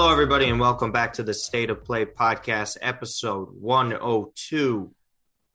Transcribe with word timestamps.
Hello, 0.00 0.12
everybody, 0.12 0.48
and 0.48 0.60
welcome 0.60 0.92
back 0.92 1.14
to 1.14 1.24
the 1.24 1.34
State 1.34 1.70
of 1.70 1.84
Play 1.84 2.04
podcast, 2.04 2.76
episode 2.80 3.48
102. 3.58 4.94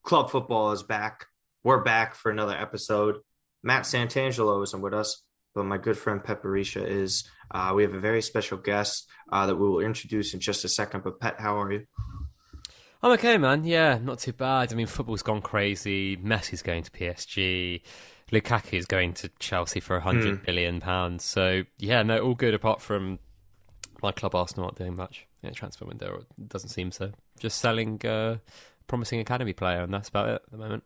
Club 0.03 0.29
football 0.29 0.73
is 0.73 0.83
back. 0.83 1.27
We're 1.63 1.81
back 1.81 2.13
for 2.13 2.29
another 2.29 2.51
episode. 2.53 3.19
Matt 3.63 3.83
Santangelo 3.83 4.61
isn't 4.61 4.81
with 4.81 4.93
us, 4.93 5.23
but 5.55 5.63
my 5.63 5.77
good 5.77 5.97
friend 5.97 6.21
Pepperisha 6.21 6.85
is. 6.85 7.23
Uh, 7.51 7.71
we 7.73 7.83
have 7.83 7.93
a 7.93 8.01
very 8.01 8.21
special 8.21 8.57
guest 8.57 9.07
uh, 9.31 9.45
that 9.45 9.55
we 9.55 9.65
will 9.65 9.79
introduce 9.79 10.33
in 10.33 10.41
just 10.41 10.65
a 10.65 10.69
second. 10.69 11.05
But, 11.05 11.21
Pet, 11.21 11.39
how 11.39 11.61
are 11.61 11.71
you? 11.71 11.85
I'm 13.01 13.13
okay, 13.13 13.37
man. 13.37 13.63
Yeah, 13.63 13.97
not 13.97 14.19
too 14.19 14.33
bad. 14.33 14.73
I 14.73 14.75
mean, 14.75 14.87
football's 14.87 15.23
gone 15.23 15.41
crazy. 15.41 16.17
Messi's 16.17 16.61
going 16.61 16.83
to 16.83 16.91
PSG. 16.91 17.81
Lukaku 18.29 18.73
is 18.73 18.87
going 18.87 19.13
to 19.13 19.29
Chelsea 19.39 19.79
for 19.79 19.95
a 19.95 20.01
hundred 20.01 20.41
Mm. 20.41 20.45
billion 20.45 20.81
pounds. 20.81 21.23
So 21.23 21.63
yeah, 21.77 22.03
no, 22.03 22.17
all 22.19 22.35
good 22.35 22.53
apart 22.53 22.81
from 22.81 23.19
my 24.03 24.11
club 24.11 24.35
Arsenal 24.35 24.65
aren't 24.65 24.77
doing 24.77 24.95
much. 24.95 25.25
Yeah, 25.41 25.51
transfer 25.51 25.85
window 25.85 26.23
it 26.37 26.49
doesn't 26.49 26.69
seem 26.69 26.91
so. 26.91 27.11
Just 27.39 27.59
selling 27.59 27.99
uh, 28.05 28.37
promising 28.87 29.19
academy 29.19 29.53
player, 29.53 29.81
and 29.81 29.93
that's 29.93 30.09
about 30.09 30.29
it 30.29 30.41
at 30.45 30.51
the 30.51 30.57
moment. 30.57 30.83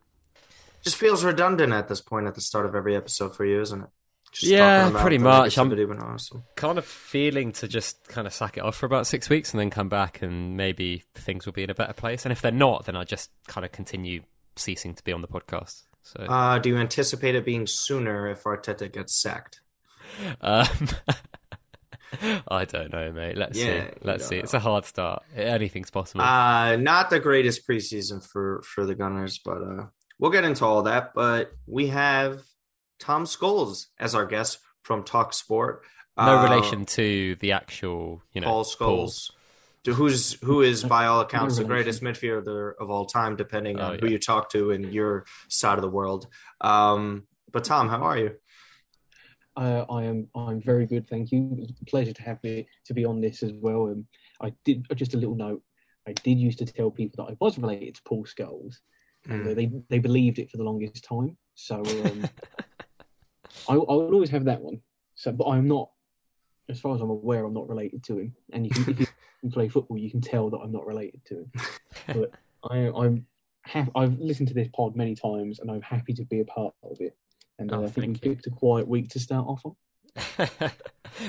Just 0.82 0.96
feels 0.96 1.24
redundant 1.24 1.72
at 1.72 1.88
this 1.88 2.00
point 2.00 2.26
at 2.26 2.34
the 2.34 2.40
start 2.40 2.64
of 2.64 2.74
every 2.74 2.94
episode 2.96 3.34
for 3.36 3.44
you, 3.44 3.60
isn't 3.60 3.82
it? 3.82 3.88
Just 4.32 4.52
Yeah, 4.52 4.88
about 4.88 5.00
pretty 5.00 5.18
much. 5.18 5.56
I'm- 5.58 5.70
negativity 5.70 5.88
when 5.88 5.98
awesome. 6.00 6.44
Kind 6.54 6.78
of 6.78 6.84
feeling 6.84 7.50
to 7.52 7.66
just 7.68 8.06
kind 8.08 8.26
of 8.26 8.32
sack 8.32 8.56
it 8.58 8.62
off 8.62 8.76
for 8.76 8.86
about 8.86 9.06
six 9.06 9.28
weeks 9.28 9.52
and 9.52 9.58
then 9.60 9.70
come 9.70 9.88
back, 9.88 10.22
and 10.22 10.56
maybe 10.56 11.02
things 11.14 11.46
will 11.46 11.52
be 11.52 11.62
in 11.64 11.70
a 11.70 11.74
better 11.74 11.92
place. 11.94 12.24
And 12.24 12.32
if 12.32 12.40
they're 12.42 12.52
not, 12.52 12.84
then 12.86 12.94
I 12.96 13.04
just 13.04 13.30
kind 13.48 13.64
of 13.64 13.72
continue 13.72 14.22
ceasing 14.56 14.94
to 14.94 15.02
be 15.02 15.12
on 15.12 15.22
the 15.22 15.28
podcast. 15.28 15.82
So 16.02 16.20
Uh, 16.24 16.58
do 16.58 16.68
you 16.70 16.76
anticipate 16.76 17.34
it 17.34 17.44
being 17.44 17.66
sooner 17.66 18.28
if 18.28 18.44
Arteta 18.44 18.90
gets 18.92 19.20
sacked? 19.20 19.60
Um, 20.40 20.66
I 22.48 22.64
don't 22.64 22.92
know, 22.92 23.12
mate. 23.12 23.36
Let's 23.36 23.58
Yeah, 23.58 23.86
see. 23.86 23.96
Let's 24.02 24.26
see. 24.26 24.36
don't 24.36 24.44
It's 24.44 24.54
a 24.54 24.60
hard 24.60 24.84
start. 24.84 25.22
Anything's 25.36 25.90
possible. 25.90 26.22
Uh, 26.22 26.76
not 26.76 27.10
the 27.10 27.20
greatest 27.20 27.66
preseason 27.68 28.24
for 28.26 28.62
for 28.62 28.86
the 28.86 28.94
Gunners, 28.94 29.38
but 29.44 29.62
uh, 29.62 29.86
we'll 30.18 30.30
get 30.30 30.44
into 30.44 30.64
all 30.64 30.82
that. 30.84 31.12
But 31.14 31.52
we 31.66 31.88
have 31.88 32.42
Tom 32.98 33.24
Scholes 33.24 33.86
as 33.98 34.14
our 34.14 34.26
guest 34.26 34.58
from 34.82 35.04
Talk 35.04 35.32
Sport. 35.34 35.82
no 36.16 36.38
Uh, 36.38 36.42
relation 36.50 36.84
to 36.84 37.36
the 37.36 37.52
actual, 37.52 38.22
you 38.32 38.40
know, 38.40 38.48
Paul 38.48 38.64
Scholes, 38.64 39.30
to 39.84 39.94
who's 39.94 40.32
who 40.42 40.62
is 40.62 40.82
by 40.82 41.06
all 41.06 41.20
accounts 41.20 41.58
the 41.58 41.64
greatest 41.72 42.02
midfielder 42.02 42.72
of 42.80 42.90
all 42.90 43.06
time, 43.06 43.36
depending 43.36 43.78
on 43.78 43.94
Oh, 43.94 43.98
who 43.98 44.08
you 44.08 44.18
talk 44.18 44.50
to 44.50 44.70
in 44.70 44.92
your 44.92 45.26
side 45.48 45.78
of 45.78 45.82
the 45.82 45.90
world. 45.90 46.26
Um, 46.60 47.24
but 47.52 47.64
Tom, 47.64 47.88
how 47.88 48.02
are 48.02 48.18
you? 48.18 48.30
Uh, 49.58 49.84
I 49.90 50.04
am. 50.04 50.28
I'm 50.36 50.60
very 50.60 50.86
good, 50.86 51.08
thank 51.08 51.32
you. 51.32 51.50
It 51.52 51.58
was 51.58 51.70
a 51.82 51.84
pleasure 51.84 52.12
to 52.12 52.22
have 52.22 52.40
me 52.44 52.68
to 52.84 52.94
be 52.94 53.04
on 53.04 53.20
this 53.20 53.42
as 53.42 53.52
well. 53.54 53.86
Um, 53.88 54.06
I 54.40 54.52
did 54.64 54.86
just 54.94 55.14
a 55.14 55.16
little 55.16 55.34
note. 55.34 55.62
I 56.06 56.12
did 56.12 56.38
used 56.38 56.60
to 56.60 56.64
tell 56.64 56.92
people 56.92 57.24
that 57.24 57.32
I 57.32 57.36
was 57.40 57.58
related 57.58 57.96
to 57.96 58.02
Paul 58.04 58.24
Scholes, 58.24 58.76
and 59.28 59.44
Mm. 59.44 59.50
uh, 59.50 59.54
they 59.54 59.72
they 59.88 59.98
believed 59.98 60.38
it 60.38 60.48
for 60.48 60.58
the 60.58 60.62
longest 60.62 61.02
time. 61.02 61.36
So 61.56 61.80
um, 61.80 62.28
I, 63.68 63.74
I 63.74 63.74
would 63.74 64.14
always 64.14 64.30
have 64.30 64.44
that 64.44 64.60
one. 64.60 64.80
So, 65.16 65.32
but 65.32 65.48
I'm 65.48 65.66
not, 65.66 65.90
as 66.68 66.78
far 66.78 66.94
as 66.94 67.00
I'm 67.00 67.10
aware, 67.10 67.44
I'm 67.44 67.52
not 67.52 67.68
related 67.68 68.04
to 68.04 68.18
him. 68.18 68.36
And 68.52 68.64
you 68.64 68.70
can, 68.70 68.88
if 68.88 69.00
you 69.42 69.50
play 69.50 69.68
football, 69.68 69.98
you 69.98 70.12
can 70.12 70.20
tell 70.20 70.50
that 70.50 70.58
I'm 70.58 70.70
not 70.70 70.86
related 70.86 71.24
to 71.26 71.34
him. 71.38 71.52
But 72.06 72.32
I, 72.70 72.76
I'm. 72.90 73.26
I've 73.94 74.18
listened 74.18 74.48
to 74.48 74.54
this 74.54 74.68
pod 74.72 74.96
many 74.96 75.14
times, 75.14 75.58
and 75.58 75.68
I'm 75.70 75.82
happy 75.82 76.14
to 76.14 76.24
be 76.24 76.40
a 76.40 76.44
part 76.44 76.74
of 76.84 77.00
it. 77.00 77.14
And 77.58 77.72
uh, 77.72 77.78
Oh, 77.78 77.84
I 77.84 77.88
think 77.88 78.24
you. 78.24 78.30
picked 78.30 78.46
a 78.46 78.50
quiet 78.50 78.86
week 78.88 79.08
to 79.10 79.20
start 79.20 79.46
off 79.46 79.64
on. 79.64 79.74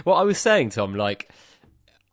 well, 0.06 0.16
I 0.16 0.24
was 0.24 0.38
saying, 0.38 0.70
Tom, 0.72 0.96
like, 0.96 1.30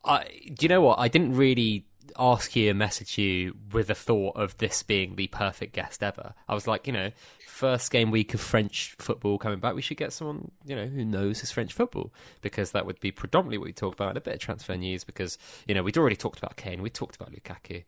I, 0.03 0.25
do 0.53 0.63
you 0.65 0.69
know 0.69 0.81
what? 0.81 0.99
I 0.99 1.07
didn't 1.07 1.35
really 1.35 1.85
ask 2.17 2.55
you 2.55 2.69
and 2.69 2.79
message 2.79 3.17
you 3.17 3.55
with 3.71 3.87
the 3.87 3.95
thought 3.95 4.35
of 4.35 4.57
this 4.57 4.81
being 4.83 5.15
the 5.15 5.27
perfect 5.27 5.73
guest 5.73 6.01
ever. 6.01 6.33
I 6.47 6.53
was 6.55 6.67
like, 6.67 6.87
you 6.87 6.93
know, 6.93 7.11
first 7.45 7.91
game 7.91 8.11
week 8.11 8.33
of 8.33 8.41
French 8.41 8.95
football 8.99 9.37
coming 9.37 9.59
back, 9.59 9.75
we 9.75 9.81
should 9.81 9.97
get 9.97 10.13
someone, 10.13 10.51
you 10.65 10.75
know, 10.75 10.85
who 10.85 11.03
knows 11.03 11.41
his 11.41 11.51
French 11.51 11.73
football 11.73 12.13
because 12.41 12.71
that 12.71 12.85
would 12.85 12.99
be 12.99 13.11
predominantly 13.11 13.57
what 13.57 13.65
we 13.65 13.73
talk 13.73 13.93
about 13.93 14.09
and 14.09 14.17
a 14.17 14.21
bit 14.21 14.35
of 14.35 14.39
transfer 14.39 14.75
news 14.75 15.03
because, 15.03 15.37
you 15.67 15.75
know, 15.75 15.83
we'd 15.83 15.97
already 15.97 16.15
talked 16.15 16.39
about 16.39 16.55
Kane, 16.55 16.81
we 16.81 16.89
talked 16.89 17.15
about 17.15 17.31
Lukaku. 17.31 17.83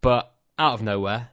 But 0.00 0.32
out 0.58 0.74
of 0.74 0.82
nowhere, 0.82 1.30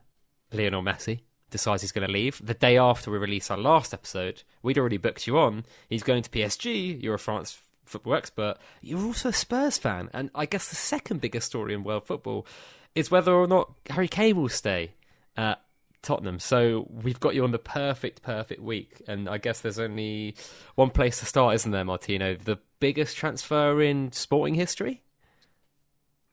Lionel 0.51 0.81
Messi 0.83 1.21
decides 1.55 1.81
he's 1.81 1.91
going 1.91 2.05
to 2.05 2.11
leave. 2.11 2.41
The 2.43 2.53
day 2.53 2.77
after 2.77 3.09
we 3.09 3.17
release 3.17 3.49
our 3.49 3.57
last 3.57 3.93
episode, 3.93 4.43
we'd 4.61 4.77
already 4.77 4.97
booked 4.97 5.25
you 5.25 5.37
on. 5.37 5.65
He's 5.89 6.03
going 6.03 6.21
to 6.23 6.29
PSG. 6.29 7.01
You're 7.01 7.15
a 7.15 7.19
France 7.19 7.61
football 7.85 8.15
expert. 8.15 8.55
You're 8.81 9.05
also 9.05 9.29
a 9.29 9.33
Spurs 9.33 9.77
fan. 9.77 10.09
And 10.13 10.29
I 10.35 10.45
guess 10.45 10.69
the 10.69 10.75
second 10.75 11.21
biggest 11.21 11.47
story 11.47 11.73
in 11.73 11.83
world 11.83 12.05
football 12.05 12.45
is 12.93 13.09
whether 13.09 13.33
or 13.33 13.47
not 13.47 13.71
Harry 13.89 14.07
Kane 14.07 14.35
will 14.35 14.49
stay 14.49 14.91
at 15.37 15.61
Tottenham. 16.01 16.39
So 16.39 16.87
we've 16.89 17.19
got 17.19 17.35
you 17.35 17.43
on 17.43 17.51
the 17.51 17.59
perfect, 17.59 18.21
perfect 18.21 18.61
week. 18.61 19.01
And 19.07 19.29
I 19.29 19.37
guess 19.37 19.61
there's 19.61 19.79
only 19.79 20.35
one 20.75 20.89
place 20.89 21.19
to 21.19 21.25
start, 21.25 21.55
isn't 21.55 21.71
there, 21.71 21.85
Martino? 21.85 22.35
The 22.35 22.59
biggest 22.79 23.17
transfer 23.17 23.81
in 23.81 24.11
sporting 24.11 24.55
history? 24.55 25.01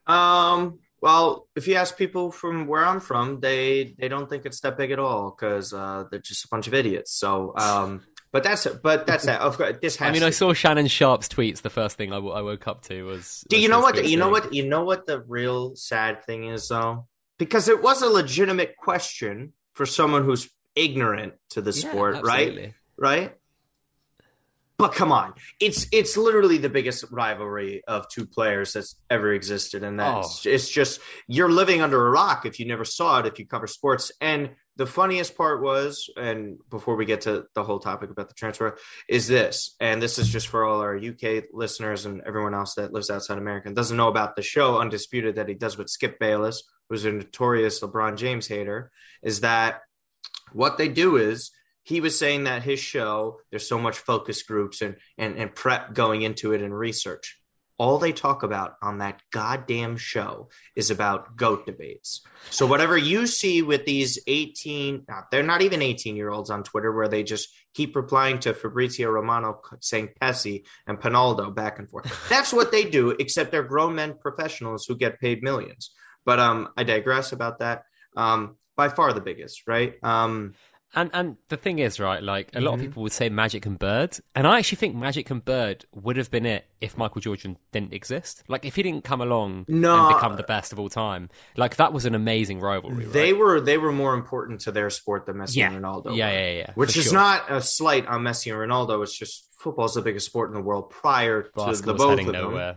Um. 0.06 0.78
Well, 1.02 1.48
if 1.56 1.66
you 1.66 1.74
ask 1.74 1.96
people 1.98 2.30
from 2.30 2.68
where 2.68 2.84
I'm 2.84 3.00
from, 3.00 3.40
they 3.40 3.94
they 3.98 4.08
don't 4.08 4.30
think 4.30 4.46
it's 4.46 4.60
that 4.60 4.78
big 4.78 4.92
at 4.92 5.00
all 5.00 5.30
because 5.36 5.72
uh, 5.72 6.04
they're 6.10 6.20
just 6.20 6.44
a 6.44 6.48
bunch 6.48 6.68
of 6.68 6.74
idiots. 6.74 7.12
So, 7.12 7.52
um, 7.56 8.02
but 8.30 8.44
that's 8.44 8.66
but 8.66 9.04
that's 9.04 9.26
that. 9.26 9.40
Of 9.40 9.58
course, 9.58 9.74
this 9.82 9.96
has. 9.98 10.08
I 10.08 10.12
mean, 10.12 10.20
to- 10.20 10.28
I 10.28 10.30
saw 10.30 10.52
Shannon 10.52 10.86
Sharpe's 10.86 11.28
tweets. 11.28 11.62
The 11.62 11.70
first 11.70 11.96
thing 11.96 12.12
I, 12.12 12.16
w- 12.16 12.32
I 12.32 12.40
woke 12.42 12.68
up 12.68 12.82
to 12.84 13.02
was. 13.02 13.44
Do 13.48 13.60
you 13.60 13.68
know 13.68 13.80
what? 13.80 14.06
You 14.08 14.16
know 14.16 14.28
what? 14.28 14.54
You 14.54 14.64
know 14.66 14.84
what 14.84 15.04
the 15.06 15.20
real 15.20 15.74
sad 15.74 16.24
thing 16.24 16.44
is, 16.44 16.68
though, 16.68 17.08
because 17.36 17.68
it 17.68 17.82
was 17.82 18.00
a 18.02 18.08
legitimate 18.08 18.76
question 18.76 19.54
for 19.74 19.86
someone 19.86 20.24
who's 20.24 20.48
ignorant 20.76 21.34
to 21.50 21.60
the 21.60 21.72
Yeah, 21.72 21.90
sport, 21.90 22.22
right? 22.22 22.74
Right. 22.96 23.34
But 24.82 24.94
come 24.94 25.12
on, 25.12 25.34
it's 25.60 25.86
it's 25.92 26.16
literally 26.16 26.58
the 26.58 26.68
biggest 26.68 27.04
rivalry 27.12 27.84
of 27.86 28.08
two 28.08 28.26
players 28.26 28.72
that's 28.72 28.96
ever 29.08 29.32
existed, 29.32 29.84
and 29.84 30.00
that's 30.00 30.44
Oh. 30.44 30.50
it's 30.50 30.68
just 30.68 30.98
you're 31.28 31.48
living 31.48 31.80
under 31.80 32.04
a 32.04 32.10
rock 32.10 32.46
if 32.46 32.58
you 32.58 32.66
never 32.66 32.84
saw 32.84 33.20
it 33.20 33.26
if 33.26 33.38
you 33.38 33.46
cover 33.46 33.68
sports. 33.68 34.10
And 34.20 34.50
the 34.74 34.86
funniest 34.86 35.36
part 35.36 35.62
was, 35.62 36.10
and 36.16 36.58
before 36.68 36.96
we 36.96 37.04
get 37.04 37.20
to 37.20 37.44
the 37.54 37.62
whole 37.62 37.78
topic 37.78 38.10
about 38.10 38.26
the 38.26 38.34
transfer, 38.34 38.76
is 39.08 39.28
this, 39.28 39.76
and 39.78 40.02
this 40.02 40.18
is 40.18 40.28
just 40.28 40.48
for 40.48 40.64
all 40.64 40.80
our 40.80 40.96
UK 40.96 41.44
listeners 41.52 42.04
and 42.04 42.20
everyone 42.26 42.52
else 42.52 42.74
that 42.74 42.92
lives 42.92 43.08
outside 43.08 43.38
America 43.38 43.68
and 43.68 43.76
doesn't 43.76 43.96
know 43.96 44.08
about 44.08 44.34
the 44.34 44.42
show 44.42 44.80
Undisputed 44.80 45.36
that 45.36 45.48
he 45.48 45.54
does 45.54 45.78
with 45.78 45.90
Skip 45.90 46.18
Bayless, 46.18 46.64
who's 46.88 47.04
a 47.04 47.12
notorious 47.12 47.78
LeBron 47.82 48.16
James 48.16 48.48
hater, 48.48 48.90
is 49.22 49.42
that 49.42 49.82
what 50.52 50.76
they 50.76 50.88
do 50.88 51.18
is 51.18 51.52
he 51.82 52.00
was 52.00 52.18
saying 52.18 52.44
that 52.44 52.62
his 52.62 52.80
show 52.80 53.40
there's 53.50 53.68
so 53.68 53.78
much 53.78 53.98
focus 53.98 54.42
groups 54.42 54.82
and, 54.82 54.96
and 55.18 55.36
and 55.36 55.54
prep 55.54 55.94
going 55.94 56.22
into 56.22 56.52
it 56.52 56.62
and 56.62 56.76
research. 56.76 57.38
All 57.78 57.98
they 57.98 58.12
talk 58.12 58.44
about 58.44 58.74
on 58.80 58.98
that 58.98 59.20
goddamn 59.32 59.96
show 59.96 60.50
is 60.76 60.92
about 60.92 61.36
goat 61.36 61.66
debates. 61.66 62.20
So 62.50 62.64
whatever 62.66 62.96
you 62.96 63.26
see 63.26 63.62
with 63.62 63.84
these 63.84 64.20
18 64.26 65.06
uh, 65.12 65.22
they're 65.30 65.42
not 65.42 65.62
even 65.62 65.82
18 65.82 66.14
year 66.14 66.30
olds 66.30 66.50
on 66.50 66.62
twitter 66.62 66.92
where 66.92 67.08
they 67.08 67.24
just 67.24 67.48
keep 67.74 67.96
replying 67.96 68.38
to 68.40 68.54
fabrizio 68.54 69.10
romano 69.10 69.60
saying 69.80 70.10
pessi 70.20 70.64
and 70.86 71.00
pinaldo 71.00 71.52
back 71.54 71.78
and 71.78 71.90
forth. 71.90 72.28
That's 72.28 72.52
what 72.52 72.70
they 72.70 72.84
do 72.84 73.10
except 73.10 73.50
they're 73.50 73.62
grown 73.62 73.96
men 73.96 74.14
professionals 74.18 74.86
who 74.86 74.96
get 74.96 75.20
paid 75.20 75.42
millions. 75.42 75.90
But 76.24 76.38
um 76.38 76.68
i 76.76 76.84
digress 76.84 77.32
about 77.32 77.58
that. 77.58 77.84
Um 78.16 78.56
by 78.76 78.88
far 78.88 79.12
the 79.12 79.20
biggest 79.20 79.62
right? 79.66 79.94
Um 80.04 80.54
And 80.94 81.10
and 81.14 81.36
the 81.48 81.56
thing 81.56 81.78
is, 81.78 81.98
right? 81.98 82.22
Like 82.22 82.50
a 82.54 82.60
lot 82.60 82.72
Mhm. 82.72 82.74
of 82.74 82.80
people 82.82 83.02
would 83.04 83.12
say 83.12 83.30
Magic 83.30 83.64
and 83.64 83.78
Bird, 83.78 84.18
and 84.34 84.46
I 84.46 84.58
actually 84.58 84.76
think 84.76 84.94
Magic 84.94 85.30
and 85.30 85.42
Bird 85.42 85.86
would 85.94 86.18
have 86.18 86.30
been 86.30 86.44
it 86.44 86.66
if 86.82 86.98
Michael 86.98 87.22
Jordan 87.22 87.56
didn't 87.72 87.94
exist. 87.94 88.44
Like 88.46 88.66
if 88.66 88.76
he 88.76 88.82
didn't 88.82 89.02
come 89.04 89.22
along 89.22 89.64
No. 89.68 90.06
and 90.08 90.14
become 90.16 90.36
the 90.36 90.42
best 90.42 90.70
of 90.70 90.78
all 90.78 90.90
time, 90.90 91.30
like 91.56 91.76
that 91.76 91.94
was 91.94 92.04
an 92.04 92.14
amazing 92.14 92.60
rivalry. 92.60 93.04
Right? 93.04 93.12
They 93.12 93.32
were 93.32 93.58
they 93.60 93.78
were 93.78 93.90
more 93.92 94.12
important 94.12 94.60
to 94.62 94.70
their 94.72 94.90
sport 94.90 95.24
than 95.24 95.36
Messi 95.36 95.56
yeah, 95.56 95.72
and 95.72 95.82
Ronaldo. 95.82 96.14
yeah, 96.14 96.28
were. 96.28 96.38
yeah, 96.38 96.50
yeah. 96.52 96.72
Which 96.74 96.94
is 96.96 97.04
sure. 97.04 97.14
not 97.14 97.50
a 97.50 97.62
slight 97.62 98.06
on 98.06 98.22
Messi 98.22 98.52
and 98.52 98.70
Ronaldo. 98.70 99.02
It's 99.02 99.16
just 99.18 99.48
football's 99.58 99.94
the 99.94 100.02
biggest 100.02 100.26
sport 100.26 100.50
in 100.50 100.54
the 100.54 100.60
world 100.60 100.90
prior 100.90 101.42
to 101.44 101.50
the 101.54 101.94
both 101.94 102.18
of 102.20 102.26
them. 102.26 102.76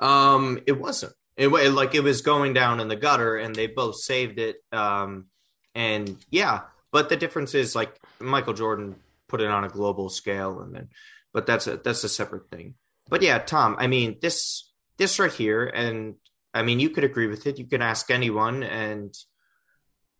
Um, 0.00 0.60
it 0.66 0.80
wasn't. 0.80 1.12
It 1.36 1.48
like 1.48 1.94
it 1.94 2.00
was 2.00 2.22
going 2.22 2.52
down 2.54 2.80
in 2.80 2.88
the 2.88 2.96
gutter, 2.96 3.36
and 3.36 3.54
they 3.54 3.66
both 3.66 3.96
saved 3.96 4.38
it. 4.38 4.56
Um, 4.72 5.26
and 5.74 6.16
yeah, 6.30 6.62
but 6.98 7.08
the 7.08 7.16
difference 7.16 7.54
is 7.54 7.76
like 7.76 7.96
Michael 8.18 8.54
Jordan 8.54 8.96
put 9.28 9.40
it 9.40 9.46
on 9.46 9.62
a 9.62 9.68
global 9.68 10.08
scale, 10.08 10.58
and 10.62 10.74
then, 10.74 10.88
but 11.32 11.46
that's 11.46 11.68
a 11.68 11.76
that's 11.76 12.02
a 12.02 12.08
separate 12.08 12.50
thing. 12.50 12.74
But 13.08 13.22
yeah, 13.22 13.38
Tom, 13.38 13.76
I 13.78 13.86
mean 13.86 14.16
this 14.20 14.68
this 14.96 15.20
right 15.20 15.32
here, 15.32 15.64
and 15.64 16.16
I 16.52 16.64
mean 16.64 16.80
you 16.80 16.90
could 16.90 17.04
agree 17.04 17.28
with 17.28 17.46
it. 17.46 17.56
You 17.56 17.66
can 17.66 17.82
ask 17.82 18.10
anyone, 18.10 18.64
and 18.64 19.14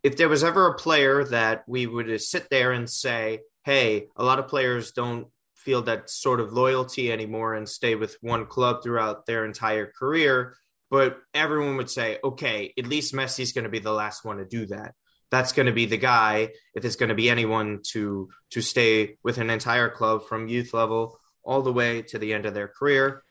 if 0.04 0.16
there 0.16 0.28
was 0.28 0.44
ever 0.44 0.68
a 0.68 0.78
player 0.78 1.24
that 1.24 1.64
we 1.66 1.88
would 1.88 2.20
sit 2.20 2.48
there 2.48 2.70
and 2.70 2.88
say, 2.88 3.40
"Hey, 3.64 4.06
a 4.14 4.22
lot 4.22 4.38
of 4.38 4.46
players 4.46 4.92
don't 4.92 5.26
feel 5.56 5.82
that 5.82 6.08
sort 6.08 6.38
of 6.38 6.52
loyalty 6.52 7.10
anymore 7.10 7.54
and 7.54 7.68
stay 7.68 7.96
with 7.96 8.16
one 8.20 8.46
club 8.46 8.84
throughout 8.84 9.26
their 9.26 9.44
entire 9.44 9.90
career. 9.98 10.54
But 10.90 11.18
everyone 11.34 11.76
would 11.76 11.90
say, 11.90 12.20
okay, 12.22 12.72
at 12.78 12.86
least 12.86 13.14
Messi's 13.14 13.52
going 13.52 13.64
to 13.64 13.68
be 13.68 13.80
the 13.80 13.92
last 13.92 14.24
one 14.24 14.36
to 14.36 14.44
do 14.44 14.66
that. 14.66 14.94
That's 15.30 15.52
going 15.52 15.66
to 15.66 15.72
be 15.72 15.86
the 15.86 15.96
guy 15.96 16.50
if 16.74 16.84
it's 16.84 16.96
going 16.96 17.10
to 17.10 17.14
be 17.14 17.28
anyone 17.28 17.80
to 17.90 18.30
to 18.50 18.62
stay 18.62 19.18
with 19.22 19.38
an 19.38 19.50
entire 19.50 19.88
club 19.88 20.26
from 20.26 20.48
youth 20.48 20.72
level 20.72 21.18
all 21.44 21.62
the 21.62 21.72
way 21.72 22.02
to 22.02 22.18
the 22.18 22.32
end 22.34 22.46
of 22.46 22.54
their 22.54 22.68
career. 22.68 23.22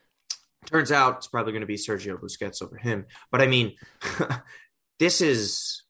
Turns 0.65 0.91
out 0.91 1.17
it's 1.17 1.27
probably 1.27 1.53
going 1.53 1.61
to 1.61 1.67
be 1.67 1.75
Sergio 1.75 2.19
Busquets 2.19 2.61
over 2.61 2.77
him. 2.77 3.05
But 3.31 3.41
I 3.41 3.47
mean, 3.47 3.75
this 4.99 5.21
is 5.21 5.83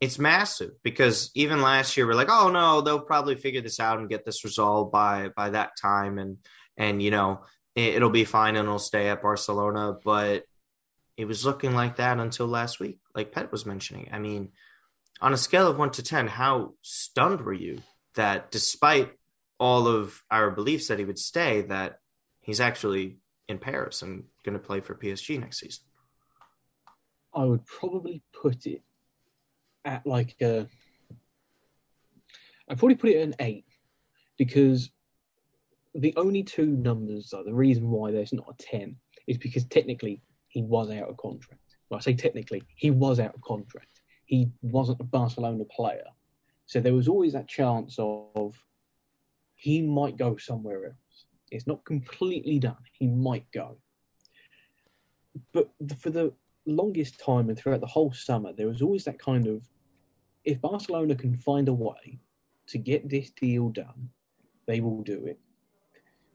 it's 0.00 0.18
massive 0.18 0.70
because 0.82 1.30
even 1.34 1.60
last 1.60 1.96
year 1.96 2.06
we're 2.06 2.14
like, 2.14 2.30
oh 2.30 2.50
no, 2.50 2.80
they'll 2.80 3.00
probably 3.00 3.34
figure 3.34 3.60
this 3.60 3.78
out 3.78 3.98
and 3.98 4.08
get 4.08 4.24
this 4.24 4.44
resolved 4.44 4.90
by 4.90 5.28
by 5.36 5.50
that 5.50 5.72
time, 5.80 6.18
and 6.18 6.38
and 6.76 7.02
you 7.02 7.10
know 7.10 7.42
it, 7.74 8.02
will 8.02 8.10
be 8.10 8.24
fine 8.24 8.56
and 8.56 8.66
it'll 8.66 8.78
stay 8.78 9.08
at 9.08 9.22
Barcelona. 9.22 9.94
But 10.02 10.44
it 11.16 11.26
was 11.26 11.44
looking 11.44 11.74
like 11.74 11.96
that 11.96 12.18
until 12.18 12.46
last 12.46 12.80
week, 12.80 12.98
like 13.14 13.32
Pet 13.32 13.52
was 13.52 13.66
mentioning. 13.66 14.08
I 14.12 14.18
mean, 14.18 14.52
on 15.20 15.32
a 15.32 15.36
scale 15.36 15.66
of 15.66 15.78
one 15.78 15.90
to 15.92 16.02
ten, 16.02 16.26
how 16.26 16.74
stunned 16.82 17.40
were 17.42 17.52
you 17.52 17.82
that 18.14 18.50
despite 18.50 19.12
all 19.58 19.86
of 19.86 20.22
our 20.30 20.50
beliefs 20.50 20.88
that 20.88 20.98
he 20.98 21.04
would 21.04 21.18
stay, 21.18 21.62
that 21.62 21.98
he's 22.40 22.60
actually 22.60 23.18
in 23.48 23.58
Paris 23.58 24.02
and 24.02 24.24
going 24.44 24.54
to 24.54 24.64
play 24.64 24.80
for 24.80 24.94
PSG 24.94 25.38
next 25.38 25.60
season? 25.60 25.84
I 27.34 27.44
would 27.44 27.64
probably 27.66 28.22
put 28.32 28.66
it 28.66 28.82
at 29.84 30.06
like 30.06 30.36
a. 30.40 30.66
I'd 32.68 32.78
probably 32.78 32.96
put 32.96 33.10
it 33.10 33.16
at 33.16 33.28
an 33.28 33.34
eight 33.40 33.66
because 34.38 34.90
the 35.94 36.14
only 36.16 36.42
two 36.42 36.66
numbers 36.66 37.32
are 37.32 37.44
the 37.44 37.54
reason 37.54 37.90
why 37.90 38.12
there's 38.12 38.32
not 38.32 38.46
a 38.48 38.62
10 38.62 38.96
is 39.26 39.38
because 39.38 39.64
technically 39.64 40.22
he 40.48 40.62
was 40.62 40.90
out 40.90 41.08
of 41.08 41.16
contract. 41.16 41.60
Well, 41.88 41.98
I 41.98 42.00
say 42.00 42.14
technically, 42.14 42.62
he 42.76 42.90
was 42.90 43.18
out 43.18 43.34
of 43.34 43.40
contract. 43.40 43.88
He 44.30 44.48
wasn't 44.62 45.00
a 45.00 45.04
Barcelona 45.04 45.64
player. 45.64 46.06
So 46.66 46.78
there 46.78 46.94
was 46.94 47.08
always 47.08 47.32
that 47.32 47.48
chance 47.48 47.96
of 47.98 48.64
he 49.56 49.82
might 49.82 50.16
go 50.16 50.36
somewhere 50.36 50.84
else. 50.84 51.24
It's 51.50 51.66
not 51.66 51.84
completely 51.84 52.60
done. 52.60 52.76
He 52.92 53.08
might 53.08 53.50
go. 53.50 53.78
But 55.52 55.70
for 55.98 56.10
the 56.10 56.32
longest 56.64 57.18
time 57.18 57.48
and 57.48 57.58
throughout 57.58 57.80
the 57.80 57.88
whole 57.88 58.12
summer, 58.12 58.52
there 58.52 58.68
was 58.68 58.82
always 58.82 59.02
that 59.06 59.18
kind 59.18 59.48
of 59.48 59.68
if 60.44 60.60
Barcelona 60.60 61.16
can 61.16 61.34
find 61.34 61.66
a 61.66 61.72
way 61.72 62.20
to 62.68 62.78
get 62.78 63.08
this 63.08 63.30
deal 63.30 63.70
done, 63.70 64.10
they 64.66 64.80
will 64.80 65.02
do 65.02 65.26
it. 65.26 65.40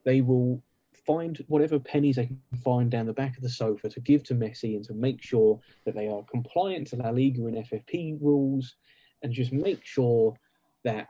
They 0.03 0.19
will 0.19 0.61
find 1.05 1.43
whatever 1.47 1.79
pennies 1.79 2.15
they 2.15 2.25
can 2.25 2.39
find 2.63 2.89
down 2.89 3.05
the 3.05 3.13
back 3.13 3.37
of 3.37 3.43
the 3.43 3.49
sofa 3.49 3.89
to 3.89 3.99
give 3.99 4.23
to 4.23 4.33
Messi 4.33 4.75
and 4.75 4.83
to 4.85 4.93
make 4.93 5.21
sure 5.21 5.59
that 5.85 5.95
they 5.95 6.07
are 6.07 6.23
compliant 6.23 6.87
to 6.87 6.95
La 6.95 7.09
Liga 7.09 7.45
and 7.45 7.57
FFP 7.57 8.17
rules 8.21 8.75
and 9.23 9.31
just 9.31 9.51
make 9.51 9.85
sure 9.85 10.35
that 10.83 11.07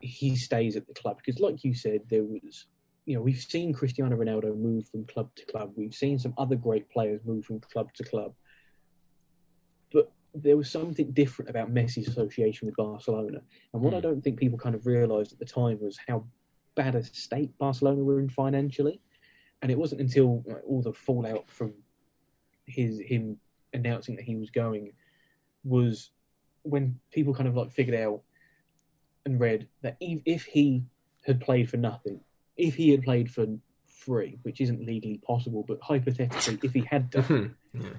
he 0.00 0.36
stays 0.36 0.76
at 0.76 0.86
the 0.86 0.94
club. 0.94 1.18
Because, 1.18 1.40
like 1.40 1.64
you 1.64 1.74
said, 1.74 2.00
there 2.08 2.24
was, 2.24 2.66
you 3.06 3.14
know, 3.14 3.22
we've 3.22 3.38
seen 3.38 3.72
Cristiano 3.72 4.16
Ronaldo 4.16 4.56
move 4.56 4.88
from 4.88 5.04
club 5.06 5.30
to 5.36 5.46
club. 5.46 5.72
We've 5.76 5.94
seen 5.94 6.18
some 6.18 6.34
other 6.38 6.56
great 6.56 6.90
players 6.90 7.20
move 7.24 7.44
from 7.44 7.60
club 7.60 7.92
to 7.94 8.04
club 8.04 8.34
But 9.92 10.10
there 10.34 10.56
was 10.56 10.70
something 10.70 11.12
different 11.12 11.50
about 11.50 11.72
Messi's 11.72 12.08
association 12.08 12.66
with 12.66 12.76
Barcelona. 12.76 13.42
And 13.72 13.82
what. 13.82 13.94
I 13.94 13.98
hmm. 13.98 14.02
don't 14.02 14.22
think 14.22 14.38
people 14.38 14.58
kind 14.58 14.74
of 14.74 14.86
realised 14.86 15.32
at 15.32 15.38
the 15.38 15.44
time 15.44 15.78
was 15.80 15.98
how 16.08 16.24
bad 16.74 16.94
a 16.94 17.02
state 17.02 17.56
Barcelona 17.58 18.02
were 18.02 18.20
in 18.20 18.28
financially. 18.28 19.00
And 19.60 19.70
it 19.70 19.78
wasn't 19.78 20.00
until 20.00 20.42
like, 20.46 20.62
all 20.66 20.82
the 20.82 20.92
fallout 20.92 21.50
from 21.50 21.72
his 22.66 23.00
him 23.00 23.38
announcing 23.72 24.16
that 24.16 24.24
he 24.24 24.36
was 24.36 24.50
going 24.50 24.92
was 25.64 26.10
when 26.62 26.98
people 27.12 27.34
kind 27.34 27.48
of 27.48 27.56
like 27.56 27.72
figured 27.72 28.00
out 28.00 28.22
and 29.24 29.40
read 29.40 29.68
that 29.82 29.96
if 30.00 30.44
he 30.44 30.84
had 31.24 31.40
played 31.40 31.70
for 31.70 31.76
nothing, 31.76 32.20
if 32.56 32.74
he 32.74 32.90
had 32.90 33.02
played 33.02 33.30
for 33.30 33.46
free, 33.86 34.38
which 34.42 34.60
isn't 34.60 34.84
legally 34.84 35.18
possible, 35.18 35.64
but 35.66 35.78
hypothetically, 35.80 36.58
if 36.62 36.72
he 36.72 36.80
had 36.80 37.10
done, 37.10 37.54
yeah 37.72 37.90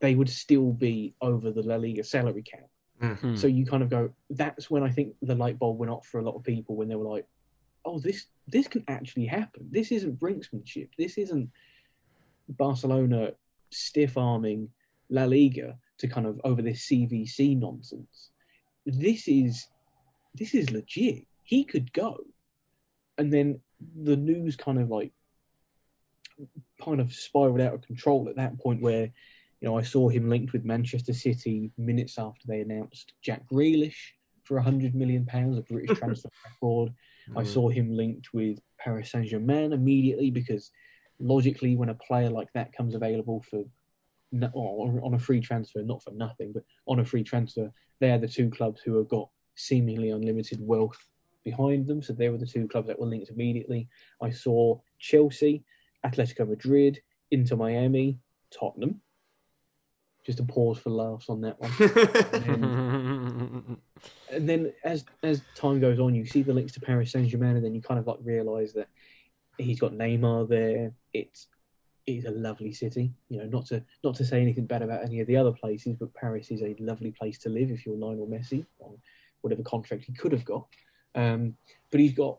they 0.00 0.14
would 0.14 0.28
still 0.28 0.70
be 0.70 1.14
over 1.22 1.50
the 1.50 1.62
La 1.62 1.76
Liga 1.76 2.04
salary 2.04 2.42
cap. 2.42 2.68
Mm-hmm. 3.00 3.36
So 3.36 3.46
you 3.46 3.64
kind 3.64 3.82
of 3.82 3.88
go, 3.88 4.10
that's 4.28 4.70
when 4.70 4.82
I 4.82 4.90
think 4.90 5.14
the 5.22 5.34
light 5.34 5.58
bulb 5.58 5.78
went 5.78 5.90
off 5.90 6.06
for 6.06 6.18
a 6.18 6.22
lot 6.22 6.34
of 6.34 6.42
people 6.42 6.76
when 6.76 6.88
they 6.88 6.94
were 6.94 7.08
like, 7.08 7.26
oh, 7.84 7.98
this 7.98 8.26
this 8.46 8.68
can 8.68 8.84
actually 8.88 9.26
happen. 9.26 9.68
This 9.70 9.92
isn't 9.92 10.18
brinksmanship. 10.18 10.88
This 10.98 11.18
isn't 11.18 11.50
Barcelona 12.48 13.32
stiff 13.70 14.16
arming 14.16 14.68
La 15.10 15.24
Liga 15.24 15.76
to 15.98 16.08
kind 16.08 16.26
of 16.26 16.40
over 16.44 16.62
this 16.62 16.86
CVC 16.86 17.58
nonsense. 17.58 18.30
This 18.86 19.28
is 19.28 19.66
this 20.34 20.54
is 20.54 20.70
legit. 20.70 21.26
He 21.42 21.64
could 21.64 21.92
go, 21.92 22.18
and 23.18 23.32
then 23.32 23.60
the 24.02 24.16
news 24.16 24.56
kind 24.56 24.80
of 24.80 24.88
like 24.90 25.12
kind 26.82 27.00
of 27.00 27.12
spiraled 27.12 27.60
out 27.60 27.74
of 27.74 27.82
control 27.82 28.28
at 28.28 28.36
that 28.36 28.58
point 28.58 28.82
where 28.82 29.10
you 29.64 29.70
know, 29.70 29.78
I 29.78 29.82
saw 29.82 30.10
him 30.10 30.28
linked 30.28 30.52
with 30.52 30.66
Manchester 30.66 31.14
City 31.14 31.70
minutes 31.78 32.18
after 32.18 32.46
they 32.46 32.60
announced 32.60 33.14
Jack 33.22 33.48
Grealish 33.50 34.12
for 34.42 34.60
hundred 34.60 34.94
million 34.94 35.24
pounds, 35.24 35.56
a 35.56 35.62
British 35.62 35.98
transfer 35.98 36.28
record. 36.44 36.92
Mm. 37.30 37.40
I 37.40 37.44
saw 37.44 37.68
him 37.68 37.94
linked 37.96 38.32
with 38.32 38.58
Paris 38.78 39.10
Saint 39.10 39.28
Germain 39.28 39.72
immediately 39.72 40.30
because 40.30 40.70
logically, 41.18 41.76
when 41.76 41.88
a 41.88 41.94
player 41.94 42.30
like 42.30 42.52
that 42.54 42.72
comes 42.72 42.94
available 42.94 43.44
for 43.48 43.64
or 44.52 45.00
on 45.04 45.14
a 45.14 45.18
free 45.18 45.40
transfer, 45.40 45.82
not 45.82 46.02
for 46.02 46.10
nothing, 46.10 46.52
but 46.52 46.64
on 46.86 46.98
a 46.98 47.04
free 47.04 47.22
transfer, 47.22 47.70
they're 48.00 48.18
the 48.18 48.26
two 48.26 48.50
clubs 48.50 48.80
who 48.80 48.96
have 48.96 49.08
got 49.08 49.28
seemingly 49.54 50.10
unlimited 50.10 50.58
wealth 50.60 50.98
behind 51.44 51.86
them. 51.86 52.02
So 52.02 52.12
they 52.12 52.30
were 52.30 52.38
the 52.38 52.46
two 52.46 52.66
clubs 52.66 52.88
that 52.88 52.98
were 52.98 53.06
linked 53.06 53.30
immediately. 53.30 53.88
I 54.20 54.30
saw 54.30 54.80
Chelsea, 54.98 55.62
Atletico 56.04 56.48
Madrid, 56.48 57.00
Inter 57.30 57.56
Miami, 57.56 58.18
Tottenham, 58.50 59.00
just 60.24 60.40
a 60.40 60.44
pause 60.44 60.78
for 60.78 60.90
laughs 60.90 61.28
on 61.28 61.40
that 61.42 61.60
one. 61.60 61.70
and, 62.44 62.62
then, 62.64 63.76
and, 64.30 64.48
then, 64.48 64.72
as 64.82 65.04
as 65.22 65.42
time 65.54 65.80
goes 65.80 66.00
on, 66.00 66.14
you 66.14 66.24
see 66.24 66.42
the 66.42 66.52
links 66.52 66.72
to 66.72 66.80
Paris 66.80 67.12
Saint 67.12 67.28
Germain, 67.28 67.56
and 67.56 67.64
then 67.64 67.74
you 67.74 67.82
kind 67.82 68.00
of 68.00 68.06
like 68.06 68.18
realise 68.22 68.72
that 68.72 68.88
he's 69.58 69.80
got 69.80 69.92
Neymar 69.92 70.48
there. 70.48 70.92
It's 71.12 71.48
it's 72.06 72.26
a 72.26 72.30
lovely 72.30 72.72
city. 72.72 73.12
You 73.28 73.40
know, 73.40 73.46
not 73.46 73.66
to 73.66 73.84
not 74.02 74.14
to 74.16 74.24
say 74.24 74.40
anything 74.40 74.66
bad 74.66 74.82
about 74.82 75.04
any 75.04 75.20
of 75.20 75.26
the 75.26 75.36
other 75.36 75.52
places, 75.52 75.96
but 75.98 76.14
Paris 76.14 76.50
is 76.50 76.62
a 76.62 76.74
lovely 76.78 77.12
place 77.12 77.38
to 77.40 77.50
live 77.50 77.70
if 77.70 77.84
you're 77.84 77.96
Lionel 77.96 78.26
Messi 78.26 78.64
on 78.80 78.96
whatever 79.42 79.62
contract 79.62 80.04
he 80.04 80.12
could 80.12 80.32
have 80.32 80.44
got. 80.44 80.66
Um, 81.14 81.56
but 81.90 82.00
he's 82.00 82.14
got. 82.14 82.38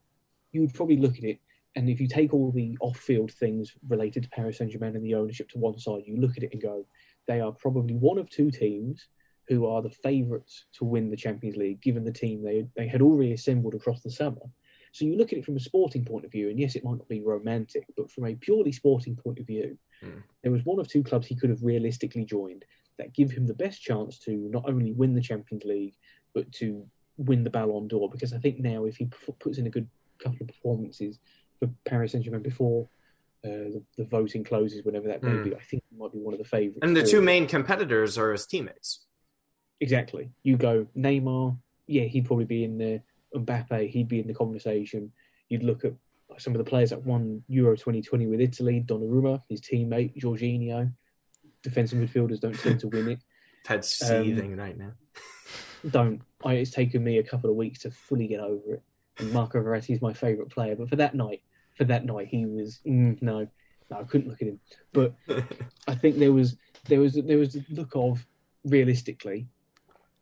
You 0.51 0.61
would 0.61 0.73
probably 0.73 0.97
look 0.97 1.17
at 1.17 1.23
it, 1.23 1.39
and 1.75 1.89
if 1.89 1.99
you 1.99 2.07
take 2.07 2.33
all 2.33 2.51
the 2.51 2.77
off-field 2.79 3.31
things 3.31 3.73
related 3.89 4.23
to 4.23 4.29
Paris 4.29 4.57
Saint 4.57 4.71
Germain 4.71 4.95
and 4.95 5.03
the 5.03 5.15
ownership 5.15 5.49
to 5.49 5.59
one 5.59 5.77
side, 5.77 6.03
you 6.05 6.15
look 6.15 6.37
at 6.37 6.43
it 6.43 6.53
and 6.53 6.61
go, 6.61 6.85
they 7.27 7.41
are 7.41 7.51
probably 7.51 7.95
one 7.95 8.17
of 8.17 8.29
two 8.29 8.51
teams 8.51 9.07
who 9.47 9.65
are 9.67 9.81
the 9.81 9.89
favourites 9.89 10.65
to 10.73 10.85
win 10.85 11.09
the 11.09 11.17
Champions 11.17 11.55
League, 11.55 11.81
given 11.81 12.03
the 12.03 12.11
team 12.11 12.43
they 12.43 12.65
they 12.75 12.87
had 12.87 13.01
already 13.01 13.33
assembled 13.33 13.75
across 13.75 14.01
the 14.01 14.11
summer. 14.11 14.41
So 14.91 15.03
you 15.03 15.17
look 15.17 15.33
at 15.33 15.39
it 15.39 15.45
from 15.45 15.57
a 15.57 15.59
sporting 15.59 16.05
point 16.05 16.23
of 16.23 16.31
view, 16.31 16.49
and 16.49 16.57
yes, 16.57 16.75
it 16.75 16.85
might 16.85 16.97
not 16.97 17.09
be 17.09 17.21
romantic, 17.21 17.85
but 17.97 18.09
from 18.09 18.25
a 18.25 18.35
purely 18.35 18.71
sporting 18.71 19.15
point 19.15 19.39
of 19.39 19.45
view, 19.45 19.77
mm. 20.01 20.23
there 20.41 20.53
was 20.53 20.63
one 20.63 20.79
of 20.79 20.87
two 20.87 21.03
clubs 21.03 21.27
he 21.27 21.35
could 21.35 21.49
have 21.49 21.61
realistically 21.61 22.23
joined 22.23 22.63
that 22.97 23.13
give 23.13 23.29
him 23.29 23.45
the 23.45 23.53
best 23.53 23.81
chance 23.81 24.17
to 24.19 24.31
not 24.49 24.63
only 24.69 24.93
win 24.93 25.13
the 25.13 25.21
Champions 25.21 25.65
League, 25.65 25.95
but 26.33 26.49
to 26.53 26.87
win 27.17 27.43
the 27.43 27.49
Ballon 27.49 27.89
d'Or. 27.89 28.09
Because 28.09 28.31
I 28.31 28.37
think 28.37 28.59
now, 28.59 28.85
if 28.85 28.95
he 28.95 29.09
puts 29.39 29.57
in 29.57 29.67
a 29.67 29.69
good 29.69 29.87
couple 30.17 30.37
of 30.41 30.47
performances 30.47 31.19
for 31.59 31.69
Paris 31.85 32.13
Saint 32.13 32.23
Germain 32.23 32.41
before 32.41 32.87
uh, 33.43 33.69
the, 33.73 33.83
the, 33.97 34.05
voting 34.05 34.43
closes, 34.43 34.83
whenever 34.85 35.07
that 35.07 35.21
may 35.21 35.31
mm. 35.31 35.43
be. 35.43 35.55
I 35.55 35.59
think 35.59 35.83
might 35.97 36.11
be 36.11 36.19
one 36.19 36.33
of 36.33 36.39
the 36.39 36.45
favourites. 36.45 36.79
And 36.81 36.95
the 36.95 37.03
two 37.03 37.21
main 37.21 37.47
competitors 37.47 38.17
are 38.17 38.31
his 38.31 38.45
teammates. 38.45 39.05
Exactly. 39.81 40.31
You 40.43 40.57
go 40.57 40.87
Neymar, 40.97 41.57
yeah, 41.87 42.03
he'd 42.03 42.25
probably 42.25 42.45
be 42.45 42.63
in 42.63 42.77
there. 42.77 43.03
Mbappe, 43.35 43.89
he'd 43.89 44.07
be 44.07 44.19
in 44.19 44.27
the 44.27 44.33
conversation. 44.33 45.11
You'd 45.49 45.63
look 45.63 45.83
at 45.85 45.93
some 46.37 46.53
of 46.53 46.57
the 46.57 46.69
players 46.69 46.89
that 46.89 47.03
won 47.03 47.43
Euro 47.47 47.75
2020 47.75 48.27
with 48.27 48.41
Italy, 48.41 48.83
Donnarumma, 48.85 49.41
his 49.49 49.61
teammate, 49.61 50.19
Jorginho. 50.19 50.91
Defensive 51.63 51.99
midfielders 51.99 52.39
don't 52.39 52.57
tend 52.57 52.79
to 52.81 52.87
win 52.87 53.09
it. 53.09 53.19
Ted's 53.65 53.89
seething 53.89 54.53
um, 54.53 54.59
right 54.59 54.77
now. 54.77 54.91
don't. 55.89 56.21
I, 56.43 56.53
it's 56.53 56.71
taken 56.71 57.03
me 57.03 57.17
a 57.17 57.23
couple 57.23 57.49
of 57.49 57.55
weeks 57.55 57.79
to 57.79 57.91
fully 57.91 58.27
get 58.27 58.39
over 58.39 58.75
it. 58.75 58.83
And 59.17 59.31
Marco 59.31 59.59
Verratti 59.59 59.91
is 59.91 60.01
my 60.01 60.13
favourite 60.13 60.51
player, 60.51 60.75
but 60.75 60.89
for 60.89 60.97
that 60.97 61.15
night, 61.15 61.41
for 61.75 61.85
that 61.85 62.05
night, 62.05 62.27
he 62.27 62.45
was 62.45 62.79
mm, 62.85 63.19
no, 63.21 63.47
no, 63.89 63.99
I 63.99 64.03
couldn't 64.03 64.27
look 64.29 64.41
at 64.41 64.47
him. 64.47 64.59
But 64.93 65.13
I 65.87 65.95
think 65.95 66.17
there 66.17 66.33
was 66.33 66.57
there 66.87 66.99
was 66.99 67.13
there 67.13 67.37
was 67.37 67.55
a 67.55 67.65
look 67.69 67.91
of 67.95 68.25
realistically, 68.63 69.47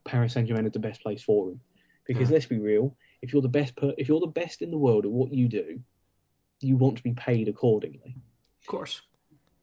Paris 0.06 0.34
Saint 0.34 0.48
Germain 0.48 0.66
is 0.66 0.74
the 0.74 0.80
best 0.80 1.02
place 1.02 1.24
for 1.24 1.50
him 1.50 1.60
because 2.06 2.30
mm. 2.30 2.32
let's 2.32 2.46
be 2.46 2.60
real, 2.60 2.96
if 3.22 3.32
you're 3.32 3.42
the 3.42 3.48
best 3.48 3.76
per, 3.76 3.94
if 3.98 4.08
you're 4.08 4.20
the 4.20 4.28
best 4.28 4.62
in 4.62 4.72
the 4.72 4.78
world 4.78 5.06
at 5.06 5.12
what 5.12 5.32
you 5.34 5.48
do, 5.48 5.80
you 6.60 6.76
want 6.76 6.98
to 6.98 7.04
be 7.04 7.14
paid 7.14 7.48
accordingly. 7.48 8.18
Of 8.62 8.68
course. 8.68 9.02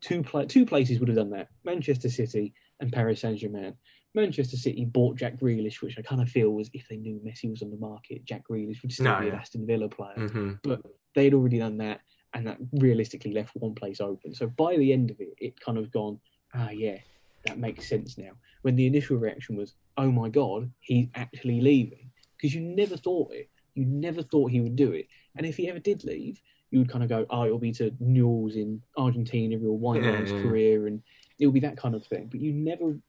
Two 0.00 0.22
pla- 0.22 0.46
two 0.46 0.64
places 0.64 0.98
would 0.98 1.08
have 1.08 1.16
done 1.16 1.30
that: 1.30 1.48
Manchester 1.64 2.08
City 2.08 2.54
and 2.80 2.92
Paris 2.92 3.20
Saint 3.20 3.38
Germain. 3.38 3.74
Manchester 4.14 4.56
City 4.56 4.84
bought 4.84 5.16
Jack 5.16 5.38
Grealish, 5.38 5.82
which 5.82 5.96
I 5.96 6.02
kind 6.02 6.20
of 6.20 6.28
feel 6.28 6.50
was 6.50 6.68
if 6.72 6.88
they 6.88 6.96
knew 6.96 7.20
Messi 7.24 7.48
was 7.48 7.62
on 7.62 7.70
the 7.70 7.76
market, 7.76 8.24
Jack 8.24 8.48
Grealish 8.48 8.82
would 8.82 8.92
still 8.92 9.04
No, 9.04 9.20
be 9.20 9.28
an 9.28 9.34
yeah. 9.34 9.38
Aston 9.38 9.66
Villa 9.66 9.88
player. 9.88 10.14
hmm 10.14 10.52
But 10.64 10.82
they'd 11.14 11.34
already 11.34 11.58
done 11.58 11.78
that, 11.78 12.00
and 12.34 12.46
that 12.46 12.58
realistically 12.72 13.32
left 13.32 13.54
one 13.56 13.74
place 13.74 14.00
open. 14.00 14.34
So 14.34 14.46
by 14.46 14.76
the 14.76 14.92
end 14.92 15.10
of 15.10 15.20
it, 15.20 15.34
it 15.38 15.60
kind 15.60 15.78
of 15.78 15.90
gone, 15.90 16.20
ah, 16.54 16.70
yeah, 16.70 16.98
that 17.44 17.58
makes 17.58 17.88
sense 17.88 18.18
now. 18.18 18.32
When 18.62 18.76
the 18.76 18.86
initial 18.86 19.16
reaction 19.16 19.56
was, 19.56 19.74
oh 19.96 20.10
my 20.10 20.28
god, 20.28 20.70
he's 20.80 21.08
actually 21.14 21.60
leaving, 21.60 22.10
because 22.36 22.54
you 22.54 22.60
never 22.60 22.96
thought 22.96 23.32
it. 23.32 23.50
You 23.74 23.84
never 23.86 24.22
thought 24.22 24.50
he 24.50 24.60
would 24.60 24.76
do 24.76 24.92
it. 24.92 25.06
And 25.36 25.46
if 25.46 25.56
he 25.56 25.68
ever 25.68 25.78
did 25.78 26.04
leave, 26.04 26.40
you 26.70 26.78
would 26.78 26.88
kind 26.90 27.02
of 27.02 27.08
go, 27.08 27.26
oh, 27.30 27.46
it'll 27.46 27.58
be 27.58 27.72
to 27.72 27.94
Newell's 27.98 28.56
in 28.56 28.82
Argentina, 28.96 29.56
down 29.56 30.20
his 30.20 30.30
Yeah. 30.32 30.42
career, 30.42 30.86
and 30.86 31.02
it'll 31.38 31.52
be 31.52 31.60
that 31.60 31.76
kind 31.76 31.94
of 31.94 32.06
thing. 32.06 32.28
But 32.30 32.40
you 32.40 32.52
never, 32.52 33.00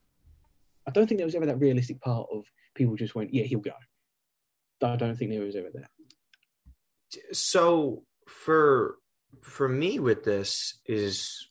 I 0.86 0.90
don't 0.90 1.06
think 1.06 1.18
there 1.18 1.26
was 1.26 1.34
ever 1.34 1.46
that 1.46 1.60
realistic 1.60 2.00
part 2.00 2.28
of 2.32 2.44
people 2.74 2.96
just 2.96 3.14
went, 3.14 3.32
yeah, 3.32 3.44
he'll 3.44 3.60
go. 3.60 3.72
I 4.82 4.96
don't 4.96 5.16
think 5.16 5.30
there 5.30 5.42
was 5.42 5.54
ever 5.54 5.70
that. 5.74 5.90
so 7.36 8.04
for 8.28 8.96
for 9.40 9.68
me 9.68 9.98
with 9.98 10.24
this 10.24 10.78
is 10.86 11.48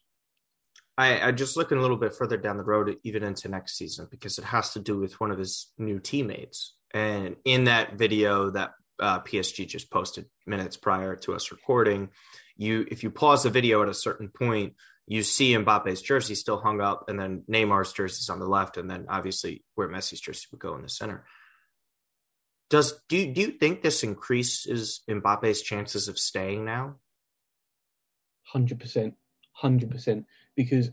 I, 0.98 1.30
I 1.30 1.32
just 1.32 1.58
looking 1.58 1.78
a 1.78 1.82
little 1.82 1.98
bit 1.98 2.14
further 2.14 2.38
down 2.38 2.58
the 2.58 2.64
road, 2.64 2.96
even 3.04 3.24
into 3.24 3.50
next 3.50 3.78
season, 3.78 4.08
because 4.12 4.38
it 4.38 4.46
has 4.46 4.74
to 4.74 4.80
do 4.80 5.00
with 5.00 5.20
one 5.20 5.32
of 5.32 5.40
his 5.40 5.72
new 5.78 6.00
teammates. 6.00 6.76
And 6.94 7.38
in 7.46 7.64
that 7.66 7.94
video 7.94 8.52
that 8.52 8.72
uh, 9.00 9.22
PSG 9.22 9.68
just 9.68 9.90
posted 9.90 10.26
minutes 10.46 10.78
prior 10.78 11.16
to 11.18 11.34
us 11.34 11.52
recording, 11.52 12.10
you 12.56 12.86
if 12.92 13.04
you 13.04 13.10
pause 13.10 13.44
the 13.44 13.50
video 13.50 13.82
at 13.82 13.90
a 13.90 13.94
certain 13.94 14.30
point, 14.30 14.76
you 15.08 15.24
see 15.24 15.54
Mbappe's 15.54 16.02
jersey 16.02 16.36
still 16.36 16.60
hung 16.60 16.82
up, 16.82 17.06
and 17.08 17.20
then 17.20 17.44
Neymar's 17.50 17.94
jersey's 17.94 18.30
on 18.30 18.40
the 18.40 18.46
left, 18.48 18.78
and 18.78 18.90
then 18.90 19.08
obviously 19.10 19.64
where 19.76 19.90
Messi's 19.90 20.22
jersey 20.22 20.48
would 20.52 20.62
go 20.62 20.76
in 20.76 20.84
the 20.84 20.90
center. 20.90 21.26
Does 22.70 23.02
do 23.10 23.34
do 23.34 23.42
you 23.42 23.52
think 23.52 23.82
this 23.82 24.04
increases 24.04 25.02
Mbappe's 25.10 25.62
chances 25.62 26.08
of 26.08 26.20
staying 26.20 26.64
now? 26.64 26.98
Hundred 28.52 28.80
percent, 28.80 29.14
hundred 29.54 29.90
percent. 29.92 30.26
Because 30.56 30.92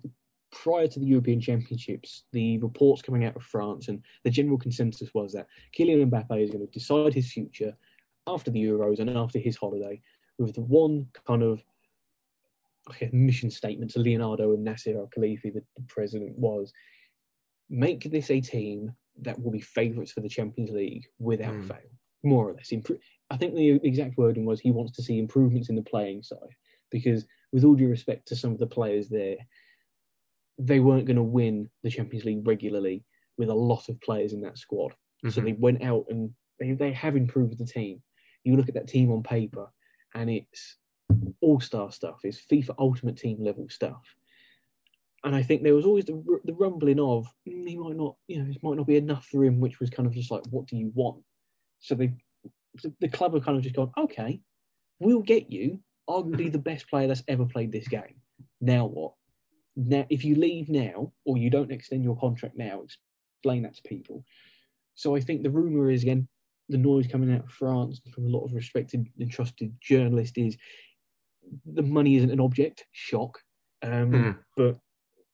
prior 0.52 0.86
to 0.86 1.00
the 1.00 1.06
European 1.06 1.40
Championships, 1.40 2.24
the 2.32 2.58
reports 2.58 3.02
coming 3.02 3.24
out 3.24 3.36
of 3.36 3.42
France 3.42 3.88
and 3.88 4.02
the 4.24 4.30
general 4.30 4.58
consensus 4.58 5.10
was 5.12 5.32
that 5.32 5.46
Kylian 5.76 6.08
Mbappe 6.08 6.42
is 6.42 6.50
going 6.50 6.64
to 6.66 6.72
decide 6.72 7.12
his 7.14 7.32
future 7.32 7.76
after 8.26 8.50
the 8.50 8.62
Euros 8.62 9.00
and 9.00 9.10
after 9.10 9.38
his 9.38 9.56
holiday 9.56 10.00
with 10.38 10.54
the 10.54 10.60
one 10.60 11.06
kind 11.26 11.42
of 11.42 11.62
okay, 12.90 13.10
mission 13.12 13.50
statement 13.50 13.90
to 13.90 13.98
Leonardo 13.98 14.52
and 14.54 14.62
Nasser 14.64 14.96
Al 14.96 15.10
Khelaifi, 15.16 15.52
the, 15.52 15.62
the 15.76 15.82
president, 15.88 16.38
was 16.38 16.72
make 17.68 18.04
this 18.10 18.30
a 18.30 18.40
team 18.40 18.92
that 19.20 19.38
will 19.40 19.50
be 19.50 19.60
favourites 19.60 20.12
for 20.12 20.20
the 20.20 20.28
Champions 20.28 20.70
League 20.70 21.06
without 21.18 21.54
Mm. 21.54 21.68
fail, 21.68 21.90
more 22.22 22.48
or 22.48 22.54
less. 22.54 22.72
I 23.30 23.36
think 23.36 23.54
the 23.54 23.80
exact 23.82 24.16
wording 24.16 24.46
was 24.46 24.60
he 24.60 24.70
wants 24.70 24.92
to 24.92 25.02
see 25.02 25.18
improvements 25.18 25.68
in 25.68 25.76
the 25.76 25.82
playing 25.82 26.22
side 26.22 26.54
because, 26.90 27.26
with 27.52 27.64
all 27.64 27.74
due 27.74 27.88
respect 27.88 28.28
to 28.28 28.36
some 28.36 28.52
of 28.52 28.58
the 28.58 28.66
players 28.66 29.08
there, 29.08 29.36
they 30.58 30.80
weren't 30.80 31.06
going 31.06 31.16
to 31.16 31.22
win 31.22 31.70
the 31.82 31.90
Champions 31.90 32.24
League 32.24 32.46
regularly 32.46 33.04
with 33.36 33.48
a 33.48 33.54
lot 33.54 33.88
of 33.88 34.00
players 34.00 34.32
in 34.32 34.40
that 34.42 34.58
squad. 34.58 34.94
So 35.28 35.40
Mhm. 35.40 35.44
they 35.44 35.52
went 35.54 35.82
out 35.82 36.06
and 36.08 36.34
they, 36.58 36.72
they 36.72 36.92
have 36.92 37.16
improved 37.16 37.58
the 37.58 37.66
team. 37.66 38.02
You 38.44 38.56
look 38.56 38.68
at 38.68 38.74
that 38.74 38.88
team 38.88 39.10
on 39.12 39.22
paper, 39.22 39.72
and 40.14 40.30
it's 40.30 40.78
all 41.40 41.60
star 41.60 41.90
stuff. 41.92 42.20
It's 42.24 42.44
FIFA 42.44 42.74
Ultimate 42.78 43.16
Team 43.16 43.42
level 43.42 43.68
stuff. 43.68 44.02
And 45.24 45.34
I 45.34 45.42
think 45.42 45.62
there 45.62 45.74
was 45.74 45.84
always 45.84 46.04
the, 46.04 46.40
the 46.44 46.54
rumbling 46.54 47.00
of 47.00 47.26
"Mm, 47.48 47.68
he 47.68 47.76
might 47.76 47.96
not, 47.96 48.16
you 48.28 48.38
know, 48.38 48.44
this 48.44 48.62
might 48.62 48.76
not 48.76 48.86
be 48.86 48.96
enough 48.96 49.26
for 49.26 49.44
him, 49.44 49.60
which 49.60 49.80
was 49.80 49.90
kind 49.90 50.06
of 50.06 50.12
just 50.12 50.30
like, 50.30 50.44
what 50.50 50.66
do 50.66 50.76
you 50.76 50.92
want? 50.94 51.24
So 51.80 51.94
they, 51.94 52.12
the, 52.82 52.92
the 53.00 53.08
club 53.08 53.34
have 53.34 53.44
kind 53.44 53.56
of 53.56 53.64
just 53.64 53.74
gone, 53.74 53.90
okay, 53.98 54.40
we'll 55.00 55.22
get 55.22 55.50
you 55.50 55.80
arguably 56.08 56.50
the 56.50 56.58
best 56.58 56.88
player 56.88 57.06
that's 57.06 57.24
ever 57.28 57.44
played 57.44 57.72
this 57.72 57.88
game. 57.88 58.16
Now 58.60 58.86
what? 58.86 59.12
Now, 59.76 60.06
if 60.10 60.24
you 60.24 60.34
leave 60.34 60.68
now 60.68 61.12
or 61.24 61.36
you 61.38 61.50
don't 61.50 61.70
extend 61.70 62.02
your 62.02 62.16
contract 62.18 62.56
now, 62.56 62.82
explain 62.82 63.62
that 63.62 63.74
to 63.76 63.82
people. 63.82 64.24
So 64.94 65.14
I 65.14 65.20
think 65.20 65.42
the 65.42 65.50
rumor 65.50 65.90
is 65.90 66.02
again 66.02 66.28
the 66.68 66.78
noise 66.78 67.06
coming 67.06 67.32
out 67.32 67.44
of 67.44 67.50
France 67.50 68.00
from 68.12 68.26
a 68.26 68.28
lot 68.28 68.44
of 68.44 68.52
respected 68.52 69.06
and 69.18 69.30
trusted 69.30 69.72
journalists 69.80 70.36
is 70.36 70.56
the 71.64 71.82
money 71.82 72.16
isn't 72.16 72.30
an 72.30 72.40
object. 72.40 72.84
Shock, 72.92 73.38
um, 73.82 74.10
Hmm. 74.12 74.30
but 74.56 74.78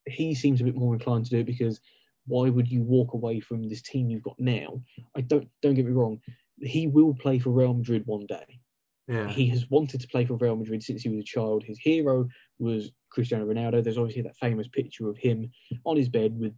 he 0.07 0.35
seems 0.35 0.61
a 0.61 0.63
bit 0.63 0.75
more 0.75 0.93
inclined 0.93 1.25
to 1.25 1.31
do 1.31 1.39
it 1.39 1.45
because 1.45 1.81
why 2.27 2.49
would 2.49 2.69
you 2.69 2.83
walk 2.83 3.13
away 3.13 3.39
from 3.39 3.67
this 3.67 3.81
team 3.81 4.09
you've 4.09 4.23
got 4.23 4.39
now? 4.39 4.81
I 5.15 5.21
don't 5.21 5.49
don't 5.61 5.73
get 5.75 5.85
me 5.85 5.91
wrong. 5.91 6.21
He 6.61 6.87
will 6.87 7.13
play 7.15 7.39
for 7.39 7.49
Real 7.49 7.73
Madrid 7.73 8.03
one 8.05 8.25
day. 8.27 8.59
Yeah. 9.07 9.27
He 9.27 9.47
has 9.49 9.69
wanted 9.69 10.01
to 10.01 10.07
play 10.07 10.25
for 10.25 10.35
Real 10.35 10.55
Madrid 10.55 10.81
since 10.81 11.03
he 11.03 11.09
was 11.09 11.19
a 11.19 11.23
child. 11.23 11.63
His 11.63 11.77
hero 11.79 12.27
was 12.57 12.91
Cristiano 13.11 13.45
Ronaldo. 13.45 13.83
There's 13.83 13.97
obviously 13.97 14.23
that 14.23 14.37
famous 14.37 14.67
picture 14.67 15.09
of 15.09 15.17
him 15.17 15.51
on 15.83 15.95
his 15.95 16.09
bed 16.09 16.37
with 16.39 16.53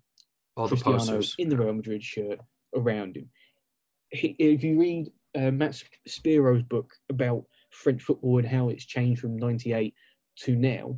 All 0.55 0.67
the 0.67 0.75
Cristiano 0.75 0.97
posters. 0.97 1.35
in 1.39 1.49
the 1.49 1.57
Real 1.57 1.73
Madrid 1.73 2.03
shirt 2.03 2.39
around 2.75 3.17
him. 3.17 3.29
He, 4.11 4.35
if 4.39 4.63
you 4.63 4.79
read 4.79 5.11
uh, 5.35 5.51
Matt 5.51 5.81
Spiro's 6.07 6.63
book 6.63 6.93
about 7.09 7.43
French 7.71 8.01
football 8.01 8.39
and 8.39 8.47
how 8.47 8.69
it's 8.69 8.85
changed 8.85 9.19
from 9.19 9.37
'98 9.37 9.93
to 10.43 10.55
now, 10.55 10.97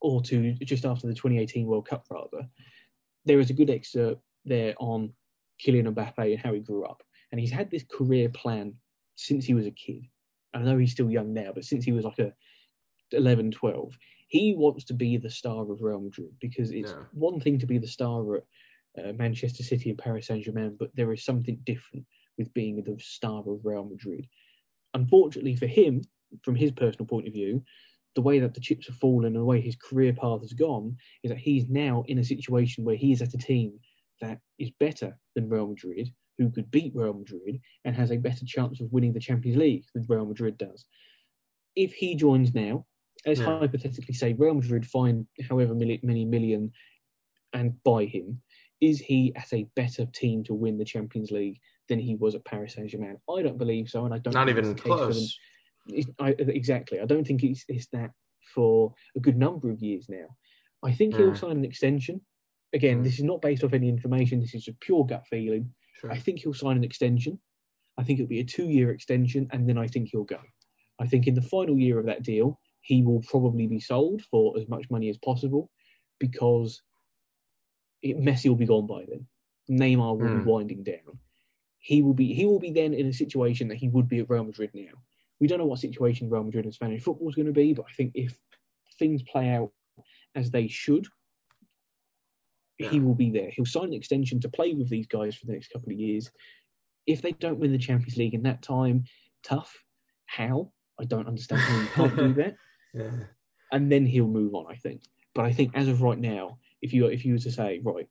or 0.00 0.22
to 0.22 0.54
just 0.54 0.86
after 0.86 1.06
the 1.06 1.14
2018 1.14 1.66
World 1.66 1.86
Cup, 1.86 2.06
rather, 2.10 2.48
there 3.26 3.38
is 3.38 3.50
a 3.50 3.54
good 3.54 3.68
excerpt 3.68 4.22
there 4.46 4.74
on 4.78 5.12
Kylian 5.62 5.92
Mbappe 5.92 6.32
and 6.32 6.40
how 6.40 6.54
he 6.54 6.60
grew 6.60 6.86
up, 6.86 7.02
and 7.30 7.40
he's 7.40 7.50
had 7.50 7.70
this 7.70 7.84
career 7.90 8.30
plan 8.30 8.74
since 9.16 9.44
he 9.44 9.52
was 9.52 9.66
a 9.66 9.70
kid. 9.72 10.06
I 10.54 10.60
know 10.60 10.78
he's 10.78 10.92
still 10.92 11.10
young 11.10 11.32
now, 11.32 11.52
but 11.54 11.64
since 11.64 11.84
he 11.84 11.92
was 11.92 12.04
like 12.04 12.18
a 12.18 12.32
11, 13.12 13.50
12, 13.50 13.96
he 14.28 14.54
wants 14.54 14.84
to 14.84 14.94
be 14.94 15.16
the 15.16 15.30
star 15.30 15.70
of 15.70 15.80
Real 15.80 16.00
Madrid 16.00 16.30
because 16.40 16.70
it's 16.70 16.92
Yeah. 16.92 17.04
one 17.12 17.40
thing 17.40 17.58
to 17.58 17.66
be 17.66 17.78
the 17.78 17.86
star 17.86 18.36
at 18.36 18.44
uh, 18.98 19.12
Manchester 19.12 19.62
City 19.62 19.90
and 19.90 19.98
Paris 19.98 20.26
Saint 20.26 20.44
Germain, 20.44 20.76
but 20.78 20.94
there 20.94 21.12
is 21.12 21.24
something 21.24 21.56
different 21.64 22.04
with 22.36 22.52
being 22.54 22.82
the 22.82 22.98
star 22.98 23.40
of 23.46 23.64
Real 23.64 23.84
Madrid. 23.84 24.26
Unfortunately 24.94 25.54
for 25.56 25.66
him, 25.66 26.02
from 26.42 26.54
his 26.54 26.72
personal 26.72 27.06
point 27.06 27.26
of 27.26 27.32
view, 27.32 27.62
the 28.14 28.22
way 28.22 28.38
that 28.40 28.54
the 28.54 28.60
chips 28.60 28.86
have 28.86 28.96
fallen 28.96 29.26
and 29.26 29.36
the 29.36 29.44
way 29.44 29.60
his 29.60 29.76
career 29.76 30.12
path 30.12 30.40
has 30.40 30.52
gone 30.52 30.96
is 31.22 31.30
that 31.30 31.38
he's 31.38 31.68
now 31.68 32.04
in 32.08 32.18
a 32.18 32.24
situation 32.24 32.84
where 32.84 32.96
he 32.96 33.12
is 33.12 33.22
at 33.22 33.34
a 33.34 33.38
team 33.38 33.78
that 34.20 34.40
is 34.58 34.70
better 34.80 35.16
than 35.34 35.48
Real 35.48 35.68
Madrid, 35.68 36.12
who 36.38 36.50
could 36.50 36.70
beat 36.70 36.92
Real 36.94 37.12
Madrid 37.14 37.60
and 37.84 37.94
has 37.96 38.10
a 38.12 38.16
better 38.16 38.46
chance 38.46 38.80
of 38.80 38.92
winning 38.92 39.12
the 39.12 39.20
Champions 39.20 39.58
League 39.58 39.84
than 39.92 40.06
Real 40.08 40.24
Madrid 40.24 40.56
does. 40.56 40.86
If 41.76 41.92
he 41.92 42.14
joins 42.14 42.54
now, 42.54 42.86
let's 43.26 43.40
Yeah. 43.40 43.58
hypothetically 43.58 44.14
say 44.14 44.32
Real 44.32 44.54
Madrid 44.54 44.86
find 44.86 45.26
however 45.48 45.74
many, 45.74 46.24
million 46.24 46.72
and 47.52 47.82
buy 47.82 48.04
him, 48.04 48.40
is 48.80 49.00
he 49.00 49.34
at 49.34 49.52
a 49.52 49.64
better 49.74 50.06
team 50.06 50.44
to 50.44 50.54
win 50.54 50.78
the 50.78 50.84
Champions 50.84 51.32
League 51.32 51.58
than 51.88 51.98
he 51.98 52.14
was 52.14 52.36
at 52.36 52.44
Paris 52.44 52.74
Saint 52.74 52.88
Germain? 52.90 53.18
I 53.28 53.42
don't 53.42 53.58
believe 53.58 53.88
so, 53.88 54.04
and 54.04 54.14
I 54.14 54.18
don't. 54.18 54.34
Not 54.34 54.46
think 54.46 54.58
even 54.58 54.70
it's 54.70 54.80
the 54.82 54.88
case 54.88 54.98
for 54.98 55.12
them. 55.12 55.12
close. 55.12 56.14
I, 56.20 56.30
exactly. 56.54 57.00
I 57.00 57.06
don't 57.06 57.26
think 57.26 57.42
it's, 57.42 57.64
it's 57.68 57.88
that 57.88 58.12
for 58.54 58.94
a 59.16 59.20
good 59.20 59.36
number 59.36 59.70
of 59.70 59.82
years 59.82 60.08
now. 60.08 60.36
I 60.84 60.92
think 60.92 61.16
he'll 61.16 61.28
Yeah. 61.28 61.34
sign 61.34 61.56
an 61.56 61.64
extension. 61.64 62.20
Again, 62.74 63.00
Mm. 63.00 63.04
this 63.04 63.14
is 63.18 63.24
not 63.24 63.40
based 63.40 63.64
off 63.64 63.72
any 63.72 63.88
information. 63.88 64.38
This 64.38 64.54
is 64.54 64.68
a 64.68 64.74
pure 64.74 65.04
gut 65.04 65.26
feeling. 65.26 65.74
Sure. 65.98 66.12
I 66.12 66.18
think 66.18 66.40
he'll 66.40 66.54
sign 66.54 66.76
an 66.76 66.84
extension. 66.84 67.38
I 67.96 68.04
think 68.04 68.18
it'll 68.20 68.28
be 68.28 68.40
a 68.40 68.44
two-year 68.44 68.90
extension, 68.90 69.48
and 69.50 69.68
then 69.68 69.78
I 69.78 69.88
think 69.88 70.10
he'll 70.10 70.24
go. 70.24 70.40
I 71.00 71.06
think 71.06 71.26
in 71.26 71.34
the 71.34 71.42
final 71.42 71.76
year 71.76 71.98
of 71.98 72.06
that 72.06 72.22
deal, 72.22 72.60
he 72.80 73.02
will 73.02 73.20
probably 73.22 73.66
be 73.66 73.80
sold 73.80 74.22
for 74.22 74.56
as 74.58 74.68
much 74.68 74.88
money 74.90 75.08
as 75.08 75.18
possible, 75.18 75.70
because 76.20 76.82
it, 78.02 78.16
Messi 78.18 78.48
will 78.48 78.56
be 78.56 78.66
gone 78.66 78.86
by 78.86 79.04
then. 79.08 79.26
Neymar 79.70 80.16
will 80.18 80.28
Hmm. 80.28 80.38
be 80.38 80.44
winding 80.44 80.82
down. 80.84 81.18
He 81.80 82.02
will 82.02 82.14
be 82.14 82.32
he 82.34 82.44
will 82.46 82.58
be 82.58 82.70
then 82.70 82.94
in 82.94 83.06
a 83.06 83.12
situation 83.12 83.68
that 83.68 83.76
he 83.78 83.88
would 83.88 84.08
be 84.08 84.20
at 84.20 84.30
Real 84.30 84.44
Madrid 84.44 84.70
now. 84.74 84.92
We 85.40 85.46
don't 85.46 85.58
know 85.58 85.66
what 85.66 85.78
situation 85.78 86.30
Real 86.30 86.44
Madrid 86.44 86.64
and 86.64 86.74
Spanish 86.74 87.02
football 87.02 87.28
is 87.28 87.34
going 87.34 87.46
to 87.46 87.52
be, 87.52 87.72
but 87.72 87.86
I 87.88 87.92
think 87.92 88.12
if 88.14 88.38
things 88.98 89.22
play 89.22 89.50
out 89.50 89.72
as 90.34 90.50
they 90.50 90.68
should, 90.68 91.06
he 92.78 93.00
will 93.00 93.14
be 93.14 93.30
there. 93.30 93.50
He'll 93.50 93.66
sign 93.66 93.86
an 93.86 93.94
extension 93.94 94.40
to 94.40 94.48
play 94.48 94.72
with 94.74 94.88
these 94.88 95.06
guys 95.06 95.34
for 95.34 95.46
the 95.46 95.52
next 95.52 95.72
couple 95.72 95.92
of 95.92 95.98
years. 95.98 96.30
If 97.06 97.22
they 97.22 97.32
don't 97.32 97.58
win 97.58 97.72
the 97.72 97.78
Champions 97.78 98.16
League 98.16 98.34
in 98.34 98.42
that 98.44 98.62
time, 98.62 99.04
tough. 99.42 99.74
How? 100.26 100.72
I 101.00 101.04
don't 101.04 101.26
understand 101.26 101.62
how 101.62 101.80
you 101.80 101.88
can't 101.88 102.16
do 102.16 102.34
that. 102.42 102.54
Yeah. 102.94 103.10
And 103.72 103.90
then 103.90 104.06
he'll 104.06 104.28
move 104.28 104.54
on, 104.54 104.66
I 104.70 104.76
think. 104.76 105.02
But 105.34 105.44
I 105.44 105.52
think 105.52 105.72
as 105.74 105.88
of 105.88 106.02
right 106.02 106.18
now, 106.18 106.58
if 106.80 106.92
you 106.92 107.06
if 107.06 107.24
you 107.24 107.34
were 107.34 107.38
to 107.40 107.50
say, 107.50 107.80
right, 107.82 108.08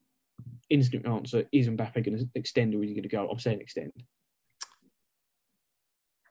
instant 0.69 1.07
answer, 1.07 1.45
is 1.51 1.69
Mbappe 1.69 2.03
going 2.05 2.17
to 2.17 2.27
extend 2.36 2.75
or 2.75 2.83
is 2.83 2.89
he 2.89 2.95
going 2.95 3.03
to 3.03 3.09
go? 3.09 3.27
I'm 3.29 3.39
saying 3.39 3.62
extend. 3.62 3.91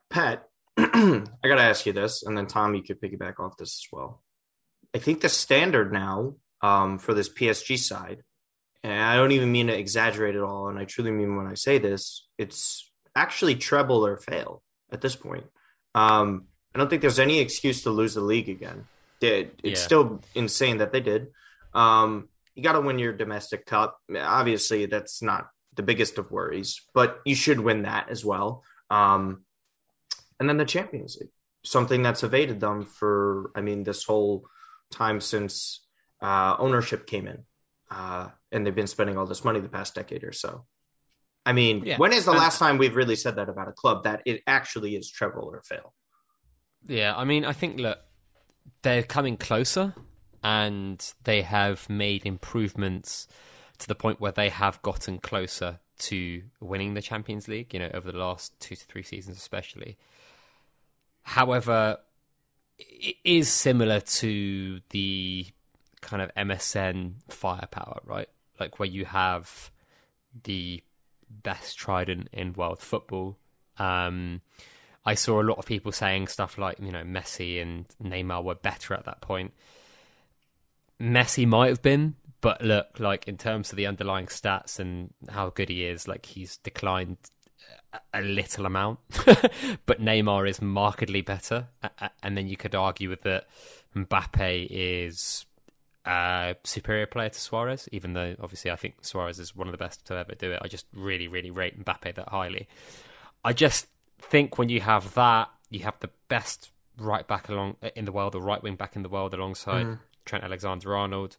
Pat, 0.09 0.47
I 0.77 1.23
got 1.43 1.55
to 1.55 1.61
ask 1.61 1.85
you 1.85 1.93
this, 1.93 2.23
and 2.23 2.37
then 2.37 2.47
Tom, 2.47 2.75
you 2.75 2.83
could 2.83 3.01
piggyback 3.01 3.39
off 3.39 3.57
this 3.57 3.83
as 3.83 3.87
well. 3.91 4.23
I 4.95 4.99
think 4.99 5.21
the 5.21 5.29
standard 5.29 5.91
now 5.91 6.35
um, 6.61 6.99
for 6.99 7.13
this 7.13 7.29
PSG 7.29 7.77
side, 7.77 8.23
and 8.83 8.93
I 8.93 9.15
don't 9.15 9.31
even 9.31 9.51
mean 9.51 9.67
to 9.67 9.77
exaggerate 9.77 10.35
at 10.35 10.41
all, 10.41 10.69
and 10.69 10.79
I 10.79 10.85
truly 10.85 11.11
mean 11.11 11.35
when 11.35 11.47
I 11.47 11.55
say 11.55 11.77
this, 11.77 12.27
it's 12.37 12.89
actually 13.15 13.55
treble 13.55 14.05
or 14.05 14.17
fail 14.17 14.61
at 14.91 15.01
this 15.01 15.15
point. 15.15 15.45
Um, 15.95 16.45
I 16.73 16.79
don't 16.79 16.89
think 16.89 17.01
there's 17.01 17.19
any 17.19 17.39
excuse 17.39 17.83
to 17.83 17.89
lose 17.89 18.13
the 18.13 18.21
league 18.21 18.49
again. 18.49 18.85
It's 19.19 19.51
yeah. 19.63 19.75
still 19.75 20.21
insane 20.35 20.77
that 20.77 20.91
they 20.91 21.01
did. 21.01 21.27
Um, 21.73 22.29
you 22.53 22.63
got 22.63 22.73
to 22.73 22.81
win 22.81 22.99
your 22.99 23.13
domestic 23.13 23.65
cup. 23.65 23.99
Obviously, 24.15 24.85
that's 24.85 25.21
not 25.21 25.49
the 25.75 25.83
biggest 25.83 26.17
of 26.17 26.31
worries, 26.31 26.81
but 26.93 27.19
you 27.25 27.35
should 27.35 27.59
win 27.59 27.83
that 27.83 28.09
as 28.09 28.23
well. 28.23 28.63
Um, 28.89 29.43
and 30.39 30.47
then 30.47 30.57
the 30.57 30.65
Champions 30.65 31.17
League, 31.19 31.31
something 31.63 32.03
that's 32.03 32.23
evaded 32.23 32.59
them 32.59 32.83
for, 32.83 33.51
I 33.55 33.61
mean, 33.61 33.83
this 33.83 34.03
whole 34.03 34.45
time 34.91 35.19
since 35.19 35.81
uh, 36.21 36.55
ownership 36.59 37.07
came 37.07 37.27
in, 37.27 37.43
uh, 37.91 38.29
and 38.51 38.65
they've 38.65 38.75
been 38.75 38.87
spending 38.87 39.17
all 39.17 39.25
this 39.25 39.43
money 39.43 39.59
the 39.59 39.69
past 39.69 39.95
decade 39.95 40.23
or 40.23 40.31
so. 40.31 40.65
I 41.45 41.53
mean, 41.53 41.83
yeah. 41.85 41.97
when 41.97 42.11
is 42.11 42.25
the 42.25 42.33
last 42.33 42.59
time 42.59 42.77
we've 42.77 42.95
really 42.95 43.15
said 43.15 43.37
that 43.37 43.47
about 43.47 43.69
a 43.69 43.71
club 43.71 44.03
that 44.03 44.21
it 44.25 44.43
actually 44.45 44.97
is 44.97 45.09
treble 45.09 45.45
or 45.45 45.61
fail? 45.61 45.93
Yeah, 46.85 47.15
I 47.15 47.23
mean, 47.23 47.45
I 47.45 47.53
think 47.53 47.79
look, 47.79 47.99
they're 48.81 49.03
coming 49.03 49.37
closer, 49.37 49.95
and 50.43 51.13
they 51.23 51.43
have 51.43 51.89
made 51.89 52.25
improvements 52.25 53.27
to 53.77 53.87
the 53.87 53.95
point 53.95 54.19
where 54.19 54.31
they 54.31 54.49
have 54.49 54.81
gotten 54.81 55.19
closer 55.19 55.79
to 55.99 56.43
winning 56.59 56.95
the 56.95 57.01
Champions 57.01 57.47
League. 57.47 57.73
You 57.73 57.79
know, 57.79 57.91
over 57.93 58.11
the 58.11 58.17
last 58.17 58.59
two 58.59 58.75
to 58.75 58.85
three 58.85 59.03
seasons, 59.03 59.37
especially. 59.37 59.97
However, 61.23 61.97
it 62.77 63.15
is 63.23 63.49
similar 63.49 63.99
to 63.99 64.81
the 64.89 65.47
kind 66.07 66.21
of 66.21 66.33
MSN 66.35 67.15
firepower, 67.29 67.99
right? 68.05 68.29
Like 68.59 68.79
where 68.79 68.87
you 68.87 69.05
have 69.05 69.69
the 70.43 70.81
best 71.29 71.77
trident 71.77 72.29
in 72.31 72.53
world 72.53 72.79
football. 72.79 73.37
Um, 73.77 74.41
I 75.05 75.13
saw 75.13 75.41
a 75.41 75.43
lot 75.43 75.57
of 75.57 75.65
people 75.65 75.91
saying 75.91 76.27
stuff 76.27 76.57
like, 76.57 76.79
you 76.79 76.91
know, 76.91 77.03
Messi 77.03 77.61
and 77.61 77.85
Neymar 78.01 78.43
were 78.43 78.55
better 78.55 78.93
at 78.93 79.05
that 79.05 79.21
point. 79.21 79.53
Messi 80.99 81.45
might 81.45 81.67
have 81.67 81.81
been, 81.81 82.15
but 82.41 82.61
look, 82.61 82.99
like 82.99 83.27
in 83.27 83.37
terms 83.37 83.71
of 83.71 83.77
the 83.77 83.85
underlying 83.85 84.27
stats 84.27 84.79
and 84.79 85.13
how 85.29 85.49
good 85.49 85.69
he 85.69 85.85
is, 85.85 86.07
like 86.07 86.25
he's 86.25 86.57
declined 86.57 87.17
a 88.13 88.21
little 88.21 88.65
amount, 88.65 88.99
but 89.85 90.01
Neymar 90.01 90.49
is 90.49 90.61
markedly 90.61 91.21
better. 91.21 91.67
And 92.23 92.37
then 92.37 92.47
you 92.47 92.55
could 92.55 92.75
argue 92.75 93.09
with 93.09 93.23
that 93.23 93.47
Mbappe 93.95 94.67
is 94.69 95.45
a 96.07 96.55
superior 96.63 97.05
player 97.05 97.29
to 97.29 97.39
Suarez, 97.39 97.89
even 97.91 98.13
though 98.13 98.35
obviously 98.41 98.71
I 98.71 98.75
think 98.75 98.95
Suarez 99.01 99.39
is 99.39 99.55
one 99.55 99.67
of 99.67 99.73
the 99.73 99.77
best 99.77 100.05
to 100.07 100.15
ever 100.15 100.35
do 100.35 100.51
it. 100.51 100.59
I 100.61 100.67
just 100.67 100.85
really, 100.93 101.27
really 101.27 101.51
rate 101.51 101.83
Mbappe 101.83 102.15
that 102.15 102.29
highly. 102.29 102.67
I 103.43 103.53
just 103.53 103.87
think 104.19 104.57
when 104.57 104.69
you 104.69 104.81
have 104.81 105.13
that, 105.15 105.49
you 105.69 105.81
have 105.81 105.99
the 105.99 106.09
best 106.29 106.71
right 106.97 107.27
back 107.27 107.49
along 107.49 107.75
in 107.95 108.05
the 108.05 108.11
world 108.11 108.35
or 108.35 108.41
right 108.41 108.63
wing 108.63 108.75
back 108.75 108.95
in 108.95 109.03
the 109.03 109.09
world 109.09 109.33
alongside 109.33 109.85
mm. 109.85 109.99
Trent 110.25 110.43
Alexander 110.43 110.95
Arnold. 110.95 111.37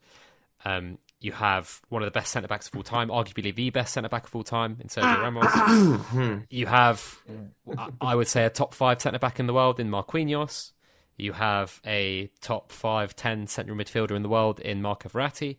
Um, 0.65 0.99
you 1.21 1.33
have 1.33 1.81
one 1.89 2.03
of 2.03 2.07
the 2.07 2.13
best 2.13 2.31
centre 2.31 2.47
backs 2.47 2.69
of 2.69 2.77
all 2.77 2.83
time, 2.83 3.09
arguably 3.09 3.55
the 3.55 3.71
best 3.71 3.95
centre 3.95 4.09
back 4.09 4.27
of 4.27 4.37
all 4.37 4.45
time 4.45 4.77
in 4.81 4.89
Sergio 4.89 5.23
Ramos. 6.15 6.47
you 6.51 6.67
have, 6.67 7.21
I 8.01 8.15
would 8.15 8.29
say, 8.29 8.45
a 8.45 8.51
top 8.51 8.75
five 8.75 9.01
centre 9.01 9.19
back 9.19 9.41
in 9.41 9.47
the 9.47 9.55
world 9.55 9.81
in 9.81 9.91
Marquinhos. 9.91 10.73
You 11.19 11.33
have 11.33 11.81
a 11.87 12.31
top 12.41 12.73
five, 12.73 13.15
ten 13.15 13.47
central 13.47 13.77
midfielder 13.77 14.13
in 14.13 14.23
the 14.23 14.29
world 14.29 14.61
in 14.61 14.81
Marco 14.81 15.09
Verratti. 15.09 15.57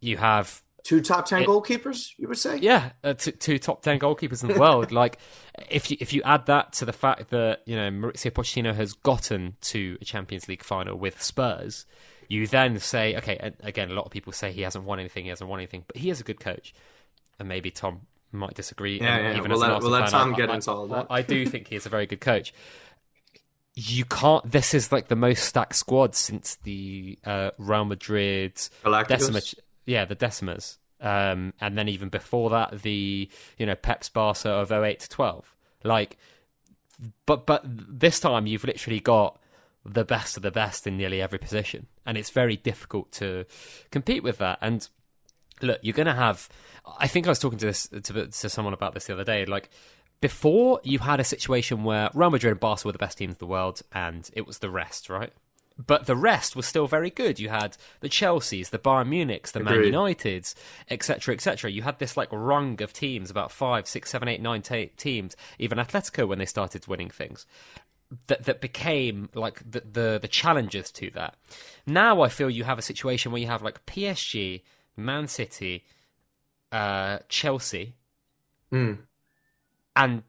You 0.00 0.16
have 0.16 0.62
two 0.82 1.00
top 1.00 1.26
ten 1.26 1.42
it, 1.42 1.48
goalkeepers. 1.48 2.12
You 2.16 2.28
would 2.28 2.38
say, 2.38 2.56
yeah, 2.58 2.90
uh, 3.04 3.14
two, 3.14 3.32
two, 3.32 3.58
top 3.58 3.82
ten 3.82 3.98
goalkeepers 3.98 4.42
in 4.42 4.48
the 4.48 4.58
world. 4.58 4.90
like, 4.92 5.18
if 5.70 5.90
you 5.90 5.96
if 6.00 6.12
you 6.12 6.22
add 6.22 6.46
that 6.46 6.72
to 6.74 6.84
the 6.84 6.92
fact 6.92 7.30
that 7.30 7.62
you 7.66 7.76
know 7.76 7.90
Mauricio 7.90 8.30
Pochettino 8.30 8.74
has 8.74 8.94
gotten 8.94 9.56
to 9.60 9.98
a 10.00 10.04
Champions 10.04 10.48
League 10.48 10.64
final 10.64 10.96
with 10.96 11.22
Spurs 11.22 11.86
you 12.28 12.46
then 12.46 12.78
say, 12.78 13.16
okay, 13.16 13.52
again, 13.60 13.90
a 13.90 13.94
lot 13.94 14.04
of 14.04 14.12
people 14.12 14.32
say 14.32 14.52
he 14.52 14.60
hasn't 14.62 14.84
won 14.84 15.00
anything, 15.00 15.24
he 15.24 15.30
hasn't 15.30 15.48
won 15.48 15.58
anything, 15.58 15.84
but 15.86 15.96
he 15.96 16.10
is 16.10 16.20
a 16.20 16.24
good 16.24 16.38
coach. 16.38 16.74
And 17.38 17.48
maybe 17.48 17.70
Tom 17.70 18.02
might 18.32 18.54
disagree. 18.54 19.00
Yeah, 19.00 19.18
yeah. 19.18 19.36
Even 19.38 19.50
we'll, 19.50 19.60
let, 19.60 19.80
we'll 19.80 19.90
let 19.90 20.10
Tom 20.10 20.34
I, 20.34 20.36
get 20.36 20.50
into 20.50 20.70
all 20.70 20.86
that. 20.88 21.06
I, 21.08 21.18
I 21.18 21.22
do 21.22 21.46
think 21.46 21.68
he 21.68 21.76
is 21.76 21.86
a 21.86 21.88
very 21.88 22.06
good 22.06 22.20
coach. 22.20 22.52
You 23.80 24.04
can't. 24.06 24.50
This 24.50 24.74
is 24.74 24.90
like 24.90 25.06
the 25.06 25.14
most 25.14 25.44
stacked 25.44 25.76
squad 25.76 26.16
since 26.16 26.56
the 26.64 27.16
uh, 27.24 27.52
Real 27.58 27.84
Madrid 27.84 28.60
Decima. 29.06 29.38
Yeah, 29.86 30.04
the 30.04 30.16
Decimas. 30.16 30.78
Um, 31.00 31.54
and 31.60 31.78
then 31.78 31.88
even 31.88 32.08
before 32.08 32.50
that, 32.50 32.82
the 32.82 33.30
you 33.56 33.66
know 33.66 33.76
Pep's 33.76 34.08
Barca 34.08 34.50
of 34.50 34.72
08 34.72 34.98
to 34.98 35.08
12. 35.08 35.54
Like, 35.84 36.16
but 37.24 37.46
but 37.46 37.62
this 37.64 38.18
time 38.18 38.48
you've 38.48 38.64
literally 38.64 38.98
got 38.98 39.38
the 39.84 40.04
best 40.04 40.36
of 40.36 40.42
the 40.42 40.50
best 40.50 40.88
in 40.88 40.96
nearly 40.96 41.22
every 41.22 41.38
position, 41.38 41.86
and 42.04 42.18
it's 42.18 42.30
very 42.30 42.56
difficult 42.56 43.12
to 43.12 43.44
compete 43.92 44.24
with 44.24 44.38
that. 44.38 44.58
And 44.60 44.88
look, 45.62 45.78
you're 45.82 45.94
going 45.94 46.06
to 46.06 46.14
have. 46.14 46.48
I 46.98 47.06
think 47.06 47.28
I 47.28 47.30
was 47.30 47.38
talking 47.38 47.60
to 47.60 47.66
this 47.66 47.86
to, 47.86 48.26
to 48.26 48.48
someone 48.48 48.74
about 48.74 48.94
this 48.94 49.06
the 49.06 49.12
other 49.12 49.22
day. 49.22 49.46
Like 49.46 49.70
before, 50.20 50.80
you 50.82 50.98
had 50.98 51.20
a 51.20 51.24
situation 51.24 51.84
where 51.84 52.10
Real 52.14 52.30
Madrid 52.30 52.50
and 52.52 52.60
Barca 52.60 52.88
were 52.88 52.92
the 52.92 52.98
best 52.98 53.18
teams 53.18 53.34
in 53.34 53.38
the 53.38 53.46
world, 53.46 53.82
and 53.92 54.28
it 54.32 54.46
was 54.46 54.58
the 54.58 54.70
rest, 54.70 55.08
right? 55.08 55.32
But 55.78 56.06
the 56.06 56.16
rest 56.16 56.56
was 56.56 56.66
still 56.66 56.88
very 56.88 57.08
good. 57.08 57.38
You 57.38 57.50
had 57.50 57.76
the 58.00 58.08
Chelseas, 58.08 58.70
the 58.70 58.80
Bayern 58.80 59.08
Munichs, 59.08 59.52
the 59.52 59.60
Agreed. 59.60 59.92
Man 59.92 60.14
Uniteds, 60.14 60.56
etc., 60.90 61.34
etc. 61.34 61.70
You 61.70 61.82
had 61.82 62.00
this 62.00 62.16
like 62.16 62.30
rung 62.32 62.82
of 62.82 62.92
teams, 62.92 63.30
about 63.30 63.52
five, 63.52 63.86
six, 63.86 64.10
seven, 64.10 64.26
eight, 64.26 64.42
nine 64.42 64.62
t- 64.62 64.90
teams. 64.96 65.36
Even 65.58 65.78
Atletico 65.78 66.26
when 66.26 66.40
they 66.40 66.46
started 66.46 66.88
winning 66.88 67.10
things, 67.10 67.46
that 68.26 68.44
that 68.44 68.60
became 68.60 69.28
like 69.34 69.58
the, 69.70 69.80
the 69.80 70.18
the 70.20 70.28
challenges 70.28 70.90
to 70.92 71.10
that. 71.10 71.36
Now 71.86 72.22
I 72.22 72.28
feel 72.28 72.50
you 72.50 72.64
have 72.64 72.78
a 72.78 72.82
situation 72.82 73.30
where 73.30 73.40
you 73.40 73.46
have 73.46 73.62
like 73.62 73.86
PSG, 73.86 74.62
Man 74.96 75.28
City, 75.28 75.84
uh, 76.72 77.18
Chelsea, 77.28 77.94
mm. 78.72 78.98
And 79.98 80.22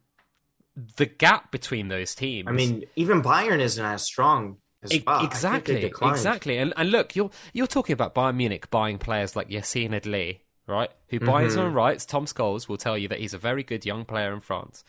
the 0.97 1.05
gap 1.05 1.51
between 1.51 1.88
those 1.88 2.15
teams. 2.15 2.47
I 2.47 2.51
mean, 2.51 2.84
even 2.95 3.21
Bayern 3.21 3.60
isn't 3.60 3.84
as 3.84 4.03
strong. 4.03 4.58
As 4.82 4.97
well. 5.05 5.25
Exactly, 5.25 5.91
exactly. 6.01 6.58
And, 6.58 6.73
and 6.77 6.89
look, 6.89 7.15
you're 7.15 7.29
you're 7.51 7.67
talking 7.67 7.93
about 7.93 8.15
Bayern 8.15 8.36
Munich 8.38 8.69
buying 8.69 8.97
players 8.97 9.36
like 9.36 9.49
Yacine 9.49 9.91
Adli, 9.91 10.39
right? 10.67 10.89
Who, 11.10 11.17
mm-hmm. 11.17 11.25
by 11.25 11.43
his 11.43 11.53
mm-hmm. 11.53 11.63
own 11.63 11.73
rights, 11.73 12.05
Tom 12.05 12.25
Scholes 12.25 12.69
will 12.69 12.77
tell 12.77 12.97
you 12.97 13.10
that 13.10 13.19
he's 13.19 13.34
a 13.34 13.38
very 13.38 13.62
good 13.62 13.86
young 13.86 14.05
player 14.05 14.34
in 14.34 14.39
France, 14.39 14.86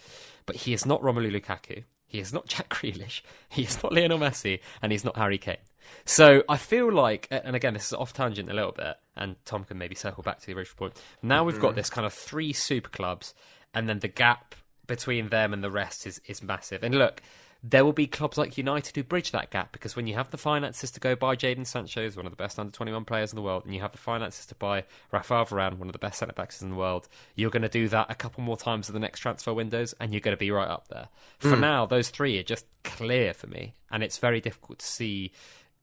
but 0.46 0.56
he 0.56 0.72
is 0.72 0.86
not 0.86 1.02
Romelu 1.02 1.32
Lukaku. 1.32 1.84
He 2.06 2.20
is 2.20 2.32
not 2.32 2.46
Jack 2.48 2.68
Grealish. 2.68 3.22
He 3.48 3.62
is 3.62 3.82
not 3.82 3.92
Lionel 3.92 4.18
Messi, 4.18 4.60
and 4.80 4.92
he's 4.92 5.04
not 5.04 5.16
Harry 5.16 5.38
Kane. 5.38 5.56
So 6.04 6.44
I 6.48 6.56
feel 6.56 6.92
like, 6.92 7.26
and 7.32 7.56
again, 7.56 7.74
this 7.74 7.86
is 7.86 7.92
off 7.92 8.12
tangent 8.12 8.48
a 8.48 8.54
little 8.54 8.70
bit, 8.70 8.94
and 9.16 9.34
Tom 9.44 9.64
can 9.64 9.76
maybe 9.76 9.96
circle 9.96 10.22
back 10.22 10.38
to 10.38 10.46
the 10.46 10.54
original 10.54 10.76
point. 10.76 11.02
Now 11.20 11.42
we've 11.42 11.60
got 11.60 11.68
mm-hmm. 11.68 11.76
this 11.76 11.90
kind 11.90 12.06
of 12.06 12.12
three 12.12 12.52
super 12.52 12.90
clubs, 12.90 13.34
and 13.74 13.88
then 13.88 13.98
the 13.98 14.08
gap 14.08 14.54
between 14.90 15.29
them 15.29 15.55
and 15.55 15.62
the 15.62 15.70
rest 15.70 16.05
is 16.05 16.20
is 16.26 16.42
massive. 16.42 16.83
And 16.83 16.96
look, 16.96 17.22
there 17.62 17.85
will 17.85 17.92
be 17.92 18.09
clubs 18.09 18.37
like 18.37 18.59
United 18.59 18.96
who 18.96 19.05
bridge 19.05 19.31
that 19.31 19.50
gap 19.50 19.70
because 19.70 19.94
when 19.94 20.09
you 20.09 20.14
have 20.14 20.31
the 20.31 20.37
finances 20.37 20.90
to 20.90 20.98
go 20.98 21.14
buy 21.14 21.37
Jadon 21.37 21.64
Sancho, 21.64 22.03
who's 22.03 22.16
one 22.16 22.26
of 22.26 22.33
the 22.33 22.37
best 22.37 22.59
under 22.59 22.72
21 22.72 23.05
players 23.05 23.33
in 23.33 23.37
the 23.37 23.42
world, 23.42 23.64
and 23.64 23.72
you 23.72 23.81
have 23.83 23.92
the 23.92 23.98
finances 23.98 24.46
to 24.46 24.55
buy 24.57 24.85
Rafael 25.12 25.46
Varane, 25.46 25.79
one 25.79 25.88
of 25.88 25.92
the 25.92 26.00
best 26.00 26.18
centre 26.18 26.35
backs 26.35 26.61
in 26.61 26.70
the 26.70 26.76
world, 26.76 27.09
you're 27.37 27.50
going 27.50 27.62
to 27.62 27.68
do 27.68 27.88
that 27.88 28.11
a 28.11 28.16
couple 28.16 28.42
more 28.42 28.57
times 28.57 28.88
in 28.88 28.94
the 28.94 29.00
next 29.00 29.20
transfer 29.20 29.55
windows 29.55 29.94
and 30.00 30.12
you're 30.12 30.20
going 30.20 30.37
to 30.37 30.40
be 30.40 30.50
right 30.50 30.68
up 30.68 30.88
there. 30.88 31.09
For 31.38 31.57
mm. 31.57 31.61
now, 31.61 31.87
those 31.87 32.11
three 32.11 32.37
are 32.40 32.42
just 32.42 32.66
clear 32.83 33.33
for 33.33 33.46
me, 33.46 33.74
and 33.92 34.03
it's 34.03 34.18
very 34.18 34.40
difficult 34.40 34.81
to 34.81 34.87
see 34.87 35.31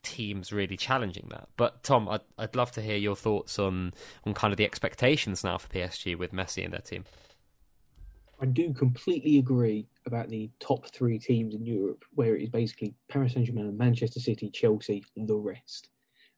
teams 0.03 0.51
really 0.51 0.75
challenging 0.75 1.27
that. 1.29 1.47
But 1.55 1.83
Tom, 1.83 2.09
I'd, 2.09 2.21
I'd 2.37 2.55
love 2.57 2.71
to 2.73 2.81
hear 2.81 2.97
your 2.97 3.15
thoughts 3.15 3.57
on 3.57 3.93
on 4.25 4.33
kind 4.33 4.51
of 4.51 4.57
the 4.57 4.65
expectations 4.65 5.43
now 5.43 5.57
for 5.57 5.69
PSG 5.69 6.17
with 6.17 6.33
Messi 6.33 6.65
and 6.65 6.73
their 6.73 6.81
team. 6.81 7.05
I 8.39 8.45
do 8.45 8.73
completely 8.73 9.39
agree 9.39 9.87
about 10.05 10.29
the 10.29 10.49
top 10.59 10.87
three 10.89 11.17
teams 11.17 11.55
in 11.55 11.65
Europe, 11.65 12.05
where 12.13 12.35
it 12.35 12.43
is 12.43 12.49
basically 12.49 12.93
Paris 13.09 13.33
Saint 13.33 13.47
Germain, 13.47 13.75
Manchester 13.75 14.19
City, 14.19 14.51
Chelsea, 14.51 15.03
and 15.15 15.27
the 15.27 15.35
rest, 15.35 15.89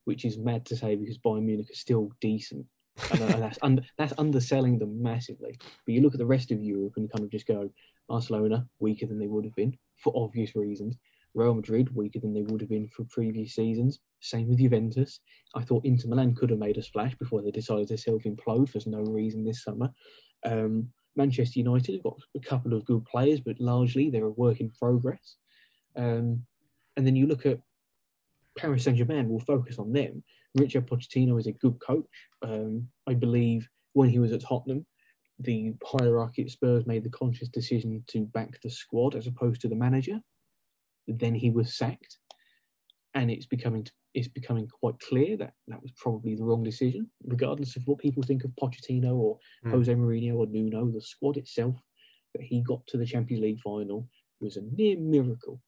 which 0.06 0.24
is 0.24 0.38
mad 0.38 0.66
to 0.68 0.78
say 0.78 0.96
because 0.96 1.18
Bayern 1.18 1.44
Munich 1.44 1.70
is 1.70 1.80
still 1.80 2.10
decent. 2.22 2.66
and, 3.12 3.22
uh, 3.22 3.38
that's, 3.38 3.60
under, 3.62 3.82
that's 3.98 4.14
underselling 4.18 4.80
them 4.80 5.02
massively. 5.02 5.58
But 5.86 5.94
you 5.94 6.02
look 6.02 6.14
at 6.14 6.20
the 6.20 6.26
rest 6.26 6.52
of 6.52 6.62
Europe 6.62 6.94
and 6.96 7.12
kind 7.12 7.24
of 7.24 7.32
just 7.32 7.48
go 7.48 7.70
Barcelona, 8.08 8.66
weaker 8.80 9.06
than 9.06 9.20
they 9.20 9.28
would 9.28 9.46
have 9.46 9.56
been 9.56 9.78
for 9.98 10.14
obvious 10.16 10.56
reasons. 10.56 10.98
Real 11.36 11.54
Madrid, 11.54 11.96
weaker 11.96 12.20
than 12.20 12.34
they 12.34 12.42
would 12.42 12.62
have 12.62 12.70
been 12.70 12.88
for 12.88 13.04
previous 13.06 13.56
seasons. 13.56 14.00
Same 14.20 14.48
with 14.48 14.60
Juventus. 14.60 15.20
I 15.54 15.62
thought 15.62 15.86
Inter 15.86 16.08
Milan 16.08 16.34
could 16.34 16.50
have 16.50 16.60
made 16.60 16.78
a 16.78 16.84
splash 16.84 17.16
before 17.16 17.42
they 17.42 17.52
decided 17.52 17.90
to 17.90 17.98
self 17.98 18.24
implode 18.24 18.70
for 18.70 18.80
no 18.90 19.02
reason 19.02 19.46
this 19.46 19.64
summer. 19.64 19.90
Um, 20.44 20.90
Manchester 21.20 21.60
United 21.60 21.96
have 21.96 22.04
got 22.04 22.18
a 22.34 22.40
couple 22.40 22.74
of 22.74 22.86
good 22.86 23.04
players, 23.04 23.42
but 23.42 23.60
largely 23.60 24.10
they're 24.10 24.24
a 24.24 24.30
work 24.30 24.62
in 24.62 24.70
progress. 24.70 25.36
Um, 25.98 26.46
and 26.96 27.06
then 27.06 27.18
you 27.18 27.28
look 27.28 27.46
at 27.46 27.60
Paris 28.58 28.86
Saint 28.86 28.98
Germain. 28.98 29.28
We'll 29.28 29.42
focus 29.42 29.80
on 29.80 29.92
them. 29.92 30.24
Richard 30.56 30.88
Pochettino 30.88 31.38
is 31.38 31.48
a 31.48 31.52
good 31.52 31.78
coach. 31.86 32.16
Um, 32.42 32.88
I 33.06 33.16
believe 33.16 33.68
when 33.94 34.08
he 34.08 34.20
was 34.20 34.32
at 34.32 34.42
Tottenham, 34.42 34.86
the 35.40 35.74
hierarchy 35.84 36.44
at 36.44 36.52
Spurs 36.52 36.88
made 36.88 37.04
the 37.04 37.10
conscious 37.10 37.50
decision 37.50 38.02
to 38.08 38.26
back 38.26 38.58
the 38.62 38.70
squad 38.70 39.16
as 39.16 39.28
opposed 39.28 39.60
to 39.62 39.68
the 39.68 39.76
manager. 39.76 40.22
Then 41.06 41.36
he 41.36 41.50
was 41.50 41.76
sacked, 41.76 42.18
and 43.14 43.30
it's 43.30 43.46
becoming 43.46 43.88
it's 44.14 44.28
becoming 44.28 44.68
quite 44.68 45.00
clear 45.00 45.38
that 45.38 45.54
that 45.68 45.82
was 45.82 45.92
probably 45.98 46.36
the 46.36 46.44
wrong 46.44 46.64
decision, 46.64 47.10
regardless 47.26 47.76
of 47.76 47.84
what 47.86 48.00
people 48.00 48.24
think 48.24 48.44
of 48.44 48.52
Pochettino 48.62 49.16
or 49.16 49.40
Mm. 49.66 49.72
Jose 49.72 49.94
Mourinho 49.94 50.36
or 50.36 50.48
Nuno. 50.48 50.92
The 50.92 51.02
squad 51.02 51.38
itself 51.38 51.76
that 52.34 52.44
he 52.44 52.62
got 52.62 52.86
to 52.88 52.98
the 52.98 53.06
Champions 53.06 53.42
League 53.44 53.60
final 53.60 54.08
was 54.42 54.58
a 54.58 54.62
near 54.76 54.98
miracle 54.98 55.62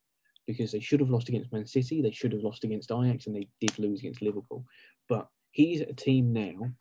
because 0.48 0.72
they 0.72 0.80
should 0.80 1.00
have 1.00 1.10
lost 1.10 1.30
against 1.30 1.52
Man 1.52 1.68
City, 1.68 2.02
they 2.02 2.12
should 2.12 2.32
have 2.34 2.42
lost 2.42 2.64
against 2.64 2.92
Ajax, 2.92 3.28
and 3.28 3.36
they 3.36 3.48
did 3.60 3.78
lose 3.78 4.00
against 4.00 4.22
Liverpool. 4.22 4.66
But 5.08 5.28
he's 5.52 5.82
a 5.82 5.94
team 5.94 6.34
now 6.34 6.74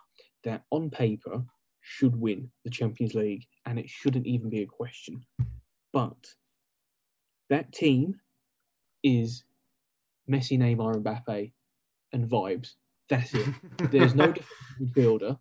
that, 0.45 0.63
on 0.71 0.91
paper, 0.91 1.45
should 1.83 2.17
win 2.17 2.51
the 2.65 2.71
Champions 2.71 3.15
League, 3.15 3.47
and 3.67 3.79
it 3.79 3.89
shouldn't 3.89 4.27
even 4.27 4.49
be 4.49 4.63
a 4.63 4.67
question. 4.67 5.21
But 5.93 6.35
that 7.51 7.73
team 7.73 8.15
is 9.03 9.45
Messi, 10.31 10.59
Neymar, 10.59 11.03
Mbappe, 11.03 11.53
and 12.13 12.29
vibes. 12.29 12.75
That's 13.09 13.35
it. 13.35 13.47
There's 13.91 14.15
no 14.15 14.33
defensive 14.33 14.57
midfielder. 14.81 15.39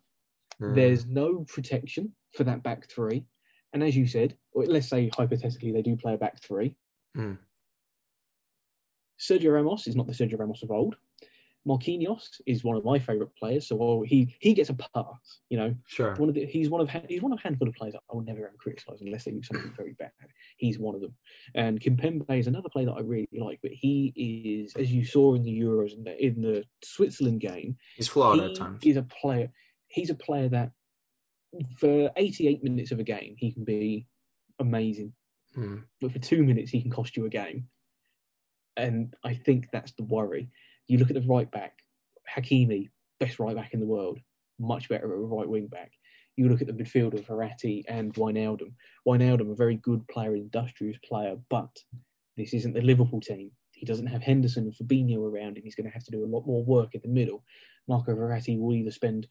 Mm. 0.60 0.74
There's 0.74 1.06
no 1.06 1.44
protection 1.48 2.12
for 2.34 2.44
that 2.44 2.62
back 2.62 2.90
three. 2.90 3.24
And 3.72 3.82
as 3.82 3.96
you 3.96 4.06
said, 4.06 4.36
or 4.52 4.64
let's 4.66 4.88
say 4.88 5.10
hypothetically 5.16 5.72
they 5.72 5.82
do 5.82 5.96
play 5.96 6.14
a 6.14 6.18
back 6.18 6.42
three. 6.42 6.74
Hmm. 7.14 7.34
Sergio 9.20 9.52
Ramos 9.52 9.86
is 9.86 9.94
not 9.94 10.06
the 10.06 10.12
Sergio 10.12 10.38
Ramos 10.38 10.62
of 10.62 10.70
old. 10.70 10.96
Marquinhos 11.68 12.40
is 12.46 12.64
one 12.64 12.76
of 12.76 12.84
my 12.84 12.98
favourite 12.98 13.34
players, 13.36 13.68
so 13.68 14.02
he 14.06 14.34
he 14.40 14.54
gets 14.54 14.70
a 14.70 14.74
pass. 14.74 15.40
You 15.50 15.58
know, 15.58 15.74
sure. 15.86 16.14
one 16.16 16.28
of 16.30 16.34
the, 16.34 16.46
he's 16.46 16.70
one 16.70 16.80
of 16.80 16.88
he's 17.06 17.20
one 17.20 17.32
of 17.32 17.38
a 17.38 17.42
handful 17.42 17.68
of 17.68 17.74
players 17.74 17.94
I 17.94 18.14
will 18.14 18.22
never 18.22 18.40
ever 18.46 18.54
criticise 18.58 19.02
unless 19.02 19.24
they 19.24 19.30
do 19.32 19.42
something 19.42 19.70
very 19.76 19.92
bad. 19.98 20.10
He's 20.56 20.78
one 20.78 20.94
of 20.94 21.02
them. 21.02 21.14
And 21.54 21.78
Kimpembe 21.78 22.24
is 22.38 22.46
another 22.46 22.70
player 22.70 22.86
that 22.86 22.92
I 22.94 23.00
really 23.00 23.28
like, 23.38 23.58
but 23.62 23.72
he 23.72 24.12
is, 24.16 24.74
as 24.76 24.90
you 24.90 25.04
saw 25.04 25.34
in 25.34 25.42
the 25.42 25.60
Euros 25.60 25.92
and 25.92 26.06
the, 26.06 26.24
in 26.24 26.40
the 26.40 26.64
Switzerland 26.82 27.40
game, 27.40 27.76
He's 27.96 28.08
flawed 28.08 28.38
he 28.38 28.44
at 28.46 28.54
times. 28.56 28.80
is 28.84 28.96
a 28.96 29.02
player. 29.02 29.50
He's 29.88 30.08
a 30.10 30.14
player 30.14 30.48
that 30.48 30.70
for 31.76 32.10
88 32.16 32.62
minutes 32.64 32.90
of 32.92 33.00
a 33.00 33.04
game 33.04 33.34
he 33.36 33.52
can 33.52 33.64
be 33.64 34.06
amazing, 34.60 35.12
Hmm. 35.54 35.78
but 36.00 36.12
for 36.12 36.20
two 36.20 36.42
minutes 36.42 36.70
he 36.70 36.80
can 36.80 36.90
cost 36.90 37.16
you 37.18 37.26
a 37.26 37.28
game. 37.28 37.68
And 38.76 39.14
I 39.24 39.34
think 39.34 39.66
that's 39.72 39.92
the 39.92 40.04
worry. 40.04 40.48
You 40.90 40.98
look 40.98 41.10
at 41.10 41.14
the 41.14 41.28
right 41.28 41.48
back, 41.48 41.84
Hakimi, 42.28 42.88
best 43.20 43.38
right 43.38 43.54
back 43.54 43.74
in 43.74 43.78
the 43.78 43.86
world, 43.86 44.18
much 44.58 44.88
better 44.88 45.12
at 45.12 45.18
a 45.18 45.22
right 45.22 45.48
wing 45.48 45.68
back. 45.68 45.92
You 46.34 46.48
look 46.48 46.60
at 46.60 46.66
the 46.66 46.72
midfield 46.72 47.14
of 47.14 47.24
Verratti 47.26 47.84
and 47.86 48.12
Wijnaldum. 48.14 48.72
Wijnaldum, 49.06 49.52
a 49.52 49.54
very 49.54 49.76
good 49.76 50.04
player, 50.08 50.34
industrious 50.34 50.98
player, 51.04 51.36
but 51.48 51.70
this 52.36 52.54
isn't 52.54 52.74
the 52.74 52.80
Liverpool 52.80 53.20
team. 53.20 53.52
He 53.70 53.86
doesn't 53.86 54.08
have 54.08 54.20
Henderson 54.20 54.64
and 54.64 54.74
Fabinho 54.74 55.22
around 55.22 55.56
him. 55.56 55.62
He's 55.62 55.76
going 55.76 55.86
to 55.86 55.92
have 55.92 56.02
to 56.02 56.10
do 56.10 56.24
a 56.24 56.26
lot 56.26 56.44
more 56.44 56.64
work 56.64 56.96
in 56.96 57.02
the 57.04 57.08
middle. 57.08 57.44
Marco 57.86 58.12
Verratti 58.12 58.58
will 58.58 58.74
either 58.74 58.90
spend 58.90 59.28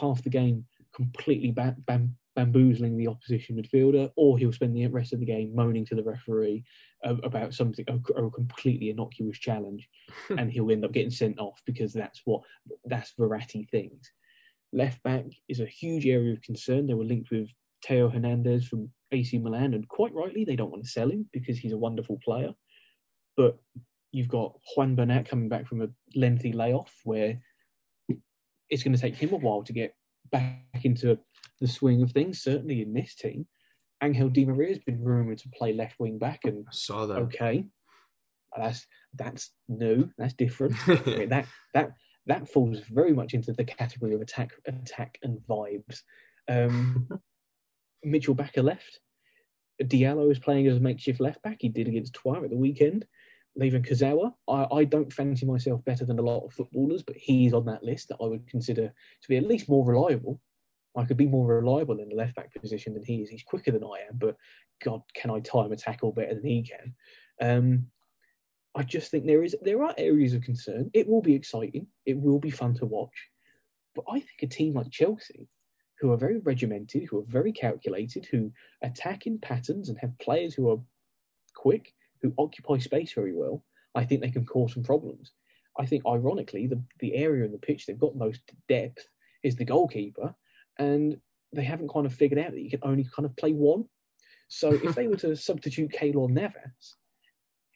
half 0.00 0.22
the 0.22 0.30
game 0.30 0.64
completely 0.94 1.50
ba- 1.50 1.76
bam- 1.88 2.16
bamboozling 2.36 2.96
the 2.96 3.08
opposition 3.08 3.56
midfielder, 3.56 4.10
or 4.16 4.38
he'll 4.38 4.52
spend 4.52 4.76
the 4.76 4.86
rest 4.86 5.12
of 5.12 5.20
the 5.20 5.26
game 5.26 5.54
moaning 5.54 5.84
to 5.86 5.94
the 5.94 6.02
referee 6.02 6.64
uh, 7.04 7.16
about 7.22 7.54
something 7.54 7.84
a, 7.88 7.96
a 8.14 8.30
completely 8.30 8.90
innocuous 8.90 9.38
challenge, 9.38 9.88
and 10.38 10.50
he'll 10.50 10.70
end 10.70 10.84
up 10.84 10.92
getting 10.92 11.10
sent 11.10 11.38
off 11.38 11.60
because 11.66 11.92
that's 11.92 12.22
what 12.24 12.42
that's 12.84 13.14
Verratti 13.18 13.68
things. 13.70 14.10
Left 14.72 15.02
back 15.02 15.24
is 15.48 15.60
a 15.60 15.66
huge 15.66 16.06
area 16.06 16.32
of 16.32 16.42
concern. 16.42 16.86
They 16.86 16.94
were 16.94 17.04
linked 17.04 17.30
with 17.30 17.50
Theo 17.84 18.08
Hernandez 18.08 18.66
from 18.66 18.90
AC 19.12 19.38
Milan, 19.38 19.74
and 19.74 19.88
quite 19.88 20.14
rightly, 20.14 20.44
they 20.44 20.56
don't 20.56 20.70
want 20.70 20.84
to 20.84 20.90
sell 20.90 21.10
him 21.10 21.28
because 21.32 21.58
he's 21.58 21.72
a 21.72 21.78
wonderful 21.78 22.18
player. 22.24 22.54
But 23.36 23.58
you've 24.12 24.28
got 24.28 24.58
Juan 24.76 24.94
Bernat 24.94 25.28
coming 25.28 25.48
back 25.48 25.66
from 25.66 25.82
a 25.82 25.88
lengthy 26.14 26.52
layoff 26.52 26.92
where 27.04 27.40
it's 28.68 28.82
going 28.82 28.94
to 28.94 29.00
take 29.00 29.16
him 29.16 29.32
a 29.32 29.36
while 29.36 29.62
to 29.64 29.72
get 29.72 29.94
back 30.30 30.84
into 30.84 31.18
the 31.60 31.68
swing 31.68 32.02
of 32.02 32.12
things, 32.12 32.42
certainly 32.42 32.82
in 32.82 32.92
this 32.92 33.14
team. 33.14 33.46
Angel 34.02 34.28
Di 34.28 34.46
Maria 34.46 34.68
has 34.68 34.78
been 34.78 35.02
rumoured 35.02 35.38
to 35.38 35.48
play 35.50 35.72
left 35.72 35.98
wing 35.98 36.18
back, 36.18 36.40
and 36.44 36.64
I 36.66 36.72
saw 36.72 37.06
that. 37.06 37.18
okay, 37.18 37.66
that's 38.56 38.86
that's 39.14 39.52
new, 39.68 40.10
that's 40.16 40.34
different. 40.34 40.74
That 40.86 41.46
that 41.74 41.92
that 42.26 42.48
falls 42.48 42.80
very 42.90 43.12
much 43.12 43.34
into 43.34 43.52
the 43.52 43.64
category 43.64 44.14
of 44.14 44.20
attack, 44.20 44.52
attack 44.66 45.18
and 45.22 45.38
vibes. 45.48 46.00
Um, 46.48 47.08
Mitchel 48.06 48.36
Bakker 48.36 48.62
left. 48.62 49.00
Diallo 49.82 50.30
is 50.30 50.38
playing 50.38 50.66
as 50.66 50.76
a 50.76 50.80
makeshift 50.80 51.20
left 51.20 51.42
back. 51.42 51.56
He 51.60 51.68
did 51.68 51.88
against 51.88 52.14
Troyes 52.14 52.44
at 52.44 52.50
the 52.50 52.56
weekend. 52.56 53.06
Leaving 53.56 53.82
Kurzawa, 53.82 54.32
I, 54.48 54.66
I 54.72 54.84
don't 54.84 55.12
fancy 55.12 55.44
myself 55.44 55.84
better 55.84 56.04
than 56.04 56.18
a 56.18 56.22
lot 56.22 56.44
of 56.44 56.52
footballers, 56.52 57.02
but 57.02 57.16
he's 57.16 57.52
on 57.52 57.64
that 57.66 57.82
list 57.82 58.08
that 58.08 58.18
I 58.22 58.26
would 58.26 58.46
consider 58.46 58.88
to 58.88 59.28
be 59.28 59.36
at 59.36 59.46
least 59.46 59.68
more 59.68 59.84
reliable. 59.84 60.40
I 60.96 61.04
could 61.04 61.16
be 61.16 61.26
more 61.26 61.46
reliable 61.46 62.00
in 62.00 62.08
the 62.08 62.14
left 62.14 62.36
back 62.36 62.52
position 62.54 62.94
than 62.94 63.04
he 63.04 63.22
is. 63.22 63.28
He's 63.28 63.42
quicker 63.42 63.70
than 63.70 63.84
I 63.84 64.06
am, 64.08 64.18
but 64.18 64.36
God, 64.82 65.02
can 65.14 65.30
I 65.30 65.40
time 65.40 65.72
a 65.72 65.76
tackle 65.76 66.12
better 66.12 66.34
than 66.34 66.44
he 66.44 66.62
can? 66.62 66.94
Um, 67.40 67.86
I 68.74 68.82
just 68.82 69.10
think 69.10 69.26
there 69.26 69.42
is 69.42 69.56
there 69.62 69.82
are 69.82 69.94
areas 69.98 70.32
of 70.32 70.42
concern. 70.42 70.90
It 70.94 71.08
will 71.08 71.22
be 71.22 71.34
exciting. 71.34 71.86
It 72.06 72.16
will 72.16 72.38
be 72.38 72.50
fun 72.50 72.74
to 72.74 72.86
watch. 72.86 73.28
But 73.94 74.04
I 74.08 74.20
think 74.20 74.42
a 74.42 74.46
team 74.46 74.74
like 74.74 74.90
Chelsea, 74.90 75.48
who 75.98 76.12
are 76.12 76.16
very 76.16 76.38
regimented, 76.38 77.04
who 77.08 77.18
are 77.18 77.26
very 77.26 77.52
calculated, 77.52 78.26
who 78.30 78.52
attack 78.82 79.26
in 79.26 79.38
patterns 79.38 79.88
and 79.88 79.98
have 79.98 80.18
players 80.18 80.54
who 80.54 80.70
are 80.70 80.78
quick, 81.54 81.92
who 82.22 82.34
occupy 82.38 82.78
space 82.78 83.12
very 83.12 83.34
well, 83.34 83.64
I 83.94 84.04
think 84.04 84.20
they 84.20 84.30
can 84.30 84.46
cause 84.46 84.74
some 84.74 84.82
problems. 84.82 85.32
I 85.78 85.86
think, 85.86 86.04
ironically, 86.06 86.66
the, 86.66 86.82
the 86.98 87.14
area 87.14 87.44
in 87.44 87.52
the 87.52 87.58
pitch 87.58 87.86
they've 87.86 87.98
got 87.98 88.16
most 88.16 88.40
depth 88.68 89.06
is 89.42 89.56
the 89.56 89.64
goalkeeper, 89.64 90.34
and 90.78 91.16
they 91.52 91.64
haven't 91.64 91.92
kind 91.92 92.06
of 92.06 92.14
figured 92.14 92.38
out 92.38 92.52
that 92.52 92.60
you 92.60 92.70
can 92.70 92.80
only 92.82 93.06
kind 93.14 93.26
of 93.26 93.36
play 93.36 93.52
one. 93.52 93.84
So 94.48 94.72
if 94.72 94.94
they 94.96 95.08
were 95.08 95.16
to 95.16 95.36
substitute 95.36 95.92
Keylor 95.92 96.28
Navas 96.28 96.96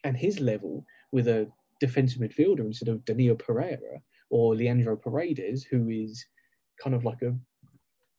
and 0.05 0.17
his 0.17 0.41
level 0.41 0.85
with 1.13 1.29
a 1.29 1.51
defensive 1.81 2.21
midfielder 2.21 2.61
instead 2.61 2.89
of 2.89 3.05
Danilo 3.05 3.35
Pereira 3.35 4.01
or 4.31 4.55
Leandro 4.55 4.97
Paredes, 4.97 5.65
who 5.65 5.89
is 5.89 6.25
kind 6.83 6.95
of 6.95 7.05
like 7.05 7.23
a 7.23 7.37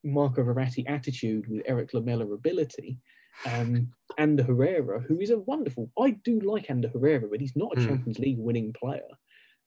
Marco 0.04 0.44
Verratti 0.44 0.84
attitude 0.88 1.48
with 1.48 1.64
Erik 1.66 1.94
Lamela 1.94 2.32
ability, 2.32 3.00
um, 3.46 3.92
and 4.18 4.40
Herrera, 4.40 5.00
who 5.02 5.20
is 5.20 5.30
a 5.30 5.40
wonderful. 5.40 5.92
I 6.00 6.12
do 6.12 6.40
like 6.40 6.70
Ander 6.70 6.90
Herrera, 6.90 7.28
but 7.30 7.42
he's 7.42 7.56
not 7.56 7.78
a 7.78 7.80
Hmm. 7.80 7.88
Champions 7.88 8.20
League 8.20 8.40
winning 8.40 8.74
player. 8.74 9.08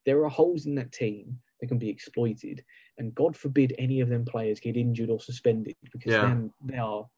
There 0.07 0.25
are 0.25 0.31
holes 0.31 0.67
in 0.67 0.75
that 0.77 0.93
team 0.93 1.39
that 1.61 1.67
can 1.69 1.79
be 1.79 1.89
exploited, 1.91 2.65
and 2.99 3.15
God 3.15 3.37
forbid 3.37 3.75
any 3.79 4.01
of 4.01 4.09
them 4.09 4.25
players 4.25 4.61
get 4.61 4.77
injured 4.77 5.11
or 5.11 5.21
suspended 5.21 5.75
because 5.93 6.13
Yeah. 6.13 6.23
then 6.23 6.53
they 6.65 6.79
are 6.79 7.09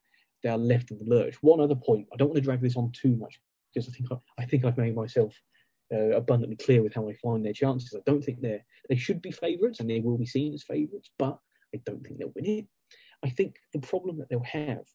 they 0.43 0.49
are 0.49 0.59
left 0.59 0.91
in 0.91 0.99
the 0.99 1.05
lurch. 1.05 1.43
One 1.43 1.61
other 1.61 1.75
point, 1.75 2.09
I 2.13 2.17
don't 2.17 2.29
want 2.29 2.37
to 2.37 2.43
drag 2.43 2.63
this 2.63 2.77
on 2.77 2.91
too 2.93 3.15
much 3.17 3.41
because 3.73 3.89
I 3.89 3.93
think 3.93 4.11
I, 4.11 4.17
I 4.43 4.47
think 4.47 4.65
I've 4.65 4.79
made 4.79 4.95
myself 4.95 5.39
uh, 5.93 6.17
abundantly 6.17 6.57
clear 6.57 6.83
with 6.83 6.95
how 6.95 7.09
I 7.09 7.15
find 7.15 7.45
their 7.45 7.53
chances. 7.53 7.95
I 7.95 8.01
don't 8.07 8.23
think 8.25 8.41
they're 8.41 8.65
they 8.89 8.97
should 8.97 9.21
be 9.21 9.31
favourites 9.31 9.81
and 9.81 9.89
they 9.91 10.01
will 10.01 10.17
be 10.19 10.27
seen 10.27 10.55
as 10.55 10.63
favourites, 10.63 11.11
but 11.19 11.39
I 11.75 11.81
don't 11.85 12.03
think 12.03 12.19
they'll 12.19 12.33
win 12.35 12.47
it. 12.47 12.67
I 13.23 13.29
think 13.29 13.57
the 13.75 13.81
problem 13.81 14.19
that 14.19 14.29
they'll 14.31 14.43
have 14.43 14.87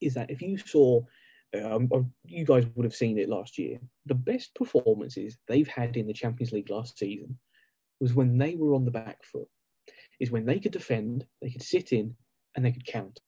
is 0.00 0.14
that 0.14 0.30
if 0.30 0.42
you 0.42 0.58
saw, 0.58 1.00
um, 1.60 1.88
you 2.24 2.44
guys 2.44 2.66
would 2.74 2.84
have 2.84 2.94
seen 2.94 3.18
it 3.18 3.28
last 3.28 3.58
year, 3.58 3.78
the 4.06 4.14
best 4.14 4.54
performances 4.54 5.38
they've 5.48 5.68
had 5.68 5.96
in 5.96 6.06
the 6.06 6.12
Champions 6.12 6.52
League 6.52 6.70
last 6.70 6.98
season 6.98 7.38
was 8.00 8.14
when 8.14 8.38
they 8.38 8.54
were 8.54 8.74
on 8.74 8.84
the 8.84 8.90
back 8.90 9.24
foot, 9.24 9.48
is 10.20 10.30
when 10.30 10.46
they 10.46 10.58
could 10.58 10.72
defend, 10.72 11.26
they 11.42 11.50
could 11.50 11.62
sit 11.62 11.92
in, 11.92 12.14
and 12.54 12.64
they 12.64 12.72
could 12.72 12.86
counter. 12.86 13.22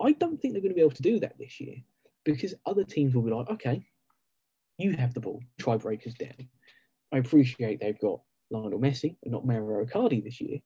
I 0.00 0.12
don't 0.12 0.40
think 0.40 0.54
they're 0.54 0.62
going 0.62 0.72
to 0.72 0.76
be 0.76 0.82
able 0.82 0.92
to 0.92 1.02
do 1.02 1.20
that 1.20 1.38
this 1.38 1.60
year 1.60 1.76
because 2.24 2.54
other 2.66 2.84
teams 2.84 3.14
will 3.14 3.22
be 3.22 3.30
like, 3.30 3.50
okay, 3.50 3.84
you 4.78 4.92
have 4.92 5.14
the 5.14 5.20
ball, 5.20 5.42
try 5.58 5.76
breakers 5.76 6.14
down. 6.14 6.48
I 7.12 7.18
appreciate 7.18 7.80
they've 7.80 7.98
got 7.98 8.20
Lionel 8.50 8.80
Messi 8.80 9.16
and 9.22 9.32
not 9.32 9.46
Mario 9.46 9.84
Icardi 9.84 10.22
this 10.22 10.40
year, 10.40 10.58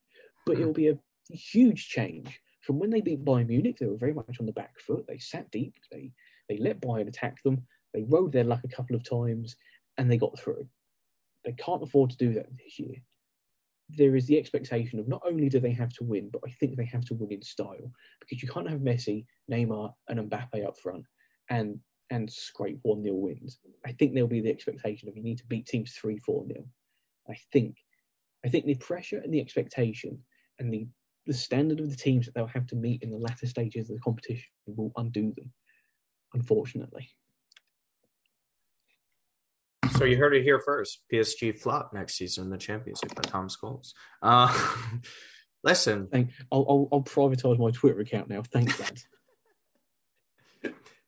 but 0.47 0.59
it 0.59 0.65
will 0.65 0.73
be 0.73 0.89
a 0.89 0.99
huge 1.31 1.89
change 1.89 2.41
from 2.65 2.79
when 2.79 2.91
they 2.91 3.01
beat 3.01 3.25
Bayern 3.25 3.49
Munich. 3.49 3.79
They 3.79 3.87
were 3.87 3.97
very 3.97 4.15
much 4.15 4.41
on 4.41 4.47
the 4.47 4.53
back 4.53 4.79
foot. 4.81 5.05
They 5.07 5.19
sat 5.19 5.51
deep. 5.51 5.75
They 5.91 6.11
they 6.49 6.59
let 6.59 6.81
Bayern 6.81 7.09
attack 7.09 7.43
them. 7.43 7.67
They 7.93 8.03
rode 8.03 8.33
their 8.33 8.45
luck 8.45 8.61
a 8.65 8.69
couple 8.69 8.97
of 8.97 9.09
times, 9.09 9.57
and 9.99 10.11
they 10.11 10.17
got 10.17 10.39
through. 10.39 10.67
They 11.45 11.53
can't 11.53 11.83
afford 11.83 12.11
to 12.11 12.17
do 12.17 12.33
that 12.35 12.47
this 12.57 12.79
year. 12.79 12.97
There 13.91 14.17
is 14.17 14.27
the 14.27 14.39
expectation 14.39 14.99
of 14.99 15.09
not 15.09 15.23
only 15.27 15.49
do 15.49 15.61
they 15.61 15.73
have 15.73 15.93
to 15.95 16.05
win, 16.05 16.31
but 16.33 16.41
I 16.47 16.51
think 16.53 16.77
they 16.77 16.87
have 16.87 17.05
to 17.07 17.15
win 17.15 17.33
in 17.33 17.43
style 17.43 17.93
because 18.19 18.43
you 18.43 18.49
can't 18.49 18.69
have 18.69 18.81
Messi, 18.81 19.27
Neymar, 19.51 19.93
and 20.09 20.31
Mbappe 20.31 20.67
up 20.67 20.79
front, 20.79 21.05
and 21.51 21.79
and 22.11 22.31
scrape 22.31 22.79
1 22.83 23.03
0 23.03 23.15
wins. 23.15 23.59
I 23.87 23.93
think 23.93 24.15
there'll 24.15 24.29
be 24.29 24.41
the 24.41 24.51
expectation 24.51 25.09
of 25.09 25.17
you 25.17 25.23
need 25.23 25.39
to 25.39 25.47
beat 25.47 25.67
teams 25.67 25.93
3 25.93 26.19
4 26.19 26.47
0. 26.47 26.65
I 27.29 27.35
think 27.53 27.77
I 28.45 28.49
think 28.49 28.67
the 28.67 28.75
pressure 28.77 29.19
and 29.19 29.33
the 29.33 29.41
expectation 29.41 30.19
and 30.59 30.73
the, 30.73 30.87
the 31.27 31.35
standard 31.35 31.81
of 31.81 31.91
the 31.91 31.97
teams 31.97 32.27
that 32.27 32.35
they'll 32.35 32.47
have 32.47 32.67
to 32.69 32.77
meet 32.77 33.03
in 33.03 33.11
the 33.11 33.17
latter 33.17 33.47
stages 33.47 33.89
of 33.91 33.97
the 33.97 34.03
competition 34.03 34.49
will 34.67 34.93
undo 34.97 35.33
them, 35.37 35.53
unfortunately. 36.35 37.09
So 39.97 40.05
you 40.05 40.17
heard 40.17 40.35
it 40.35 40.43
here 40.43 40.59
first. 40.59 41.03
PSG 41.13 41.59
flop 41.59 41.93
next 41.95 42.17
season 42.17 42.45
in 42.45 42.51
the 42.51 42.59
Champions 42.59 43.03
League 43.03 43.15
by 43.15 43.23
Tom 43.23 43.49
Scholes. 43.49 43.93
Uh, 44.21 44.53
listen, 45.65 46.09
I'll, 46.51 46.67
I'll, 46.69 46.89
I'll 46.93 47.03
privatise 47.03 47.59
my 47.59 47.71
Twitter 47.71 48.01
account 48.01 48.29
now. 48.29 48.43
Thanks, 48.43 48.79
lads. 48.81 49.07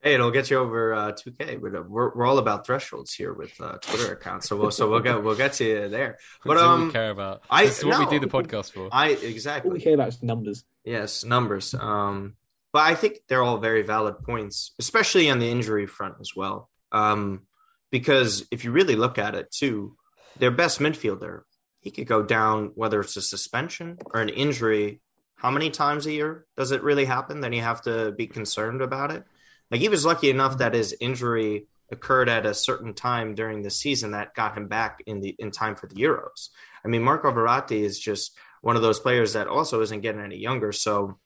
hey, 0.06 0.14
it'll 0.14 0.30
get 0.30 0.50
you 0.50 0.58
over 0.58 0.94
uh, 0.94 1.12
2K. 1.12 1.60
We're, 1.60 1.82
we're 1.82 2.14
we're 2.14 2.26
all 2.26 2.38
about 2.38 2.64
thresholds 2.64 3.12
here 3.12 3.32
with 3.34 3.60
uh, 3.60 3.78
Twitter 3.78 4.12
accounts, 4.12 4.48
so 4.48 4.56
we'll 4.56 4.70
so 4.70 4.88
we'll 4.88 5.00
get 5.00 5.22
we'll 5.22 5.34
get 5.34 5.54
to 5.54 5.64
you 5.64 5.88
there. 5.88 6.18
But 6.44 6.54
That's 6.54 6.66
um, 6.66 6.86
we 6.86 6.92
care 6.92 7.10
about. 7.10 7.42
I- 7.50 7.66
This 7.66 7.78
is 7.78 7.84
what 7.84 7.98
no. 7.98 8.04
we 8.04 8.18
do 8.18 8.20
the 8.20 8.32
podcast 8.32 8.72
for. 8.72 8.88
I 8.92 9.10
exactly. 9.10 9.70
All 9.70 9.74
we 9.74 9.80
care 9.80 9.94
about 9.94 10.08
is 10.08 10.22
numbers. 10.22 10.64
yes 10.84 11.24
numbers. 11.24 11.74
Um, 11.74 12.36
but 12.72 12.82
I 12.82 12.94
think 12.94 13.18
they're 13.28 13.42
all 13.42 13.58
very 13.58 13.82
valid 13.82 14.18
points, 14.22 14.74
especially 14.78 15.28
on 15.28 15.38
the 15.40 15.50
injury 15.50 15.86
front 15.86 16.14
as 16.20 16.36
well. 16.36 16.70
Um, 16.92 17.46
because 17.90 18.46
if 18.52 18.64
you 18.64 18.70
really 18.70 18.96
look 18.96 19.18
at 19.18 19.34
it 19.34 19.50
too, 19.50 19.96
their 20.38 20.50
best 20.50 20.78
midfielder, 20.78 21.40
he 21.80 21.90
could 21.90 22.06
go 22.06 22.22
down 22.22 22.72
whether 22.74 23.00
it's 23.00 23.16
a 23.16 23.22
suspension 23.22 23.98
or 24.14 24.20
an 24.20 24.28
injury. 24.28 25.00
How 25.36 25.50
many 25.50 25.70
times 25.70 26.06
a 26.06 26.12
year 26.12 26.46
does 26.56 26.70
it 26.70 26.82
really 26.82 27.04
happen? 27.06 27.40
Then 27.40 27.52
you 27.52 27.62
have 27.62 27.82
to 27.82 28.12
be 28.12 28.26
concerned 28.26 28.82
about 28.82 29.10
it. 29.10 29.24
Like 29.70 29.80
he 29.80 29.88
was 29.88 30.04
lucky 30.04 30.30
enough 30.30 30.58
that 30.58 30.74
his 30.74 30.94
injury 31.00 31.66
occurred 31.90 32.28
at 32.28 32.46
a 32.46 32.54
certain 32.54 32.94
time 32.94 33.34
during 33.34 33.62
the 33.62 33.70
season 33.70 34.12
that 34.12 34.34
got 34.34 34.56
him 34.56 34.68
back 34.68 35.02
in 35.06 35.20
the 35.20 35.34
in 35.38 35.50
time 35.50 35.76
for 35.76 35.86
the 35.86 35.96
Euros. 35.96 36.48
I 36.84 36.88
mean, 36.88 37.02
Marco 37.02 37.30
Verratti 37.30 37.80
is 37.80 37.98
just 37.98 38.36
one 38.60 38.76
of 38.76 38.82
those 38.82 39.00
players 39.00 39.34
that 39.34 39.48
also 39.48 39.80
isn't 39.82 40.00
getting 40.00 40.20
any 40.20 40.36
younger. 40.36 40.72
So 40.72 41.18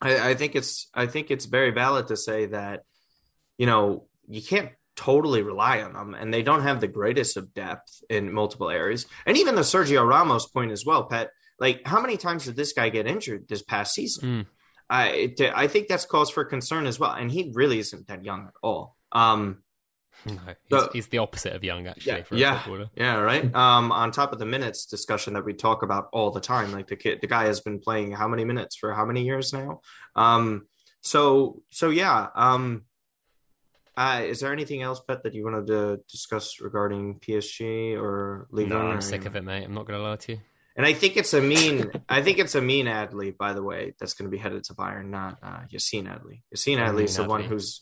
I, 0.00 0.30
I 0.30 0.34
think 0.34 0.54
it's 0.54 0.88
I 0.94 1.06
think 1.06 1.30
it's 1.30 1.46
very 1.46 1.70
valid 1.70 2.08
to 2.08 2.16
say 2.16 2.46
that 2.46 2.84
you 3.58 3.66
know 3.66 4.06
you 4.28 4.42
can't 4.42 4.70
totally 4.96 5.42
rely 5.42 5.82
on 5.82 5.92
them, 5.92 6.14
and 6.14 6.32
they 6.32 6.42
don't 6.42 6.62
have 6.62 6.80
the 6.80 6.88
greatest 6.88 7.36
of 7.36 7.52
depth 7.54 8.02
in 8.08 8.32
multiple 8.32 8.70
areas. 8.70 9.06
And 9.26 9.36
even 9.36 9.54
the 9.54 9.62
Sergio 9.62 10.06
Ramos 10.06 10.46
point 10.46 10.72
as 10.72 10.84
well, 10.84 11.04
Pet. 11.04 11.30
Like, 11.58 11.86
how 11.86 12.00
many 12.00 12.16
times 12.16 12.46
did 12.46 12.56
this 12.56 12.72
guy 12.72 12.88
get 12.88 13.06
injured 13.06 13.46
this 13.48 13.62
past 13.62 13.94
season? 13.94 14.28
Mm. 14.28 14.46
I 14.94 15.34
I 15.54 15.66
think 15.66 15.88
that's 15.88 16.06
cause 16.06 16.30
for 16.30 16.44
concern 16.44 16.86
as 16.86 16.98
well. 17.00 17.12
And 17.12 17.30
he 17.30 17.50
really 17.54 17.78
isn't 17.78 18.06
that 18.08 18.24
young 18.24 18.46
at 18.46 18.54
all. 18.62 18.96
Um, 19.12 19.62
No, 20.26 20.32
he's, 20.32 20.56
So- 20.70 20.90
he's 20.92 21.08
the 21.08 21.18
opposite 21.18 21.52
of 21.54 21.62
young, 21.64 21.86
actually, 21.86 22.12
Yeah, 22.12 22.22
for 22.22 22.34
a 22.34 22.38
yeah. 22.38 22.84
Yeah, 22.96 23.16
right. 23.16 23.54
Um, 23.54 23.92
on 23.92 24.10
top 24.10 24.32
of 24.32 24.38
the 24.38 24.46
minutes 24.46 24.86
discussion 24.86 25.34
that 25.34 25.44
we 25.44 25.52
talk 25.52 25.82
about 25.82 26.08
all 26.12 26.30
the 26.30 26.40
time, 26.40 26.72
like 26.72 26.86
the 26.86 26.96
kid, 26.96 27.20
the 27.20 27.26
guy 27.26 27.44
has 27.44 27.60
been 27.60 27.78
playing 27.78 28.12
how 28.12 28.28
many 28.28 28.44
minutes 28.44 28.76
for 28.76 28.94
how 28.94 29.04
many 29.04 29.24
years 29.24 29.52
now? 29.52 29.80
Um, 30.16 30.66
so 31.02 31.62
so 31.70 31.90
yeah. 31.90 32.28
Um, 32.34 32.84
uh, 33.96 34.22
is 34.24 34.40
there 34.40 34.52
anything 34.52 34.82
else, 34.82 35.00
Pet, 35.06 35.22
that 35.22 35.34
you 35.34 35.44
wanted 35.44 35.66
to 35.66 36.00
discuss 36.10 36.60
regarding 36.60 37.20
PSG 37.20 37.96
or 37.96 38.46
Ligue 38.50 38.70
No, 38.70 38.78
I'm 38.78 39.00
sick 39.00 39.26
of 39.26 39.36
it, 39.36 39.44
mate. 39.44 39.64
I'm 39.64 39.74
not 39.74 39.86
going 39.86 39.98
to 39.98 40.04
lie 40.04 40.16
to 40.16 40.32
you. 40.32 40.40
And 40.76 40.84
I 40.84 40.92
think 40.92 41.16
it's 41.16 41.32
a 41.34 41.40
mean. 41.40 41.90
I 42.08 42.20
think 42.22 42.38
it's 42.38 42.54
Amine 42.56 42.86
Adli, 42.86 43.36
by 43.36 43.52
the 43.52 43.62
way, 43.62 43.94
that's 44.00 44.14
going 44.14 44.28
to 44.28 44.36
be 44.36 44.38
headed 44.42 44.64
to 44.64 44.74
Bayern, 44.74 45.06
not 45.10 45.38
uh, 45.42 45.60
Yacine 45.72 46.06
Adli. 46.06 46.42
Yacine 46.54 46.78
Adli 46.78 47.04
is 47.04 47.16
the 47.16 47.24
one 47.24 47.44
who's. 47.44 47.80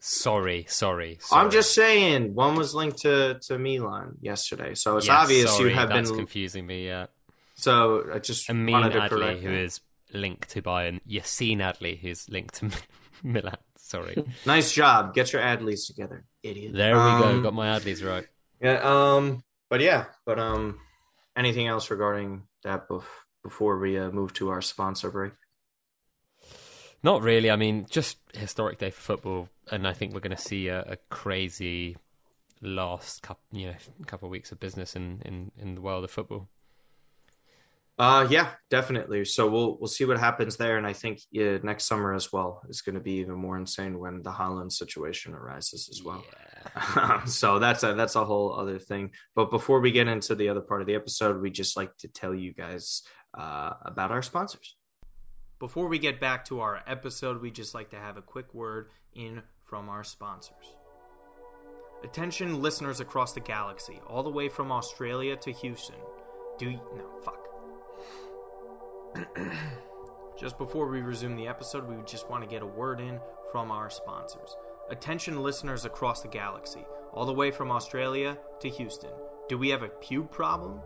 Sorry, 0.00 0.64
sorry. 0.68 1.18
sorry. 1.20 1.44
I'm 1.44 1.50
just 1.50 1.74
saying, 1.74 2.34
one 2.34 2.56
was 2.56 2.74
linked 2.74 2.98
to 3.02 3.38
to 3.46 3.58
Milan 3.58 4.16
yesterday, 4.20 4.74
so 4.74 4.96
it's 4.96 5.06
Yes, 5.06 5.16
obvious 5.22 5.50
sorry, 5.56 5.68
you 5.70 5.76
have 5.76 5.90
that's 5.90 6.10
been 6.10 6.18
confusing 6.18 6.66
me. 6.66 6.86
Yeah, 6.86 7.06
So 7.54 8.04
I 8.12 8.18
just 8.18 8.50
Amin 8.50 8.72
wanted 8.72 8.94
Adli, 8.94 9.08
correct 9.08 9.40
who 9.42 9.50
that. 9.50 9.58
is 9.58 9.80
linked 10.12 10.48
to 10.50 10.62
Bayern. 10.62 11.00
Yacine 11.08 11.58
Adli, 11.58 11.98
who's 12.00 12.28
linked 12.28 12.54
to 12.54 12.70
Milan. 13.22 13.56
Sorry. 13.76 14.24
Nice 14.46 14.72
job. 14.72 15.14
Get 15.14 15.32
your 15.34 15.42
Adleys 15.42 15.86
together, 15.86 16.24
idiot. 16.42 16.72
There 16.74 16.94
we 16.94 17.00
go. 17.00 17.24
Um, 17.28 17.42
Got 17.42 17.54
my 17.54 17.78
Adleys 17.78 18.02
right. 18.04 18.26
Yeah. 18.60 18.80
Um. 18.82 19.44
But 19.68 19.82
yeah. 19.82 20.06
But 20.26 20.38
um. 20.40 20.78
Anything 21.36 21.66
else 21.66 21.90
regarding 21.90 22.42
that 22.64 22.88
bef- 22.88 23.04
before 23.42 23.78
we 23.78 23.98
uh, 23.98 24.10
move 24.10 24.32
to 24.34 24.50
our 24.50 24.60
sponsor 24.60 25.10
break? 25.10 25.32
Not 27.02 27.22
really. 27.22 27.50
I 27.50 27.56
mean, 27.56 27.86
just 27.90 28.18
historic 28.34 28.78
day 28.78 28.90
for 28.90 29.00
football, 29.00 29.48
and 29.70 29.86
I 29.86 29.92
think 29.92 30.14
we're 30.14 30.20
going 30.20 30.36
to 30.36 30.42
see 30.42 30.68
a, 30.68 30.82
a 30.82 30.96
crazy 31.10 31.96
last 32.60 33.22
couple, 33.22 33.42
you 33.58 33.68
know, 33.68 33.74
couple 34.06 34.26
of 34.26 34.30
weeks 34.30 34.52
of 34.52 34.60
business 34.60 34.94
in, 34.94 35.20
in, 35.24 35.50
in 35.58 35.74
the 35.74 35.80
world 35.80 36.04
of 36.04 36.10
football. 36.10 36.48
Uh. 37.98 38.26
Yeah. 38.30 38.50
Definitely. 38.70 39.24
So 39.24 39.48
we'll 39.48 39.78
we'll 39.78 39.88
see 39.88 40.04
what 40.04 40.18
happens 40.18 40.56
there, 40.56 40.78
and 40.78 40.86
I 40.86 40.92
think 40.92 41.20
yeah, 41.30 41.58
next 41.62 41.84
summer 41.84 42.14
as 42.14 42.32
well 42.32 42.62
is 42.68 42.80
going 42.80 42.94
to 42.94 43.00
be 43.00 43.14
even 43.14 43.34
more 43.34 43.56
insane 43.56 43.98
when 43.98 44.22
the 44.22 44.30
Haaland 44.30 44.72
situation 44.72 45.34
arises 45.34 45.88
as 45.90 46.02
well. 46.02 46.24
Yeah. 46.32 47.24
so 47.24 47.58
that's 47.58 47.82
a 47.82 47.94
that's 47.94 48.16
a 48.16 48.24
whole 48.24 48.54
other 48.54 48.78
thing. 48.78 49.10
But 49.34 49.50
before 49.50 49.80
we 49.80 49.92
get 49.92 50.08
into 50.08 50.34
the 50.34 50.48
other 50.48 50.60
part 50.60 50.80
of 50.80 50.86
the 50.86 50.94
episode, 50.94 51.40
we 51.40 51.50
just 51.50 51.76
like 51.76 51.96
to 51.98 52.08
tell 52.08 52.34
you 52.34 52.54
guys 52.54 53.02
uh, 53.36 53.74
about 53.82 54.10
our 54.10 54.22
sponsors. 54.22 54.76
Before 55.58 55.86
we 55.86 55.98
get 55.98 56.18
back 56.20 56.44
to 56.46 56.60
our 56.60 56.82
episode, 56.86 57.40
we 57.40 57.50
just 57.50 57.74
like 57.74 57.90
to 57.90 57.96
have 57.96 58.16
a 58.16 58.22
quick 58.22 58.52
word 58.52 58.88
in 59.14 59.42
from 59.64 59.88
our 59.88 60.02
sponsors. 60.02 60.76
Attention, 62.02 62.60
listeners 62.60 62.98
across 62.98 63.32
the 63.32 63.40
galaxy, 63.40 64.00
all 64.08 64.24
the 64.24 64.30
way 64.30 64.48
from 64.48 64.72
Australia 64.72 65.36
to 65.36 65.52
Houston. 65.52 65.94
Do 66.58 66.70
you, 66.70 66.80
no 66.96 67.06
fuck. 67.22 67.51
Just 70.38 70.58
before 70.58 70.88
we 70.88 71.02
resume 71.02 71.36
the 71.36 71.46
episode, 71.46 71.88
we 71.88 71.96
just 72.04 72.28
want 72.28 72.42
to 72.42 72.48
get 72.48 72.62
a 72.62 72.66
word 72.66 73.00
in 73.00 73.20
from 73.50 73.70
our 73.70 73.90
sponsors. 73.90 74.56
Attention 74.90 75.42
listeners 75.42 75.84
across 75.84 76.22
the 76.22 76.28
galaxy, 76.28 76.84
all 77.12 77.26
the 77.26 77.32
way 77.32 77.50
from 77.50 77.70
Australia 77.70 78.38
to 78.60 78.68
Houston. 78.68 79.10
Do 79.48 79.58
we 79.58 79.68
have 79.68 79.82
a 79.82 79.88
pube 79.88 80.30
problem? 80.30 80.80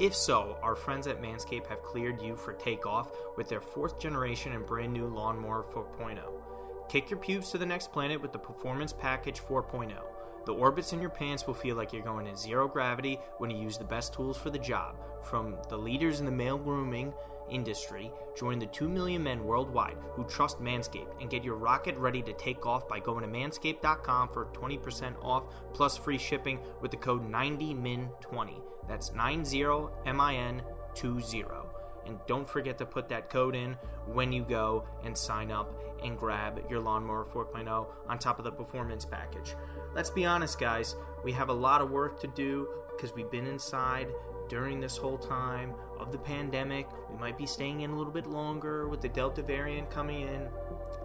If 0.00 0.14
so, 0.14 0.58
our 0.62 0.74
friends 0.74 1.06
at 1.06 1.22
Manscaped 1.22 1.68
have 1.68 1.82
cleared 1.82 2.20
you 2.20 2.34
for 2.34 2.54
takeoff 2.54 3.12
with 3.36 3.48
their 3.48 3.60
fourth 3.60 4.00
generation 4.00 4.52
and 4.52 4.66
brand 4.66 4.92
new 4.92 5.06
Lawnmower 5.06 5.64
4.0. 5.72 6.18
Kick 6.88 7.10
your 7.10 7.20
pubes 7.20 7.50
to 7.50 7.58
the 7.58 7.66
next 7.66 7.92
planet 7.92 8.20
with 8.20 8.32
the 8.32 8.38
Performance 8.38 8.92
Package 8.92 9.40
4.0. 9.40 9.94
The 10.46 10.52
orbits 10.52 10.92
in 10.92 11.00
your 11.00 11.10
pants 11.10 11.46
will 11.46 11.54
feel 11.54 11.76
like 11.76 11.92
you're 11.92 12.02
going 12.02 12.26
in 12.26 12.36
zero 12.36 12.68
gravity 12.68 13.18
when 13.38 13.50
you 13.50 13.56
use 13.56 13.78
the 13.78 13.84
best 13.84 14.12
tools 14.12 14.36
for 14.36 14.50
the 14.50 14.58
job. 14.58 14.96
From 15.22 15.56
the 15.70 15.78
leaders 15.78 16.20
in 16.20 16.26
the 16.26 16.32
male 16.32 16.58
grooming 16.58 17.14
industry, 17.50 18.10
join 18.36 18.58
the 18.58 18.66
2 18.66 18.88
million 18.88 19.22
men 19.22 19.44
worldwide 19.44 19.96
who 20.12 20.24
trust 20.24 20.60
Manscaped 20.60 21.20
and 21.20 21.30
get 21.30 21.44
your 21.44 21.56
rocket 21.56 21.96
ready 21.96 22.22
to 22.22 22.32
take 22.34 22.66
off 22.66 22.88
by 22.88 23.00
going 23.00 23.22
to 23.22 23.28
manscaped.com 23.28 24.28
for 24.28 24.46
20% 24.46 25.14
off 25.22 25.44
plus 25.72 25.96
free 25.96 26.18
shipping 26.18 26.58
with 26.80 26.90
the 26.90 26.96
code 26.96 27.30
90min20. 27.30 28.60
That's 28.88 29.10
90min20. 29.10 31.66
And 32.06 32.18
don't 32.26 32.48
forget 32.48 32.78
to 32.78 32.86
put 32.86 33.08
that 33.08 33.30
code 33.30 33.54
in 33.54 33.76
when 34.06 34.32
you 34.32 34.44
go 34.44 34.84
and 35.04 35.16
sign 35.16 35.50
up 35.50 35.72
and 36.02 36.18
grab 36.18 36.62
your 36.70 36.80
Lawnmower 36.80 37.26
4.0 37.32 37.86
on 38.08 38.18
top 38.18 38.38
of 38.38 38.44
the 38.44 38.52
performance 38.52 39.04
package. 39.04 39.54
Let's 39.94 40.10
be 40.10 40.26
honest, 40.26 40.60
guys, 40.60 40.96
we 41.22 41.32
have 41.32 41.48
a 41.48 41.54
lot 41.54 41.80
of 41.80 41.90
work 41.90 42.20
to 42.20 42.26
do 42.26 42.68
because 42.94 43.14
we've 43.14 43.30
been 43.30 43.46
inside 43.46 44.08
during 44.48 44.80
this 44.80 44.96
whole 44.96 45.18
time 45.18 45.74
of 45.98 46.12
the 46.12 46.18
pandemic. 46.18 46.86
We 47.10 47.18
might 47.18 47.38
be 47.38 47.46
staying 47.46 47.80
in 47.80 47.90
a 47.90 47.96
little 47.96 48.12
bit 48.12 48.26
longer 48.26 48.88
with 48.88 49.00
the 49.00 49.08
Delta 49.08 49.42
variant 49.42 49.90
coming 49.90 50.22
in. 50.22 50.48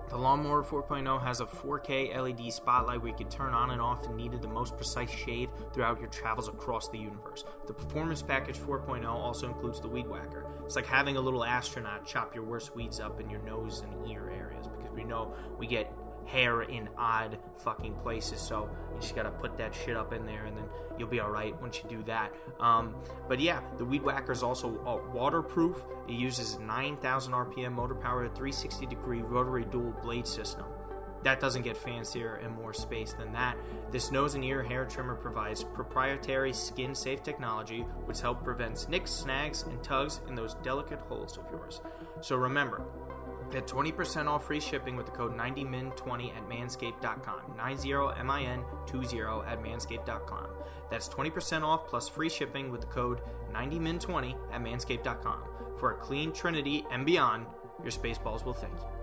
The 0.09 0.17
Lawnmower 0.17 0.63
4.0 0.63 1.21
has 1.21 1.39
a 1.39 1.45
4K 1.45 2.17
LED 2.17 2.51
spotlight 2.51 2.99
where 3.01 3.11
you 3.11 3.15
can 3.15 3.29
turn 3.29 3.53
on 3.53 3.69
and 3.69 3.79
off 3.79 4.07
and 4.07 4.17
needed 4.17 4.41
the 4.41 4.47
most 4.47 4.75
precise 4.75 5.11
shave 5.11 5.49
throughout 5.71 5.99
your 5.99 6.09
travels 6.09 6.47
across 6.47 6.89
the 6.89 6.97
universe. 6.97 7.43
The 7.67 7.73
Performance 7.73 8.23
Package 8.23 8.57
4.0 8.57 9.05
also 9.05 9.47
includes 9.47 9.79
the 9.79 9.87
Weed 9.87 10.07
Whacker. 10.07 10.47
It's 10.65 10.75
like 10.75 10.87
having 10.87 11.17
a 11.17 11.21
little 11.21 11.45
astronaut 11.45 12.07
chop 12.07 12.33
your 12.33 12.43
worst 12.43 12.75
weeds 12.75 12.99
up 12.99 13.21
in 13.21 13.29
your 13.29 13.41
nose 13.41 13.81
and 13.81 14.11
ear 14.11 14.31
areas 14.35 14.67
because 14.67 14.91
we 14.91 15.03
know 15.03 15.33
we 15.59 15.67
get 15.67 15.93
hair 16.31 16.61
in 16.63 16.89
odd 16.97 17.37
fucking 17.57 17.95
places. 17.95 18.39
So 18.39 18.69
you 18.93 19.01
just 19.01 19.15
gotta 19.15 19.31
put 19.31 19.57
that 19.57 19.73
shit 19.73 19.95
up 19.95 20.13
in 20.13 20.25
there, 20.25 20.45
and 20.45 20.55
then 20.55 20.65
you'll 20.97 21.09
be 21.09 21.19
all 21.19 21.31
right 21.31 21.59
once 21.61 21.81
you 21.83 21.89
do 21.89 22.03
that. 22.03 22.33
Um, 22.59 22.95
but 23.27 23.39
yeah, 23.39 23.61
the 23.77 23.85
Weed 23.85 24.03
Whacker 24.03 24.31
is 24.31 24.43
also 24.43 24.79
uh, 24.85 25.11
waterproof. 25.13 25.77
It 26.07 26.13
uses 26.13 26.59
9,000 26.59 27.33
RPM 27.33 27.73
motor 27.73 27.95
power, 27.95 28.27
360 28.27 28.85
degree 28.85 29.21
rotary 29.21 29.65
dual 29.65 29.93
blade 30.01 30.27
system. 30.27 30.65
That 31.23 31.39
doesn't 31.39 31.63
get 31.63 31.75
fancier 31.75 32.35
and 32.35 32.55
more 32.55 32.73
space 32.73 33.13
than 33.13 33.33
that. 33.33 33.57
This 33.91 34.11
nose 34.11 34.35
and 34.35 34.45
ear 34.45 34.63
hair 34.63 34.85
trimmer 34.85 35.15
provides 35.15 35.63
proprietary 35.63 36.53
skin 36.53 36.95
safe 36.95 37.23
technology 37.23 37.81
which 38.05 38.21
helps 38.21 38.43
prevent 38.43 38.87
nicks, 38.89 39.11
snags, 39.11 39.63
and 39.63 39.83
tugs 39.83 40.21
in 40.27 40.35
those 40.35 40.55
delicate 40.63 40.99
holes 41.01 41.37
of 41.37 41.43
yours. 41.51 41.81
So 42.21 42.37
remember, 42.37 42.83
Get 43.51 43.65
20% 43.67 44.27
off 44.27 44.45
free 44.45 44.59
shipping 44.59 44.95
with 44.95 45.07
the 45.07 45.11
code 45.11 45.35
90min20 45.35 46.35
at 46.35 46.47
manscaped.com. 46.47 47.41
90min20 47.57 49.47
at 49.47 49.63
manscaped.com. 49.63 50.47
That's 50.91 51.09
20% 51.09 51.63
off 51.63 51.87
plus 51.87 52.07
free 52.07 52.29
shipping 52.29 52.71
with 52.71 52.81
the 52.81 52.87
code 52.87 53.21
90min20 53.53 54.35
at 54.51 54.61
manscaped.com. 54.61 55.43
For 55.77 55.91
a 55.91 55.95
clean 55.95 56.31
trinity 56.31 56.85
and 56.91 57.05
beyond, 57.05 57.45
your 57.81 57.91
spaceballs 57.91 58.43
will 58.45 58.53
thank 58.53 58.73
you. 58.73 58.98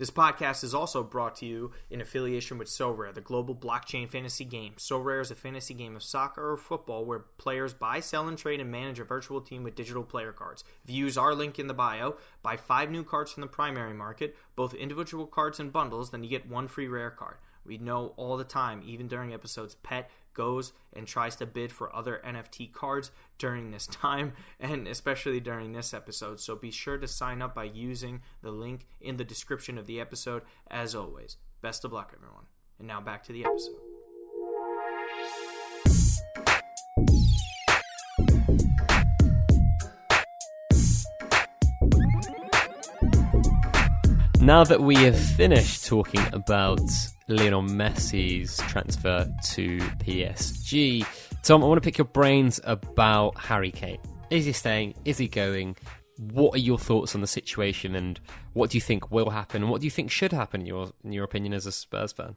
This 0.00 0.10
podcast 0.10 0.64
is 0.64 0.72
also 0.72 1.02
brought 1.02 1.36
to 1.36 1.46
you 1.46 1.72
in 1.90 2.00
affiliation 2.00 2.56
with 2.56 2.68
Sorare, 2.68 3.12
the 3.12 3.20
global 3.20 3.54
blockchain 3.54 4.08
fantasy 4.08 4.46
game. 4.46 4.72
Sorare 4.78 5.20
is 5.20 5.30
a 5.30 5.34
fantasy 5.34 5.74
game 5.74 5.94
of 5.94 6.02
soccer 6.02 6.52
or 6.52 6.56
football 6.56 7.04
where 7.04 7.18
players 7.18 7.74
buy, 7.74 8.00
sell, 8.00 8.26
and 8.26 8.38
trade 8.38 8.60
and 8.60 8.70
manage 8.70 8.98
a 8.98 9.04
virtual 9.04 9.42
team 9.42 9.62
with 9.62 9.74
digital 9.74 10.02
player 10.02 10.32
cards. 10.32 10.64
If 10.82 10.90
you 10.90 11.04
use 11.04 11.18
our 11.18 11.34
link 11.34 11.58
in 11.58 11.66
the 11.66 11.74
bio, 11.74 12.16
buy 12.42 12.56
five 12.56 12.90
new 12.90 13.04
cards 13.04 13.30
from 13.30 13.42
the 13.42 13.46
primary 13.46 13.92
market, 13.92 14.34
both 14.56 14.72
individual 14.72 15.26
cards 15.26 15.60
and 15.60 15.70
bundles, 15.70 16.12
then 16.12 16.24
you 16.24 16.30
get 16.30 16.48
one 16.48 16.66
free 16.66 16.88
rare 16.88 17.10
card. 17.10 17.36
We 17.66 17.76
know 17.76 18.14
all 18.16 18.38
the 18.38 18.44
time, 18.44 18.82
even 18.86 19.06
during 19.06 19.34
episodes, 19.34 19.74
Pet 19.74 20.10
goes 20.34 20.72
and 20.92 21.06
tries 21.06 21.36
to 21.36 21.46
bid 21.46 21.72
for 21.72 21.94
other 21.94 22.20
NFT 22.26 22.72
cards 22.72 23.10
during 23.38 23.70
this 23.70 23.86
time, 23.90 24.32
and 24.58 24.86
especially 24.86 25.40
during 25.40 25.72
this 25.72 25.94
episode. 25.94 26.40
So 26.40 26.56
be 26.56 26.70
sure 26.70 26.98
to 26.98 27.08
sign 27.08 27.42
up 27.42 27.54
by 27.54 27.64
using 27.64 28.22
the 28.42 28.50
link 28.50 28.86
in 29.00 29.16
the 29.16 29.24
description 29.24 29.78
of 29.78 29.86
the 29.86 30.00
episode. 30.00 30.42
As 30.70 30.94
always, 30.94 31.36
best 31.62 31.84
of 31.84 31.92
luck, 31.92 32.12
everyone. 32.16 32.46
And 32.78 32.88
now 32.88 33.00
back 33.00 33.22
to 33.24 33.32
the 33.32 33.44
episode. 33.44 33.89
Now 44.42 44.64
that 44.64 44.80
we 44.80 44.96
have 44.96 45.18
finished 45.18 45.86
talking 45.86 46.22
about 46.32 46.80
Lionel 47.28 47.62
Messi's 47.62 48.56
transfer 48.56 49.30
to 49.52 49.78
PSG, 49.78 51.04
Tom, 51.42 51.62
I 51.62 51.66
want 51.66 51.76
to 51.76 51.86
pick 51.86 51.98
your 51.98 52.06
brains 52.06 52.58
about 52.64 53.38
Harry 53.38 53.70
Kane. 53.70 53.98
Is 54.30 54.46
he 54.46 54.52
staying? 54.52 54.94
Is 55.04 55.18
he 55.18 55.28
going? 55.28 55.76
What 56.16 56.54
are 56.54 56.58
your 56.58 56.78
thoughts 56.78 57.14
on 57.14 57.20
the 57.20 57.26
situation, 57.26 57.94
and 57.94 58.18
what 58.54 58.70
do 58.70 58.78
you 58.78 58.80
think 58.80 59.10
will 59.10 59.28
happen? 59.28 59.62
And 59.62 59.70
what 59.70 59.82
do 59.82 59.86
you 59.86 59.90
think 59.90 60.10
should 60.10 60.32
happen, 60.32 60.62
in 60.62 60.66
your 60.66 60.90
in 61.04 61.12
your 61.12 61.24
opinion, 61.24 61.52
as 61.52 61.66
a 61.66 61.72
Spurs 61.72 62.12
fan? 62.12 62.36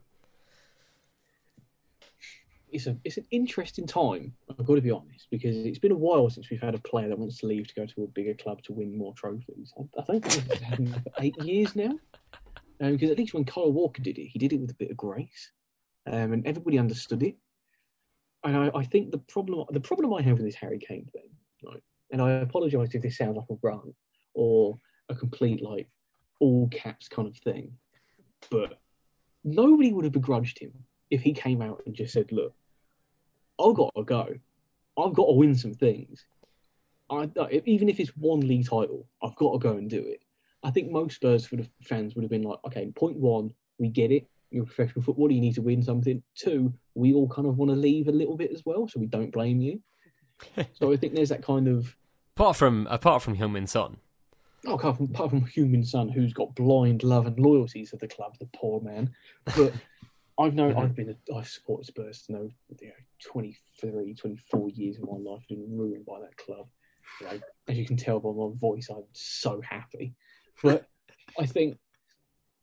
It's 2.73 2.87
a 2.87 2.97
it's 3.03 3.17
an 3.17 3.25
interesting 3.31 3.85
time. 3.85 4.33
I've 4.49 4.65
got 4.65 4.75
to 4.75 4.81
be 4.81 4.91
honest 4.91 5.27
because 5.29 5.55
it's 5.55 5.79
been 5.79 5.91
a 5.91 5.95
while 5.95 6.29
since 6.29 6.49
we've 6.49 6.61
had 6.61 6.75
a 6.75 6.79
player 6.79 7.07
that 7.07 7.17
wants 7.17 7.37
to 7.37 7.47
leave 7.47 7.67
to 7.67 7.75
go 7.75 7.85
to 7.85 8.03
a 8.03 8.07
bigger 8.07 8.33
club 8.33 8.63
to 8.63 8.73
win 8.73 8.97
more 8.97 9.13
trophies. 9.13 9.73
I, 9.77 10.01
I 10.01 10.19
think 10.19 10.25
it's 10.25 10.61
happened 10.61 10.93
for 10.95 11.01
eight 11.19 11.37
years 11.43 11.75
now. 11.75 11.91
Um, 12.81 12.93
because 12.93 13.11
at 13.11 13.17
least 13.17 13.33
when 13.33 13.45
Kyle 13.45 13.71
Walker 13.71 14.01
did 14.01 14.17
it, 14.17 14.27
he 14.27 14.39
did 14.39 14.51
it 14.51 14.59
with 14.59 14.71
a 14.71 14.75
bit 14.75 14.91
of 14.91 14.97
grace, 14.97 15.51
um, 16.07 16.33
and 16.33 16.45
everybody 16.45 16.79
understood 16.79 17.23
it. 17.23 17.37
And 18.43 18.57
I, 18.57 18.71
I, 18.75 18.83
think 18.83 19.11
the 19.11 19.19
problem 19.19 19.65
the 19.71 19.79
problem 19.79 20.13
I 20.13 20.21
have 20.21 20.37
with 20.37 20.45
this 20.45 20.55
Harry 20.55 20.79
Kane 20.79 21.07
thing, 21.13 21.29
right? 21.63 21.81
And 22.11 22.21
I 22.21 22.31
apologise 22.31 22.93
if 22.93 23.01
this 23.01 23.17
sounds 23.17 23.37
like 23.37 23.45
a 23.49 23.57
rant 23.61 23.95
or 24.33 24.77
a 25.09 25.15
complete 25.15 25.61
like 25.63 25.87
all 26.39 26.67
caps 26.69 27.07
kind 27.07 27.27
of 27.27 27.37
thing, 27.37 27.71
but 28.49 28.79
nobody 29.43 29.93
would 29.93 30.03
have 30.03 30.13
begrudged 30.13 30.59
him 30.59 30.73
if 31.09 31.21
he 31.21 31.33
came 31.33 31.61
out 31.61 31.81
and 31.85 31.95
just 31.95 32.13
said, 32.13 32.31
"Look, 32.31 32.53
I've 33.59 33.75
got 33.75 33.91
to 33.95 34.03
go. 34.03 34.27
I've 34.97 35.13
got 35.13 35.25
to 35.25 35.33
win 35.33 35.55
some 35.55 35.73
things. 35.73 36.25
I, 37.09 37.29
even 37.65 37.89
if 37.89 37.99
it's 37.99 38.15
one 38.17 38.41
league 38.41 38.65
title, 38.65 39.07
I've 39.21 39.35
got 39.35 39.53
to 39.53 39.59
go 39.59 39.77
and 39.77 39.89
do 39.89 39.99
it. 39.99 40.21
I 40.63 40.71
think 40.71 40.91
most 40.91 41.15
Spurs 41.15 41.45
for 41.45 41.57
the 41.57 41.67
fans 41.83 42.15
would 42.15 42.23
have 42.23 42.31
been 42.31 42.43
like, 42.43 42.59
okay, 42.65 42.91
point 42.95 43.17
one, 43.17 43.53
we 43.77 43.89
get 43.89 44.11
it. 44.11 44.27
You're 44.49 44.63
a 44.63 44.67
professional 44.67 45.03
footballer, 45.03 45.31
you 45.31 45.41
need 45.41 45.55
to 45.55 45.61
win 45.61 45.83
something. 45.83 46.21
Two, 46.35 46.73
we 46.95 47.13
all 47.13 47.27
kind 47.27 47.47
of 47.47 47.57
want 47.57 47.71
to 47.71 47.75
leave 47.75 48.07
a 48.07 48.11
little 48.11 48.37
bit 48.37 48.51
as 48.51 48.63
well, 48.65 48.87
so 48.87 48.99
we 48.99 49.07
don't 49.07 49.31
blame 49.31 49.61
you. 49.61 49.81
so 50.73 50.93
I 50.93 50.97
think 50.97 51.15
there's 51.15 51.29
that 51.29 51.43
kind 51.43 51.67
of 51.67 51.95
apart 52.35 52.55
from 52.55 52.87
apart 52.89 53.21
from 53.21 53.35
Heung-min 53.35 53.67
Son. 53.67 53.97
Oh, 54.65 54.75
apart 54.75 54.97
from, 54.97 55.07
apart 55.07 55.31
from 55.31 55.41
Heung-min 55.41 55.83
Son, 55.83 56.07
who's 56.07 56.33
got 56.33 56.55
blind 56.55 57.03
love 57.03 57.25
and 57.25 57.37
loyalties 57.37 57.93
of 57.93 57.99
the 57.99 58.07
club, 58.07 58.37
the 58.39 58.47
poor 58.55 58.79
man. 58.81 59.11
But 59.57 59.73
I've 60.39 60.55
known, 60.55 60.71
mm-hmm. 60.71 60.79
I've 60.79 60.95
been, 60.95 61.09
a, 61.09 61.35
I've 61.35 61.47
supported 61.47 61.85
Spurs 61.85 62.25
you 62.27 62.35
know, 62.35 62.49
you 62.79 62.87
know 62.87 62.93
23, 63.23 64.15
24 64.15 64.69
years 64.69 64.97
of 64.97 65.03
my 65.03 65.17
life 65.17 65.41
have 65.41 65.49
been 65.49 65.77
ruined 65.77 66.05
by 66.05 66.19
that 66.21 66.35
club. 66.37 66.67
You 67.21 67.27
know, 67.27 67.39
as 67.67 67.77
you 67.77 67.85
can 67.85 67.97
tell 67.97 68.19
by 68.19 68.31
my 68.31 68.49
voice, 68.55 68.89
I'm 68.89 69.03
so 69.13 69.61
happy. 69.61 70.15
But 70.63 70.87
I 71.39 71.45
think 71.45 71.77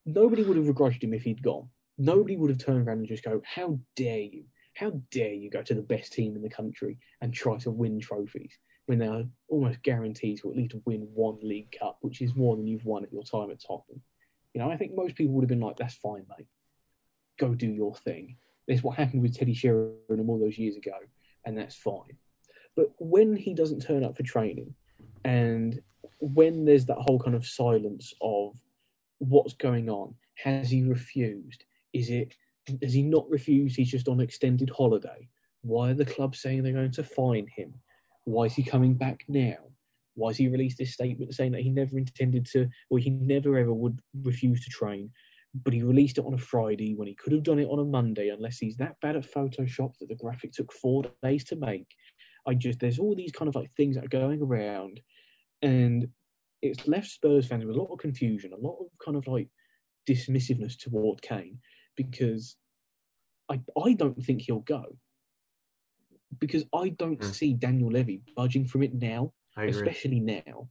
nobody 0.04 0.42
would 0.42 0.56
have 0.56 0.66
begrudged 0.66 1.04
him 1.04 1.14
if 1.14 1.22
he'd 1.22 1.42
gone. 1.42 1.68
Nobody 1.98 2.36
would 2.36 2.50
have 2.50 2.58
turned 2.58 2.86
around 2.86 2.98
and 2.98 3.08
just 3.08 3.24
go, 3.24 3.42
"How 3.44 3.78
dare 3.94 4.20
you? 4.20 4.44
How 4.74 4.92
dare 5.10 5.34
you 5.34 5.50
go 5.50 5.62
to 5.62 5.74
the 5.74 5.82
best 5.82 6.12
team 6.12 6.36
in 6.36 6.42
the 6.42 6.48
country 6.48 6.98
and 7.20 7.32
try 7.32 7.58
to 7.58 7.70
win 7.70 8.00
trophies 8.00 8.56
when 8.86 8.98
they're 8.98 9.24
almost 9.48 9.82
guaranteed 9.82 10.40
to 10.40 10.50
at 10.50 10.56
least 10.56 10.74
win 10.86 11.02
one 11.12 11.38
League 11.42 11.76
Cup, 11.78 11.98
which 12.00 12.22
is 12.22 12.34
more 12.34 12.56
than 12.56 12.66
you've 12.66 12.86
won 12.86 13.04
at 13.04 13.12
your 13.12 13.22
time 13.22 13.50
at 13.50 13.60
Tottenham." 13.60 14.02
You 14.54 14.60
know, 14.60 14.70
I 14.70 14.76
think 14.76 14.94
most 14.94 15.14
people 15.14 15.34
would 15.34 15.42
have 15.42 15.48
been 15.48 15.60
like, 15.60 15.76
"That's 15.76 15.94
fine, 15.94 16.26
mate. 16.36 16.48
Go 17.40 17.54
do 17.54 17.70
your 17.82 17.94
thing." 17.96 18.36
That's 18.68 18.84
what 18.84 18.96
happened 18.96 19.22
with 19.22 19.34
Teddy 19.34 19.54
Sheringham 19.54 20.30
all 20.30 20.38
those 20.38 20.58
years 20.58 20.76
ago, 20.76 20.98
and 21.44 21.58
that's 21.58 21.74
fine. 21.74 22.16
But 22.76 22.92
when 22.98 23.34
he 23.34 23.54
doesn't 23.54 23.82
turn 23.82 24.04
up 24.04 24.16
for 24.16 24.22
training, 24.22 24.74
and 25.24 25.80
when 26.20 26.64
there's 26.64 26.86
that 26.86 26.98
whole 26.98 27.18
kind 27.18 27.34
of 27.34 27.46
silence 27.46 28.14
of 28.20 28.60
what's 29.18 29.54
going 29.54 29.88
on, 29.88 30.14
has 30.34 30.70
he 30.70 30.82
refused? 30.82 31.64
Is 31.92 32.10
it 32.10 32.36
has 32.82 32.92
he 32.92 33.02
not 33.02 33.28
refused? 33.28 33.76
He's 33.76 33.90
just 33.90 34.08
on 34.08 34.20
extended 34.20 34.70
holiday. 34.70 35.28
Why 35.62 35.90
are 35.90 35.94
the 35.94 36.04
clubs 36.04 36.40
saying 36.40 36.62
they're 36.62 36.72
going 36.72 36.92
to 36.92 37.04
fine 37.04 37.46
him? 37.56 37.74
Why 38.24 38.44
is 38.44 38.54
he 38.54 38.62
coming 38.62 38.94
back 38.94 39.24
now? 39.28 39.56
Why 40.14 40.30
has 40.30 40.36
he 40.36 40.48
released 40.48 40.78
this 40.78 40.92
statement 40.92 41.34
saying 41.34 41.52
that 41.52 41.62
he 41.62 41.70
never 41.70 41.98
intended 41.98 42.46
to, 42.52 42.68
or 42.90 42.98
he 42.98 43.10
never 43.10 43.56
ever 43.58 43.72
would 43.72 44.00
refuse 44.22 44.62
to 44.64 44.70
train? 44.70 45.10
But 45.52 45.72
he 45.72 45.82
released 45.82 46.18
it 46.18 46.24
on 46.24 46.34
a 46.34 46.38
Friday 46.38 46.94
when 46.94 47.08
he 47.08 47.14
could 47.14 47.32
have 47.32 47.42
done 47.42 47.58
it 47.58 47.68
on 47.68 47.80
a 47.80 47.84
Monday, 47.84 48.28
unless 48.28 48.58
he's 48.58 48.76
that 48.76 48.96
bad 49.02 49.16
at 49.16 49.30
Photoshop 49.30 49.94
that 49.98 50.08
the 50.08 50.14
graphic 50.14 50.52
took 50.52 50.72
four 50.72 51.04
days 51.22 51.44
to 51.44 51.56
make. 51.56 51.88
I 52.46 52.54
just 52.54 52.78
there's 52.78 52.98
all 52.98 53.14
these 53.14 53.32
kind 53.32 53.48
of 53.48 53.54
like 53.54 53.70
things 53.76 53.96
that 53.96 54.04
are 54.04 54.08
going 54.08 54.40
around 54.40 55.00
and 55.62 56.08
it's 56.62 56.86
left 56.86 57.08
Spurs 57.08 57.46
fans 57.46 57.64
with 57.64 57.76
a 57.76 57.78
lot 57.78 57.92
of 57.92 57.98
confusion, 57.98 58.52
a 58.52 58.66
lot 58.66 58.78
of 58.80 58.86
kind 59.04 59.16
of 59.16 59.26
like 59.26 59.48
dismissiveness 60.08 60.78
toward 60.78 61.20
Kane 61.22 61.58
because 61.96 62.56
I 63.50 63.60
I 63.82 63.92
don't 63.94 64.22
think 64.22 64.42
he'll 64.42 64.60
go 64.60 64.84
because 66.38 66.64
I 66.74 66.90
don't 66.90 67.20
mm. 67.20 67.34
see 67.34 67.54
Daniel 67.54 67.90
Levy 67.90 68.22
budging 68.36 68.66
from 68.66 68.82
it 68.82 68.94
now, 68.94 69.32
especially 69.56 70.20
now. 70.20 70.68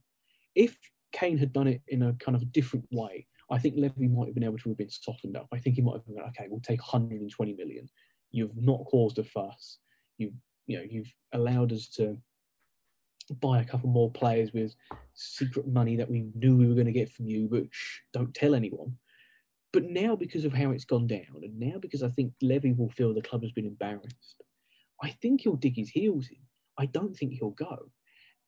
If 0.54 0.78
Kane 1.12 1.38
had 1.38 1.52
done 1.52 1.66
it 1.66 1.82
in 1.88 2.02
a 2.02 2.14
kind 2.14 2.34
of 2.34 2.42
a 2.42 2.46
different 2.46 2.86
way, 2.90 3.26
I 3.50 3.58
think 3.58 3.74
Levy 3.76 4.08
might 4.08 4.26
have 4.26 4.34
been 4.34 4.44
able 4.44 4.58
to 4.58 4.68
have 4.68 4.78
been 4.78 4.90
softened 4.90 5.36
up. 5.36 5.48
I 5.52 5.58
think 5.58 5.76
he 5.76 5.82
might 5.82 5.94
have 5.94 6.06
been 6.06 6.18
okay, 6.28 6.46
we'll 6.48 6.60
take 6.60 6.80
120 6.80 7.54
million. 7.54 7.88
You've 8.30 8.56
not 8.56 8.84
caused 8.84 9.18
a 9.18 9.24
fuss. 9.24 9.78
You've 10.18 10.34
you 10.66 10.78
know 10.78 10.84
you've 10.88 11.12
allowed 11.32 11.72
us 11.72 11.88
to 11.96 12.16
buy 13.40 13.60
a 13.60 13.64
couple 13.64 13.88
more 13.88 14.10
players 14.10 14.52
with 14.52 14.74
secret 15.14 15.66
money 15.68 15.96
that 15.96 16.10
we 16.10 16.26
knew 16.34 16.56
we 16.56 16.66
were 16.66 16.74
going 16.74 16.86
to 16.86 16.92
get 16.92 17.10
from 17.10 17.26
you, 17.26 17.48
but 17.50 17.64
shh, 17.70 17.98
don't 18.12 18.34
tell 18.34 18.54
anyone. 18.54 18.96
But 19.72 19.84
now, 19.84 20.16
because 20.16 20.44
of 20.44 20.52
how 20.52 20.70
it's 20.72 20.84
gone 20.84 21.06
down, 21.06 21.42
and 21.42 21.58
now 21.58 21.78
because 21.80 22.02
I 22.02 22.08
think 22.10 22.32
Levy 22.42 22.72
will 22.72 22.90
feel 22.90 23.14
the 23.14 23.22
club 23.22 23.42
has 23.42 23.52
been 23.52 23.66
embarrassed, 23.66 24.42
I 25.02 25.10
think 25.22 25.42
he'll 25.42 25.54
dig 25.56 25.76
his 25.76 25.90
heels 25.90 26.28
in. 26.28 26.38
I 26.78 26.86
don't 26.86 27.16
think 27.16 27.34
he'll 27.34 27.50
go. 27.50 27.90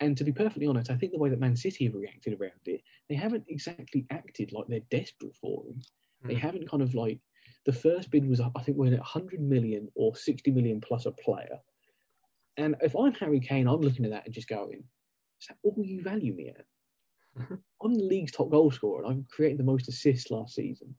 And 0.03 0.17
to 0.17 0.25
be 0.25 0.33
perfectly 0.33 0.67
honest, 0.67 0.91
I 0.91 0.97
think 0.97 1.13
the 1.13 1.19
way 1.19 1.31
that 1.31 1.39
Man 1.39 1.55
City 1.55 1.85
have 1.85 1.95
reacted 1.95 2.33
around 2.39 2.61
it, 2.67 2.83
they 3.09 3.15
haven't 3.15 3.45
exactly 3.47 4.05
acted 4.11 4.53
like 4.53 4.67
they're 4.67 4.81
desperate 4.91 5.37
for 5.37 5.65
him. 5.65 5.81
Mm. 6.25 6.29
They 6.29 6.35
haven't 6.35 6.69
kind 6.69 6.83
of 6.83 6.93
like 6.97 7.21
the 7.67 7.73
first 7.73 8.11
bid 8.11 8.29
was, 8.29 8.41
I 8.41 8.49
think, 8.63 8.77
we're 8.77 8.93
at 8.93 8.99
100 8.99 9.41
million 9.41 9.89
or 9.95 10.17
60 10.17 10.51
million 10.51 10.81
plus 10.81 11.07
a 11.07 11.13
player. 11.13 11.57
And 12.57 12.75
if 12.81 12.97
I'm 12.97 13.15
Harry 13.15 13.39
Kane, 13.39 13.69
I'm 13.69 13.81
looking 13.81 14.05
at 14.05 14.11
that 14.11 14.25
and 14.27 14.35
just 14.35 14.49
going, 14.49 14.83
is 15.41 15.47
that 15.47 15.59
all 15.63 15.77
you 15.79 16.03
value 16.03 16.35
me 16.35 16.49
at? 16.49 16.67
Mm-hmm. 17.41 17.55
I'm 17.85 17.95
the 17.95 18.03
league's 18.03 18.33
top 18.33 18.51
goal 18.51 18.73
scorer 18.73 19.05
and 19.05 19.13
I've 19.13 19.29
created 19.29 19.59
the 19.59 19.65
most 19.65 19.89
assists 19.89 20.33
last 20.33 20.57
season. 20.57 20.97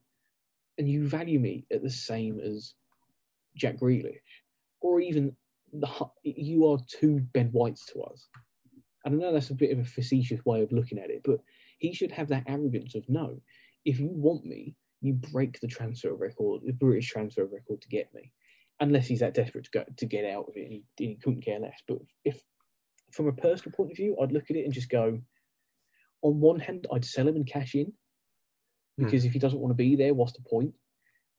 And 0.78 0.88
you 0.88 1.10
value 1.10 1.42
me 1.42 1.66
at 1.74 1.84
the 1.84 1.90
same 1.90 2.40
as 2.40 2.74
Jack 3.58 3.80
Grealish, 3.80 4.16
or 4.80 5.02
even 5.02 5.36
the, 5.74 5.90
you 6.24 6.72
are 6.72 6.78
two 6.88 7.20
Ben 7.34 7.48
Whites 7.48 7.86
to 7.88 8.02
us. 8.04 8.30
And 9.06 9.16
I 9.16 9.18
know 9.18 9.34
that's 9.34 9.50
a 9.50 9.56
bit 9.56 9.72
of 9.72 9.80
a 9.80 9.84
facetious 9.84 10.44
way 10.46 10.62
of 10.62 10.72
looking 10.72 10.98
at 10.98 11.10
it, 11.10 11.22
but 11.24 11.40
he 11.80 11.94
should 11.94 12.12
have 12.12 12.30
that 12.30 12.44
arrogance 12.48 12.96
of 12.96 13.04
no, 13.10 13.42
if 13.86 14.00
you 14.00 14.08
want 14.10 14.46
me, 14.46 14.76
you 15.02 15.14
break 15.14 15.60
the 15.60 15.68
transfer 15.68 16.14
record, 16.14 16.62
the 16.66 16.72
British 16.74 17.10
transfer 17.10 17.46
record 17.46 17.82
to 17.82 17.90
get 17.90 18.14
me 18.14 18.32
unless 18.80 19.08
he's 19.08 19.20
that 19.20 19.34
desperate 19.34 19.66
to 19.66 19.72
go 19.72 19.84
to 19.98 20.06
get 20.06 20.26
out 20.26 20.46
of 20.48 20.56
it, 20.56 20.64
and 20.64 20.72
he, 20.72 20.84
he 20.98 21.16
couldn't 21.16 21.44
care 21.44 21.60
less. 21.60 21.80
But 21.88 22.00
if, 22.26 22.42
from 23.12 23.28
a 23.28 23.34
personal 23.34 23.76
point 23.76 23.92
of 23.92 23.98
view, 23.98 24.18
I'd 24.22 24.32
look 24.32 24.50
at 24.50 24.56
it 24.56 24.66
and 24.66 24.74
just 24.74 24.90
go, 24.90 25.20
on 26.22 26.40
one 26.40 26.60
hand, 26.60 26.88
I'd 26.92 27.06
sell 27.06 27.28
him 27.28 27.36
and 27.36 27.48
cash 27.48 27.76
in 27.76 27.94
hmm. 28.98 29.06
because 29.06 29.26
if 29.26 29.34
he 29.34 29.40
doesn't 29.40 29.60
want 29.60 29.72
to 29.72 29.76
be 29.76 29.96
there, 29.96 30.14
what's 30.14 30.34
the 30.34 30.42
point? 30.50 30.74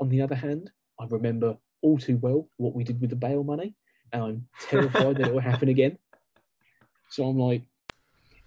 On 0.00 0.08
the 0.08 0.22
other 0.22 0.34
hand, 0.34 0.70
I 1.00 1.06
remember 1.08 1.56
all 1.82 1.98
too 1.98 2.16
well 2.18 2.48
what 2.56 2.74
we 2.74 2.84
did 2.84 3.00
with 3.00 3.10
the 3.10 3.16
bail 3.16 3.44
money, 3.44 3.74
and 4.12 4.22
I'm 4.22 4.46
terrified 4.60 5.16
that 5.16 5.28
it 5.28 5.32
will 5.32 5.40
happen 5.40 5.68
again. 5.68 5.98
So 7.14 7.28
I'm 7.28 7.38
like, 7.38 7.62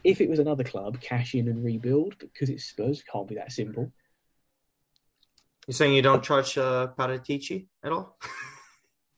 if 0.03 0.19
it 0.19 0.29
was 0.29 0.39
another 0.39 0.65
club, 0.65 0.99
cash 0.99 1.35
in 1.35 1.47
and 1.47 1.63
rebuild, 1.63 2.19
because 2.19 2.49
it's 2.49 2.65
Spurs, 2.65 3.01
can't 3.01 3.27
be 3.27 3.35
that 3.35 3.53
simple. 3.53 3.93
You're 5.65 5.73
saying 5.73 5.93
you 5.93 6.01
don't 6.01 6.21
trust 6.21 6.57
uh, 6.57 6.89
Paratici 6.97 7.67
at 7.81 7.93
all? 7.93 8.17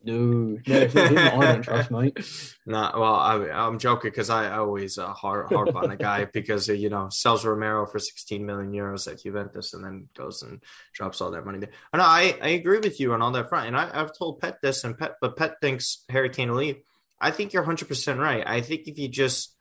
No, 0.03 0.13
no, 0.15 0.59
it's 0.65 0.93
not 0.93 1.11
him 1.11 1.17
I 1.17 1.45
don't 1.45 1.61
trust, 1.63 1.91
mate. 1.91 2.17
Nah, 2.65 2.91
well, 2.97 3.15
I, 3.15 3.49
I'm 3.49 3.79
joking 3.79 4.11
because 4.11 4.29
I 4.29 4.55
always 4.55 4.99
uh, 4.99 5.11
harp, 5.13 5.51
harp 5.51 5.75
on 5.75 5.89
the 5.89 5.97
guy 5.97 6.25
because 6.33 6.69
uh, 6.69 6.73
you 6.73 6.89
know 6.89 7.09
sells 7.09 7.43
Romero 7.43 7.87
for 7.87 7.97
16 7.97 8.45
million 8.45 8.71
euros 8.71 9.11
at 9.11 9.23
Juventus 9.23 9.73
and 9.73 9.83
then 9.83 10.07
goes 10.15 10.43
and 10.43 10.63
drops 10.93 11.19
all 11.19 11.31
that 11.31 11.45
money 11.45 11.57
there. 11.57 11.71
And 11.91 12.01
I, 12.01 12.37
I 12.41 12.49
agree 12.49 12.77
with 12.77 12.99
you 12.99 13.13
on 13.13 13.23
all 13.23 13.31
that 13.31 13.49
front, 13.49 13.67
and 13.67 13.75
I, 13.75 13.89
I've 13.91 14.15
told 14.15 14.39
Pet 14.39 14.59
this, 14.61 14.83
and 14.83 14.97
Pet, 14.97 15.15
but 15.19 15.35
Pet 15.35 15.55
thinks 15.59 16.05
Harry 16.09 16.29
Kane 16.29 16.51
will 16.51 16.59
leave. 16.59 16.77
I 17.21 17.31
think 17.31 17.53
you're 17.53 17.63
100 17.63 17.87
percent 17.87 18.19
right. 18.19 18.43
I 18.45 18.61
think 18.61 18.87
if 18.87 18.97
you 18.97 19.07
just 19.07 19.55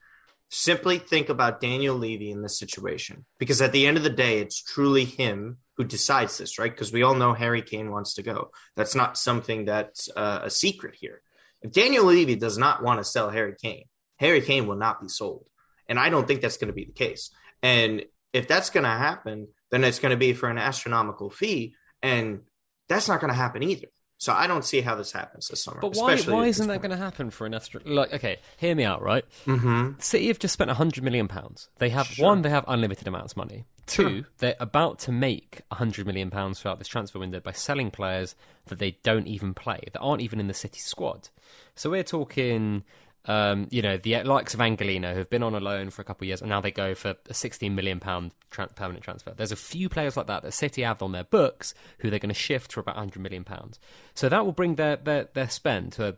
simply 0.50 0.98
think 0.98 1.28
about 1.28 1.60
Daniel 1.60 1.96
Levy 1.96 2.30
in 2.30 2.42
this 2.42 2.58
situation, 2.58 3.24
because 3.38 3.60
at 3.60 3.72
the 3.72 3.86
end 3.86 3.96
of 3.96 4.02
the 4.02 4.10
day, 4.10 4.38
it's 4.38 4.62
truly 4.62 5.04
him 5.04 5.58
who 5.76 5.84
decides 5.84 6.38
this, 6.38 6.58
right? 6.58 6.70
Because 6.70 6.92
we 6.92 7.02
all 7.02 7.14
know 7.14 7.34
Harry 7.34 7.62
Kane 7.62 7.90
wants 7.90 8.14
to 8.14 8.22
go. 8.22 8.50
That's 8.76 8.94
not 8.94 9.18
something 9.18 9.66
that's 9.66 10.08
uh, 10.14 10.40
a 10.44 10.50
secret 10.50 10.96
here. 10.98 11.22
If 11.62 11.72
Daniel 11.72 12.04
Levy 12.04 12.36
does 12.36 12.58
not 12.58 12.82
want 12.82 13.00
to 13.00 13.04
sell 13.04 13.30
Harry 13.30 13.54
Kane, 13.60 13.84
Harry 14.16 14.40
Kane 14.40 14.66
will 14.66 14.76
not 14.76 15.00
be 15.00 15.08
sold. 15.08 15.46
And 15.88 15.98
I 15.98 16.08
don't 16.10 16.26
think 16.26 16.40
that's 16.40 16.56
going 16.56 16.68
to 16.68 16.74
be 16.74 16.84
the 16.84 16.92
case. 16.92 17.30
And 17.62 18.04
if 18.32 18.46
that's 18.46 18.70
going 18.70 18.84
to 18.84 18.90
happen, 18.90 19.48
then 19.70 19.84
it's 19.84 19.98
going 19.98 20.10
to 20.10 20.16
be 20.16 20.32
for 20.32 20.48
an 20.48 20.58
astronomical 20.58 21.30
fee. 21.30 21.74
And 22.02 22.40
that's 22.88 23.08
not 23.08 23.20
going 23.20 23.32
to 23.32 23.36
happen 23.36 23.62
either. 23.62 23.88
So 24.20 24.32
I 24.32 24.48
don't 24.48 24.64
see 24.64 24.80
how 24.80 24.96
this 24.96 25.12
happens 25.12 25.46
this 25.48 25.62
summer. 25.62 25.78
But 25.80 25.94
why, 25.94 26.16
why 26.22 26.46
isn't 26.46 26.66
that 26.66 26.82
going 26.82 26.90
to 26.90 26.96
happen 26.96 27.30
for 27.30 27.46
an 27.46 27.54
astro? 27.54 27.80
Like, 27.84 28.12
okay, 28.14 28.38
hear 28.56 28.74
me 28.74 28.82
out, 28.84 29.00
right? 29.00 29.24
Mm-hmm. 29.46 30.00
City 30.00 30.26
have 30.26 30.40
just 30.40 30.54
spent 30.54 30.70
hundred 30.72 31.04
million 31.04 31.28
pounds. 31.28 31.68
They 31.78 31.90
have 31.90 32.06
Sure. 32.08 32.26
one, 32.26 32.42
they 32.42 32.50
have 32.50 32.64
unlimited 32.66 33.06
amounts 33.06 33.34
of 33.34 33.36
money. 33.38 33.64
Two, 33.86 34.08
Sure. 34.08 34.28
they're 34.38 34.56
about 34.58 34.98
to 35.00 35.12
make 35.12 35.62
hundred 35.70 36.06
million 36.06 36.30
pounds 36.30 36.60
throughout 36.60 36.78
this 36.78 36.88
transfer 36.88 37.20
window 37.20 37.38
by 37.38 37.52
selling 37.52 37.92
players 37.92 38.34
that 38.66 38.80
they 38.80 38.98
don't 39.04 39.28
even 39.28 39.54
play, 39.54 39.80
that 39.92 40.00
aren't 40.00 40.20
even 40.20 40.40
in 40.40 40.48
the 40.48 40.52
City 40.54 40.80
squad. 40.80 41.28
So 41.76 41.88
we're 41.90 42.02
talking, 42.02 42.82
um, 43.28 43.68
you 43.70 43.82
know, 43.82 43.96
the 43.96 44.22
likes 44.24 44.54
of 44.54 44.60
Angelino 44.60 45.12
who 45.12 45.18
have 45.18 45.30
been 45.30 45.42
on 45.44 45.54
a 45.54 45.60
loan 45.60 45.90
for 45.90 46.02
a 46.02 46.04
couple 46.04 46.24
of 46.24 46.28
years, 46.28 46.40
and 46.40 46.48
now 46.48 46.60
they 46.60 46.70
go 46.70 46.94
for 46.94 47.14
a 47.28 47.34
sixteen 47.34 47.74
million 47.74 48.00
pound 48.00 48.32
tran 48.50 48.74
permanent 48.74 49.04
transfer. 49.04 49.32
There's 49.36 49.52
a 49.52 49.56
few 49.56 49.88
players 49.88 50.16
like 50.16 50.26
that 50.26 50.42
that 50.42 50.52
City 50.52 50.82
have 50.82 51.02
on 51.02 51.12
their 51.12 51.24
books 51.24 51.74
who 51.98 52.08
they're 52.10 52.18
going 52.18 52.28
to 52.30 52.34
shift 52.34 52.72
for 52.72 52.80
about 52.80 52.96
hundred 52.96 53.20
million 53.20 53.44
pounds. 53.44 53.78
So 54.14 54.28
that 54.28 54.44
will 54.44 54.52
bring 54.52 54.74
their 54.74 54.96
their, 54.96 55.28
their 55.34 55.48
spend 55.48 55.92
to 55.92 56.16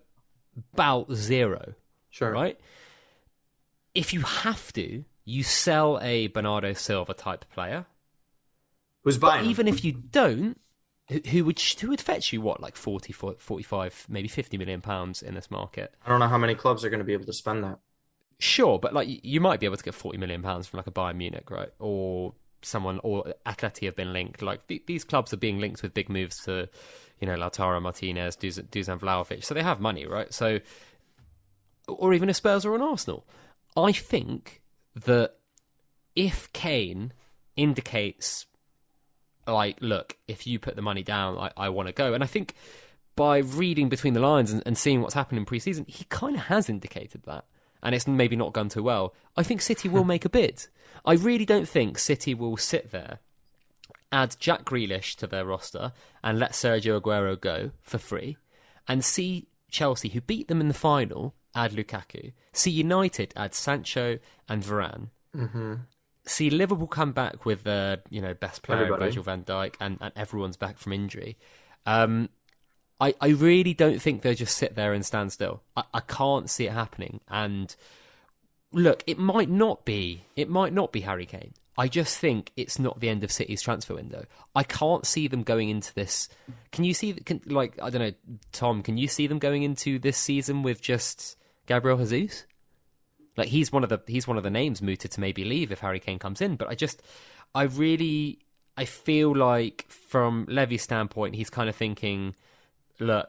about 0.72 1.12
zero 1.12 1.74
Sure. 2.10 2.30
right? 2.30 2.58
If 3.94 4.12
you 4.12 4.20
have 4.20 4.72
to, 4.74 5.04
you 5.24 5.42
sell 5.42 5.98
a 6.00 6.28
Bernardo 6.28 6.72
Silva 6.74 7.14
type 7.14 7.44
player. 7.52 7.86
Who's 9.02 9.18
buying? 9.18 9.44
him? 9.44 9.50
even 9.50 9.68
if 9.68 9.84
you 9.84 9.92
don't, 9.92 10.60
who, 11.28 11.44
would 11.44 11.58
who 11.58 11.88
would 11.88 12.00
fetch 12.00 12.32
you 12.32 12.40
what 12.40 12.60
like 12.60 12.76
40, 12.76 13.12
45, 13.12 14.06
maybe 14.08 14.28
50 14.28 14.58
million 14.58 14.80
pounds 14.80 15.22
in 15.22 15.34
this 15.34 15.50
market? 15.50 15.94
I 16.04 16.08
don't 16.08 16.20
know 16.20 16.28
how 16.28 16.38
many 16.38 16.54
clubs 16.54 16.84
are 16.84 16.90
going 16.90 17.00
to 17.00 17.04
be 17.04 17.12
able 17.12 17.26
to 17.26 17.32
spend 17.32 17.64
that. 17.64 17.78
Sure, 18.38 18.78
but 18.78 18.94
like 18.94 19.08
you 19.24 19.40
might 19.40 19.60
be 19.60 19.66
able 19.66 19.76
to 19.76 19.84
get 19.84 19.94
40 19.94 20.18
million 20.18 20.42
pounds 20.42 20.66
from 20.66 20.78
like 20.78 20.86
a 20.86 20.92
Bayern 20.92 21.16
Munich, 21.16 21.50
right? 21.50 21.70
Or 21.78 22.34
someone 22.62 23.00
or 23.02 23.34
Atleti 23.44 23.86
have 23.86 23.96
been 23.96 24.12
linked. 24.12 24.40
Like 24.40 24.66
th- 24.66 24.86
these 24.86 25.04
clubs 25.04 25.32
are 25.32 25.38
being 25.38 25.58
linked 25.58 25.82
with 25.82 25.94
big 25.94 26.08
moves 26.08 26.44
to, 26.44 26.68
you 27.20 27.26
know, 27.26 27.34
Lautaro 27.34 27.82
Martinez, 27.82 28.36
Dusan 28.36 28.98
Vlahovic. 28.98 29.44
So 29.44 29.54
they 29.54 29.62
have 29.62 29.80
money, 29.80 30.06
right? 30.06 30.32
So 30.32 30.60
or 31.88 32.14
even 32.14 32.28
a 32.30 32.34
Spurs 32.34 32.64
or 32.64 32.74
an 32.74 32.82
Arsenal. 32.82 33.26
I 33.76 33.92
think 33.92 34.62
that 34.94 35.36
if 36.14 36.52
Kane 36.52 37.12
indicates, 37.56 38.46
like, 39.46 39.78
look, 39.80 40.16
if 40.28 40.46
you 40.46 40.58
put 40.58 40.76
the 40.76 40.82
money 40.82 41.02
down, 41.02 41.36
I, 41.38 41.50
I 41.56 41.68
want 41.68 41.88
to 41.88 41.92
go. 41.92 42.14
And 42.14 42.22
I 42.22 42.26
think 42.26 42.54
by 43.16 43.38
reading 43.38 43.88
between 43.88 44.14
the 44.14 44.20
lines 44.20 44.52
and, 44.52 44.62
and 44.64 44.78
seeing 44.78 45.02
what's 45.02 45.14
happened 45.14 45.38
in 45.38 45.44
pre-season, 45.44 45.84
he 45.88 46.04
kind 46.04 46.36
of 46.36 46.42
has 46.42 46.68
indicated 46.68 47.22
that. 47.24 47.44
And 47.82 47.94
it's 47.94 48.06
maybe 48.06 48.36
not 48.36 48.52
gone 48.52 48.68
too 48.68 48.82
well. 48.82 49.14
I 49.36 49.42
think 49.42 49.62
City 49.62 49.88
will 49.88 50.04
make 50.04 50.24
a 50.24 50.28
bid. 50.28 50.66
I 51.04 51.14
really 51.14 51.46
don't 51.46 51.68
think 51.68 51.98
City 51.98 52.34
will 52.34 52.56
sit 52.58 52.92
there, 52.92 53.20
add 54.12 54.36
Jack 54.38 54.64
Grealish 54.64 55.16
to 55.16 55.26
their 55.26 55.46
roster, 55.46 55.92
and 56.22 56.38
let 56.38 56.52
Sergio 56.52 57.00
Aguero 57.00 57.40
go 57.40 57.70
for 57.80 57.96
free, 57.96 58.36
and 58.86 59.04
see 59.04 59.46
Chelsea, 59.70 60.10
who 60.10 60.20
beat 60.20 60.48
them 60.48 60.60
in 60.60 60.68
the 60.68 60.74
final, 60.74 61.34
add 61.54 61.72
Lukaku. 61.72 62.32
See 62.52 62.70
United 62.70 63.32
add 63.36 63.54
Sancho 63.54 64.18
and 64.48 64.62
Varane. 64.62 65.08
Mm-hmm. 65.34 65.74
See 66.30 66.48
Liverpool 66.48 66.86
come 66.86 67.12
back 67.12 67.44
with 67.44 67.64
the 67.64 68.00
you 68.08 68.20
know 68.20 68.34
best 68.34 68.62
player 68.62 68.82
Everybody. 68.82 69.06
Virgil 69.06 69.22
van 69.22 69.44
Dijk, 69.44 69.74
and, 69.80 69.98
and 70.00 70.12
everyone's 70.16 70.56
back 70.56 70.78
from 70.78 70.92
injury. 70.92 71.36
Um, 71.86 72.28
I 73.00 73.14
I 73.20 73.28
really 73.28 73.74
don't 73.74 74.00
think 74.00 74.22
they'll 74.22 74.34
just 74.34 74.56
sit 74.56 74.76
there 74.76 74.92
and 74.92 75.04
stand 75.04 75.32
still. 75.32 75.62
I, 75.76 75.84
I 75.94 76.00
can't 76.00 76.48
see 76.48 76.66
it 76.66 76.72
happening. 76.72 77.20
And 77.28 77.74
look, 78.72 79.02
it 79.06 79.18
might 79.18 79.50
not 79.50 79.84
be 79.84 80.22
it 80.36 80.48
might 80.48 80.72
not 80.72 80.92
be 80.92 81.00
Harry 81.00 81.26
Kane. 81.26 81.54
I 81.76 81.88
just 81.88 82.18
think 82.18 82.52
it's 82.56 82.78
not 82.78 83.00
the 83.00 83.08
end 83.08 83.24
of 83.24 83.32
City's 83.32 83.62
transfer 83.62 83.94
window. 83.94 84.26
I 84.54 84.64
can't 84.64 85.06
see 85.06 85.28
them 85.28 85.42
going 85.42 85.70
into 85.70 85.94
this. 85.94 86.28
Can 86.72 86.84
you 86.84 86.92
see? 86.92 87.14
Can, 87.14 87.40
like 87.46 87.78
I 87.82 87.90
don't 87.90 88.02
know, 88.02 88.12
Tom. 88.52 88.82
Can 88.82 88.98
you 88.98 89.08
see 89.08 89.26
them 89.26 89.38
going 89.38 89.62
into 89.62 89.98
this 89.98 90.18
season 90.18 90.62
with 90.62 90.82
just 90.82 91.36
Gabriel 91.66 91.96
Jesus? 92.04 92.44
Like 93.36 93.48
he's 93.48 93.72
one 93.72 93.82
of 93.82 93.88
the 93.88 94.00
he's 94.06 94.26
one 94.26 94.36
of 94.36 94.42
the 94.42 94.50
names 94.50 94.82
mooted 94.82 95.10
to 95.12 95.20
maybe 95.20 95.44
leave 95.44 95.72
if 95.72 95.80
Harry 95.80 96.00
Kane 96.00 96.18
comes 96.18 96.40
in. 96.40 96.56
But 96.56 96.68
I 96.68 96.74
just 96.74 97.02
I 97.54 97.64
really 97.64 98.40
I 98.76 98.84
feel 98.84 99.34
like 99.36 99.86
from 99.88 100.46
Levy's 100.48 100.82
standpoint, 100.82 101.34
he's 101.34 101.50
kind 101.50 101.68
of 101.68 101.76
thinking, 101.76 102.34
look, 102.98 103.28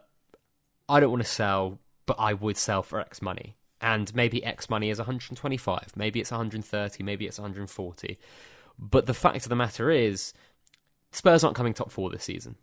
I 0.88 1.00
don't 1.00 1.12
want 1.12 1.24
to 1.24 1.30
sell, 1.30 1.80
but 2.06 2.18
I 2.20 2.34
would 2.34 2.58
sell 2.58 2.84
for 2.84 3.00
X 3.00 3.22
money. 3.22 3.56
And 3.82 4.14
maybe 4.14 4.44
X 4.44 4.70
money 4.70 4.90
is 4.92 5.00
125, 5.00 5.94
maybe 5.96 6.20
it's 6.20 6.32
130, 6.32 7.04
maybe 7.04 7.26
it's 7.26 7.40
140. 7.40 8.18
But 8.78 9.08
the 9.08 9.14
fact 9.14 9.44
of 9.46 9.50
the 9.50 9.56
matter 9.56 9.90
is, 9.90 10.34
Spurs 11.12 11.44
aren't 11.44 11.58
coming 11.58 11.74
top 11.74 11.92
four 11.92 12.10
this 12.10 12.24
season, 12.24 12.56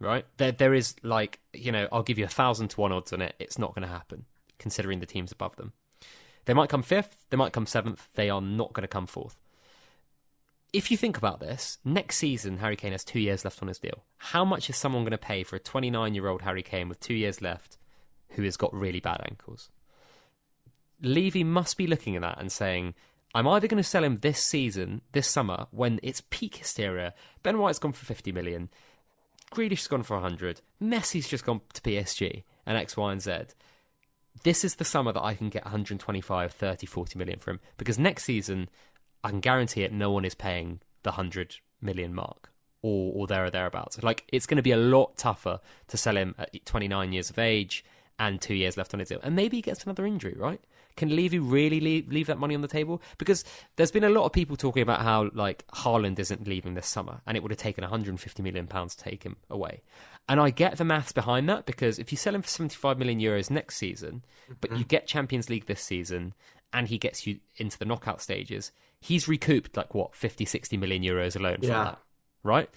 right? 0.00 0.26
There, 0.38 0.52
there 0.52 0.74
is 0.74 0.96
like, 1.02 1.38
you 1.52 1.70
know, 1.70 1.88
I'll 1.92 2.02
give 2.02 2.18
you 2.18 2.24
a 2.24 2.28
thousand 2.28 2.68
to 2.68 2.80
one 2.80 2.92
odds 2.92 3.12
on 3.12 3.22
it. 3.22 3.34
It's 3.38 3.58
not 3.58 3.74
going 3.74 3.86
to 3.86 3.92
happen, 3.94 4.24
considering 4.58 5.00
the 5.00 5.06
teams 5.06 5.32
above 5.32 5.56
them. 5.56 5.72
They 6.46 6.54
might 6.54 6.70
come 6.70 6.82
fifth, 6.82 7.24
they 7.30 7.36
might 7.36 7.52
come 7.52 7.66
seventh. 7.66 8.08
They 8.14 8.30
are 8.30 8.40
not 8.40 8.72
going 8.72 8.82
to 8.82 8.88
come 8.88 9.06
fourth. 9.06 9.36
If 10.72 10.90
you 10.90 10.96
think 10.96 11.16
about 11.16 11.40
this, 11.40 11.78
next 11.84 12.16
season 12.18 12.58
Harry 12.58 12.76
Kane 12.76 12.92
has 12.92 13.04
two 13.04 13.20
years 13.20 13.44
left 13.44 13.62
on 13.62 13.68
his 13.68 13.78
deal. 13.78 14.04
How 14.18 14.44
much 14.44 14.68
is 14.70 14.76
someone 14.76 15.02
going 15.02 15.12
to 15.12 15.18
pay 15.18 15.42
for 15.42 15.56
a 15.56 15.60
29 15.60 16.14
year 16.14 16.28
old 16.28 16.42
Harry 16.42 16.62
Kane 16.62 16.88
with 16.88 17.00
two 17.00 17.14
years 17.14 17.42
left 17.42 17.76
who 18.30 18.42
has 18.42 18.56
got 18.56 18.74
really 18.74 19.00
bad 19.00 19.22
ankles? 19.28 19.70
Levy 21.02 21.44
must 21.44 21.76
be 21.76 21.86
looking 21.86 22.16
at 22.16 22.22
that 22.22 22.40
and 22.40 22.50
saying, 22.50 22.94
I'm 23.34 23.48
either 23.48 23.68
going 23.68 23.82
to 23.82 23.88
sell 23.88 24.04
him 24.04 24.18
this 24.18 24.42
season, 24.42 25.02
this 25.12 25.28
summer, 25.28 25.66
when 25.70 26.00
it's 26.02 26.22
peak 26.30 26.56
hysteria. 26.56 27.12
Ben 27.42 27.58
White's 27.58 27.78
gone 27.78 27.92
for 27.92 28.06
50 28.06 28.32
million. 28.32 28.70
Grealish's 29.50 29.88
gone 29.88 30.02
for 30.04 30.14
100. 30.14 30.60
Messi's 30.82 31.28
just 31.28 31.44
gone 31.44 31.60
to 31.74 31.80
PSG 31.80 32.44
and 32.64 32.78
X, 32.78 32.96
Y, 32.96 33.12
and 33.12 33.20
Z. 33.20 33.32
This 34.42 34.64
is 34.64 34.76
the 34.76 34.84
summer 34.84 35.12
that 35.12 35.22
I 35.22 35.34
can 35.34 35.48
get 35.48 35.64
125, 35.64 36.52
30, 36.52 36.86
40 36.86 37.18
million 37.18 37.38
from 37.38 37.54
him. 37.56 37.60
Because 37.76 37.98
next 37.98 38.24
season, 38.24 38.68
I 39.24 39.30
can 39.30 39.40
guarantee 39.40 39.82
it, 39.82 39.92
no 39.92 40.10
one 40.10 40.24
is 40.24 40.34
paying 40.34 40.80
the 41.02 41.10
100 41.10 41.56
million 41.80 42.14
mark 42.14 42.50
or, 42.82 43.12
or 43.14 43.26
there 43.26 43.44
or 43.44 43.50
thereabouts. 43.50 44.02
Like, 44.02 44.24
it's 44.28 44.46
going 44.46 44.56
to 44.56 44.62
be 44.62 44.72
a 44.72 44.76
lot 44.76 45.16
tougher 45.16 45.60
to 45.88 45.96
sell 45.96 46.16
him 46.16 46.34
at 46.38 46.64
29 46.64 47.12
years 47.12 47.30
of 47.30 47.38
age 47.38 47.84
and 48.18 48.40
two 48.40 48.54
years 48.54 48.76
left 48.76 48.94
on 48.94 49.00
his 49.00 49.08
deal. 49.08 49.20
And 49.22 49.36
maybe 49.36 49.58
he 49.58 49.62
gets 49.62 49.84
another 49.84 50.06
injury, 50.06 50.34
right? 50.36 50.60
Can 50.96 51.14
Levy 51.14 51.38
really 51.38 51.78
leave, 51.80 52.08
leave 52.08 52.26
that 52.28 52.38
money 52.38 52.54
on 52.54 52.62
the 52.62 52.68
table? 52.68 53.02
Because 53.18 53.44
there's 53.76 53.90
been 53.90 54.04
a 54.04 54.10
lot 54.10 54.24
of 54.24 54.32
people 54.32 54.56
talking 54.56 54.82
about 54.82 55.02
how 55.02 55.30
like 55.34 55.66
Haaland 55.68 56.18
isn't 56.18 56.48
leaving 56.48 56.74
this 56.74 56.86
summer, 56.86 57.20
and 57.26 57.36
it 57.36 57.42
would 57.42 57.52
have 57.52 57.58
taken 57.58 57.82
150 57.82 58.42
million 58.42 58.66
pounds 58.66 58.94
to 58.96 59.04
take 59.04 59.22
him 59.22 59.36
away. 59.50 59.82
And 60.28 60.40
I 60.40 60.50
get 60.50 60.76
the 60.76 60.84
maths 60.84 61.12
behind 61.12 61.48
that 61.48 61.66
because 61.66 61.98
if 61.98 62.10
you 62.10 62.18
sell 62.18 62.34
him 62.34 62.42
for 62.42 62.48
75 62.48 62.98
million 62.98 63.20
euros 63.20 63.50
next 63.50 63.76
season, 63.76 64.24
but 64.60 64.70
you 64.70 64.78
mm-hmm. 64.78 64.88
get 64.88 65.06
Champions 65.06 65.48
League 65.48 65.66
this 65.66 65.80
season, 65.80 66.34
and 66.72 66.88
he 66.88 66.98
gets 66.98 67.26
you 67.26 67.38
into 67.56 67.78
the 67.78 67.84
knockout 67.84 68.20
stages, 68.20 68.72
he's 69.00 69.28
recouped 69.28 69.76
like 69.76 69.94
what 69.94 70.16
50, 70.16 70.44
60 70.44 70.76
million 70.76 71.02
euros 71.02 71.36
alone 71.36 71.58
from 71.58 71.68
Yeah. 71.68 71.84
that, 71.84 71.98
right? 72.42 72.68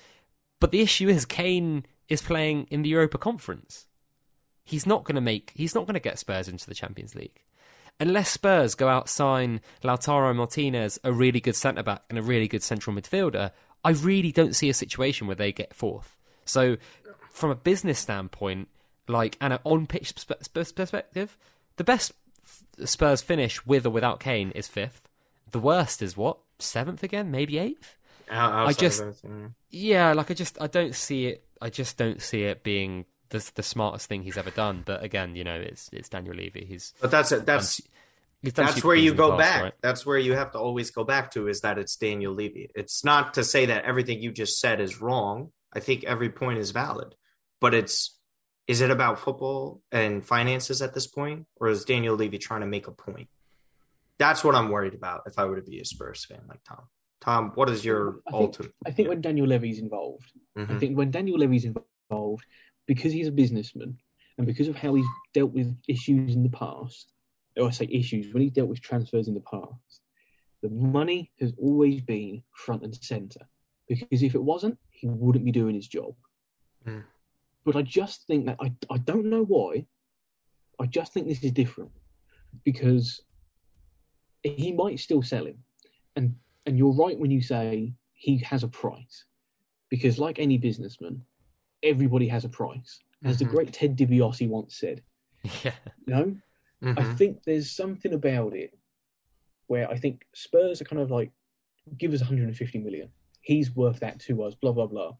But 0.59 0.71
the 0.71 0.81
issue 0.81 1.09
is 1.09 1.25
Kane 1.25 1.85
is 2.07 2.21
playing 2.21 2.67
in 2.69 2.83
the 2.83 2.89
Europa 2.89 3.17
Conference 3.17 3.87
he's 4.69 4.85
not 4.85 5.03
going 5.03 5.15
to 5.15 5.21
make 5.21 5.51
he's 5.55 5.73
not 5.73 5.85
going 5.85 5.95
to 5.95 5.99
get 5.99 6.19
Spurs 6.19 6.47
into 6.47 6.67
the 6.67 6.75
Champions 6.75 7.15
League. 7.15 7.43
unless 7.99 8.29
Spurs 8.29 8.75
go 8.75 8.87
out 8.87 9.09
sign 9.09 9.59
Lautaro 9.83 10.33
Martinez, 10.33 10.99
a 11.03 11.11
really 11.11 11.41
good 11.41 11.55
centre 11.55 11.83
back 11.83 12.03
and 12.09 12.17
a 12.17 12.21
really 12.21 12.47
good 12.47 12.63
central 12.63 12.95
midfielder, 12.95 13.51
I 13.83 13.89
really 13.89 14.31
don't 14.31 14.55
see 14.55 14.69
a 14.69 14.73
situation 14.73 15.27
where 15.27 15.35
they 15.35 15.51
get 15.51 15.73
fourth. 15.73 16.15
So, 16.45 16.77
from 17.29 17.49
a 17.49 17.55
business 17.55 17.99
standpoint, 17.99 18.67
like 19.07 19.37
and 19.41 19.53
an 19.53 19.59
on 19.63 19.87
pitch 19.87 20.13
perspective, 20.53 21.37
the 21.77 21.83
best 21.83 22.13
Spurs 22.85 23.21
finish 23.21 23.65
with 23.65 23.85
or 23.85 23.89
without 23.89 24.19
Kane 24.19 24.51
is 24.51 24.67
fifth. 24.67 25.07
The 25.51 25.59
worst 25.59 26.01
is 26.01 26.15
what 26.15 26.37
seventh 26.59 27.03
again, 27.03 27.31
maybe 27.31 27.57
eighth. 27.57 27.95
I 28.31 28.73
just, 28.73 29.03
yeah, 29.71 30.13
like 30.13 30.29
I 30.29 30.35
just, 30.35 30.61
I 30.61 30.67
don't 30.67 30.93
see 30.93 31.27
it. 31.27 31.43
I 31.61 31.69
just 31.69 31.97
don't 31.97 32.21
see 32.21 32.43
it 32.43 32.63
being 32.63 33.05
the 33.29 33.51
the 33.55 33.63
smartest 33.63 34.07
thing 34.07 34.23
he's 34.23 34.37
ever 34.37 34.51
done. 34.51 34.83
But 34.85 35.03
again, 35.03 35.35
you 35.35 35.43
know, 35.43 35.55
it's 35.55 35.89
it's 35.91 36.09
Daniel 36.09 36.35
Levy. 36.35 36.65
He's 36.65 36.93
but 37.01 37.11
that's 37.11 37.31
it. 37.31 37.45
That's 37.45 37.81
that's 38.43 38.83
where 38.83 38.95
you 38.95 39.13
go 39.13 39.31
past, 39.31 39.39
back. 39.39 39.63
Right? 39.63 39.73
That's 39.81 40.05
where 40.05 40.17
you 40.17 40.33
have 40.33 40.51
to 40.51 40.59
always 40.59 40.91
go 40.91 41.03
back 41.03 41.31
to 41.31 41.47
is 41.47 41.61
that 41.61 41.77
it's 41.77 41.95
Daniel 41.95 42.33
Levy. 42.33 42.69
It's 42.75 43.03
not 43.03 43.33
to 43.35 43.43
say 43.43 43.65
that 43.67 43.85
everything 43.85 44.21
you 44.21 44.31
just 44.31 44.59
said 44.59 44.79
is 44.79 45.01
wrong. 45.01 45.51
I 45.73 45.79
think 45.79 46.03
every 46.03 46.29
point 46.29 46.59
is 46.59 46.71
valid, 46.71 47.15
but 47.59 47.73
it's 47.73 48.17
is 48.67 48.81
it 48.81 48.91
about 48.91 49.19
football 49.19 49.81
and 49.91 50.23
finances 50.23 50.81
at 50.81 50.93
this 50.93 51.07
point, 51.07 51.47
or 51.55 51.69
is 51.69 51.85
Daniel 51.85 52.15
Levy 52.15 52.37
trying 52.37 52.61
to 52.61 52.67
make 52.67 52.87
a 52.87 52.91
point? 52.91 53.27
That's 54.19 54.43
what 54.43 54.53
I'm 54.53 54.69
worried 54.69 54.93
about 54.93 55.23
if 55.25 55.39
I 55.39 55.45
were 55.45 55.55
to 55.55 55.63
be 55.63 55.79
a 55.79 55.85
Spurs 55.85 56.25
fan 56.25 56.41
like 56.47 56.59
Tom. 56.67 56.83
Tom, 57.19 57.51
what 57.55 57.69
is 57.69 57.83
your 57.83 58.19
I 58.27 58.35
ultimate? 58.35 58.73
I 58.85 58.91
think 58.91 59.09
when 59.09 59.21
Daniel 59.21 59.47
Levy's 59.47 59.79
involved, 59.79 60.31
mm-hmm. 60.57 60.71
I 60.71 60.77
think 60.77 60.97
when 60.97 61.09
Daniel 61.09 61.39
Levy's 61.39 61.65
involved, 61.65 62.45
because 62.85 63.11
he's 63.11 63.27
a 63.27 63.31
businessman 63.31 63.97
and 64.37 64.47
because 64.47 64.67
of 64.67 64.75
how 64.75 64.93
he's 64.93 65.05
dealt 65.33 65.51
with 65.51 65.75
issues 65.87 66.35
in 66.35 66.43
the 66.43 66.49
past, 66.49 67.11
or 67.57 67.67
I 67.67 67.71
say 67.71 67.87
issues, 67.91 68.33
when 68.33 68.43
he 68.43 68.49
dealt 68.49 68.69
with 68.69 68.81
transfers 68.81 69.27
in 69.27 69.33
the 69.33 69.41
past, 69.41 70.01
the 70.61 70.69
money 70.69 71.31
has 71.39 71.53
always 71.61 72.01
been 72.01 72.43
front 72.53 72.83
and 72.83 72.95
center. 72.95 73.47
Because 73.87 74.23
if 74.23 74.35
it 74.35 74.43
wasn't, 74.43 74.77
he 74.91 75.07
wouldn't 75.07 75.45
be 75.45 75.51
doing 75.51 75.75
his 75.75 75.87
job. 75.87 76.13
Mm. 76.87 77.03
But 77.65 77.75
I 77.75 77.81
just 77.81 78.25
think 78.25 78.45
that 78.45 78.57
I, 78.59 78.73
I 78.89 78.97
don't 78.97 79.25
know 79.25 79.43
why. 79.43 79.85
I 80.79 80.85
just 80.85 81.13
think 81.13 81.27
this 81.27 81.43
is 81.43 81.51
different 81.51 81.91
because 82.63 83.21
he 84.43 84.71
might 84.71 84.99
still 84.99 85.21
sell 85.21 85.45
him. 85.45 85.57
And 86.15 86.35
and 86.65 86.77
you're 86.77 86.93
right 86.93 87.17
when 87.17 87.31
you 87.31 87.41
say 87.41 87.93
he 88.13 88.37
has 88.39 88.63
a 88.63 88.67
price. 88.67 89.25
Because 89.89 90.19
like 90.19 90.39
any 90.39 90.57
businessman, 90.57 91.21
everybody 91.83 92.27
has 92.27 92.45
a 92.45 92.49
price. 92.49 92.99
As 93.23 93.37
mm-hmm. 93.37 93.45
the 93.45 93.51
great 93.51 93.73
Ted 93.73 93.97
DiBiase 93.97 94.47
once 94.47 94.77
said. 94.77 95.01
Yeah. 95.63 95.71
You 96.05 96.13
know? 96.13 96.35
Mm-hmm. 96.83 96.99
I 96.99 97.03
think 97.15 97.43
there's 97.43 97.71
something 97.71 98.13
about 98.13 98.53
it 98.53 98.77
where 99.67 99.89
I 99.89 99.97
think 99.97 100.25
Spurs 100.33 100.81
are 100.81 100.85
kind 100.85 101.01
of 101.01 101.11
like, 101.11 101.31
give 101.97 102.13
us 102.13 102.19
150 102.19 102.79
million. 102.79 103.09
He's 103.41 103.73
worth 103.75 103.99
that 104.01 104.19
to 104.21 104.43
us, 104.43 104.55
blah, 104.55 104.73
blah, 104.73 104.87
blah. 104.87 105.13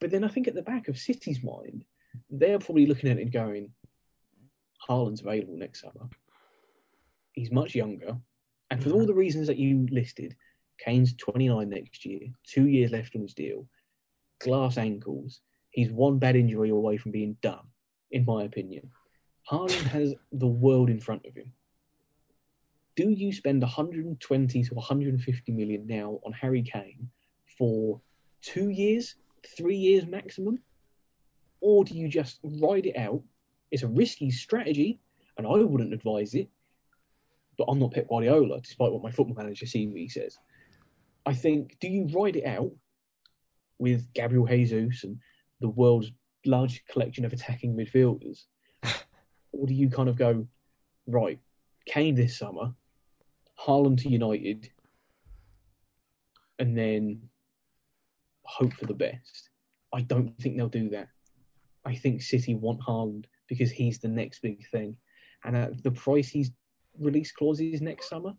But 0.00 0.10
then 0.10 0.24
I 0.24 0.28
think 0.28 0.48
at 0.48 0.54
the 0.54 0.62
back 0.62 0.88
of 0.88 0.98
City's 0.98 1.42
mind, 1.42 1.84
they're 2.30 2.58
probably 2.58 2.86
looking 2.86 3.10
at 3.10 3.18
it 3.18 3.22
and 3.22 3.32
going, 3.32 3.70
Haaland's 4.88 5.20
available 5.20 5.56
next 5.56 5.80
summer. 5.80 6.08
He's 7.32 7.50
much 7.50 7.74
younger. 7.74 8.16
And 8.70 8.82
for 8.82 8.90
all 8.90 9.06
the 9.06 9.14
reasons 9.14 9.46
that 9.46 9.58
you 9.58 9.86
listed, 9.90 10.34
Kane's 10.78 11.14
29 11.14 11.68
next 11.68 12.04
year, 12.04 12.20
two 12.44 12.66
years 12.66 12.90
left 12.90 13.14
on 13.14 13.22
his 13.22 13.34
deal, 13.34 13.66
glass 14.40 14.76
ankles. 14.76 15.40
He's 15.70 15.90
one 15.90 16.18
bad 16.18 16.36
injury 16.36 16.70
away 16.70 16.96
from 16.96 17.12
being 17.12 17.36
done, 17.42 17.66
in 18.10 18.24
my 18.24 18.44
opinion. 18.44 18.90
Haaland 19.50 19.70
has 19.88 20.14
the 20.32 20.46
world 20.46 20.90
in 20.90 21.00
front 21.00 21.24
of 21.26 21.34
him. 21.34 21.52
Do 22.96 23.10
you 23.10 23.32
spend 23.32 23.60
120 23.60 24.62
to 24.64 24.74
150 24.74 25.52
million 25.52 25.86
now 25.86 26.18
on 26.24 26.32
Harry 26.32 26.62
Kane 26.62 27.10
for 27.58 28.00
two 28.40 28.70
years, 28.70 29.16
three 29.46 29.76
years 29.76 30.06
maximum? 30.06 30.58
Or 31.60 31.84
do 31.84 31.94
you 31.94 32.08
just 32.08 32.38
ride 32.42 32.86
it 32.86 32.96
out? 32.96 33.22
It's 33.70 33.82
a 33.82 33.88
risky 33.88 34.30
strategy, 34.30 35.00
and 35.36 35.46
I 35.46 35.56
wouldn't 35.58 35.94
advise 35.94 36.34
it. 36.34 36.48
But 37.58 37.64
I'm 37.64 37.78
not 37.78 37.92
Pep 37.92 38.08
Guardiola, 38.08 38.60
despite 38.60 38.92
what 38.92 39.02
my 39.02 39.10
football 39.10 39.36
manager 39.36 39.66
CV 39.66 40.10
says. 40.10 40.38
I 41.24 41.32
think, 41.32 41.78
do 41.80 41.88
you 41.88 42.06
ride 42.12 42.36
it 42.36 42.44
out 42.44 42.70
with 43.78 44.12
Gabriel 44.12 44.46
Jesus 44.46 45.04
and 45.04 45.18
the 45.60 45.68
world's 45.68 46.12
largest 46.44 46.86
collection 46.86 47.24
of 47.24 47.32
attacking 47.32 47.74
midfielders? 47.74 48.44
or 49.52 49.66
do 49.66 49.74
you 49.74 49.88
kind 49.88 50.08
of 50.08 50.16
go, 50.16 50.46
right, 51.06 51.40
Kane 51.86 52.14
this 52.14 52.38
summer, 52.38 52.74
Haaland 53.58 54.02
to 54.02 54.08
United, 54.08 54.70
and 56.58 56.76
then 56.76 57.28
hope 58.46 58.72
for 58.74 58.86
the 58.86 58.94
best? 58.94 59.50
I 59.92 60.02
don't 60.02 60.36
think 60.38 60.56
they'll 60.56 60.68
do 60.68 60.88
that. 60.90 61.08
I 61.84 61.94
think 61.94 62.22
City 62.22 62.54
want 62.54 62.80
Haaland 62.80 63.26
because 63.48 63.70
he's 63.70 63.98
the 63.98 64.08
next 64.08 64.40
big 64.40 64.68
thing. 64.70 64.96
And 65.44 65.56
at 65.56 65.82
the 65.82 65.92
price 65.92 66.28
he's 66.28 66.50
released 66.98 67.34
clauses 67.36 67.80
next 67.80 68.08
summer, 68.08 68.32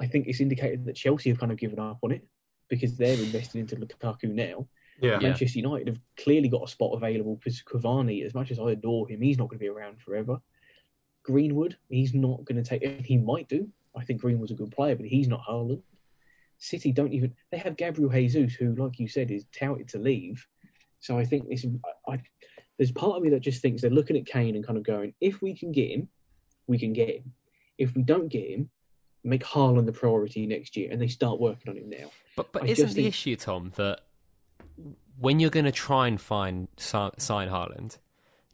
I 0.00 0.06
think 0.06 0.26
it's 0.26 0.40
indicated 0.40 0.84
that 0.86 0.96
Chelsea 0.96 1.30
have 1.30 1.38
kind 1.38 1.52
of 1.52 1.58
given 1.58 1.78
up 1.78 1.98
on 2.02 2.10
it 2.10 2.26
because 2.68 2.96
they're 2.96 3.18
investing 3.18 3.60
into 3.60 3.76
Lukaku 3.76 4.24
now. 4.24 4.66
Yeah. 5.00 5.18
Manchester 5.18 5.58
United 5.58 5.88
have 5.88 6.00
clearly 6.16 6.48
got 6.48 6.64
a 6.64 6.70
spot 6.70 6.94
available 6.94 7.36
because 7.36 7.62
Cavani, 7.62 8.24
as 8.24 8.34
much 8.34 8.50
as 8.50 8.58
I 8.58 8.72
adore 8.72 9.08
him, 9.08 9.20
he's 9.20 9.38
not 9.38 9.48
going 9.48 9.58
to 9.58 9.64
be 9.64 9.68
around 9.68 10.00
forever. 10.00 10.38
Greenwood, 11.22 11.76
he's 11.88 12.14
not 12.14 12.44
going 12.44 12.62
to 12.62 12.68
take. 12.68 12.82
He 13.04 13.16
might 13.16 13.48
do. 13.48 13.68
I 13.96 14.04
think 14.04 14.20
Greenwood's 14.20 14.52
a 14.52 14.56
good 14.56 14.70
player, 14.70 14.96
but 14.96 15.06
he's 15.06 15.28
not 15.28 15.42
Haaland. 15.48 15.82
City 16.60 16.92
don't 16.92 17.12
even. 17.12 17.34
They 17.50 17.58
have 17.58 17.76
Gabriel 17.76 18.10
Jesus, 18.10 18.54
who, 18.54 18.74
like 18.76 18.98
you 18.98 19.08
said, 19.08 19.30
is 19.30 19.46
touted 19.52 19.88
to 19.88 19.98
leave. 19.98 20.46
So 21.00 21.18
I 21.18 21.24
think 21.24 21.48
this. 21.48 21.66
I, 22.06 22.12
I, 22.12 22.22
there's 22.78 22.92
part 22.92 23.16
of 23.16 23.22
me 23.22 23.30
that 23.30 23.40
just 23.40 23.60
thinks 23.60 23.82
they're 23.82 23.90
looking 23.90 24.16
at 24.16 24.26
Kane 24.26 24.54
and 24.54 24.64
kind 24.64 24.78
of 24.78 24.84
going, 24.84 25.12
if 25.20 25.42
we 25.42 25.54
can 25.54 25.72
get 25.72 25.90
him, 25.90 26.08
we 26.66 26.78
can 26.78 26.92
get 26.92 27.08
him. 27.08 27.32
If 27.76 27.94
we 27.94 28.02
don't 28.02 28.28
get 28.28 28.48
him, 28.48 28.70
make 29.24 29.42
Haaland 29.42 29.86
the 29.86 29.92
priority 29.92 30.46
next 30.46 30.76
year, 30.76 30.90
and 30.90 31.00
they 31.00 31.08
start 31.08 31.40
working 31.40 31.70
on 31.70 31.76
him 31.76 31.90
now. 31.90 32.10
But 32.36 32.52
but 32.52 32.64
I 32.64 32.66
isn't 32.66 32.88
the 32.88 32.94
think... 32.94 33.08
issue, 33.08 33.36
Tom, 33.36 33.72
that 33.76 34.02
when 35.18 35.40
you're 35.40 35.50
going 35.50 35.66
to 35.66 35.72
try 35.72 36.08
and 36.08 36.20
find 36.20 36.68
sign 36.76 37.48
Haaland, 37.48 37.98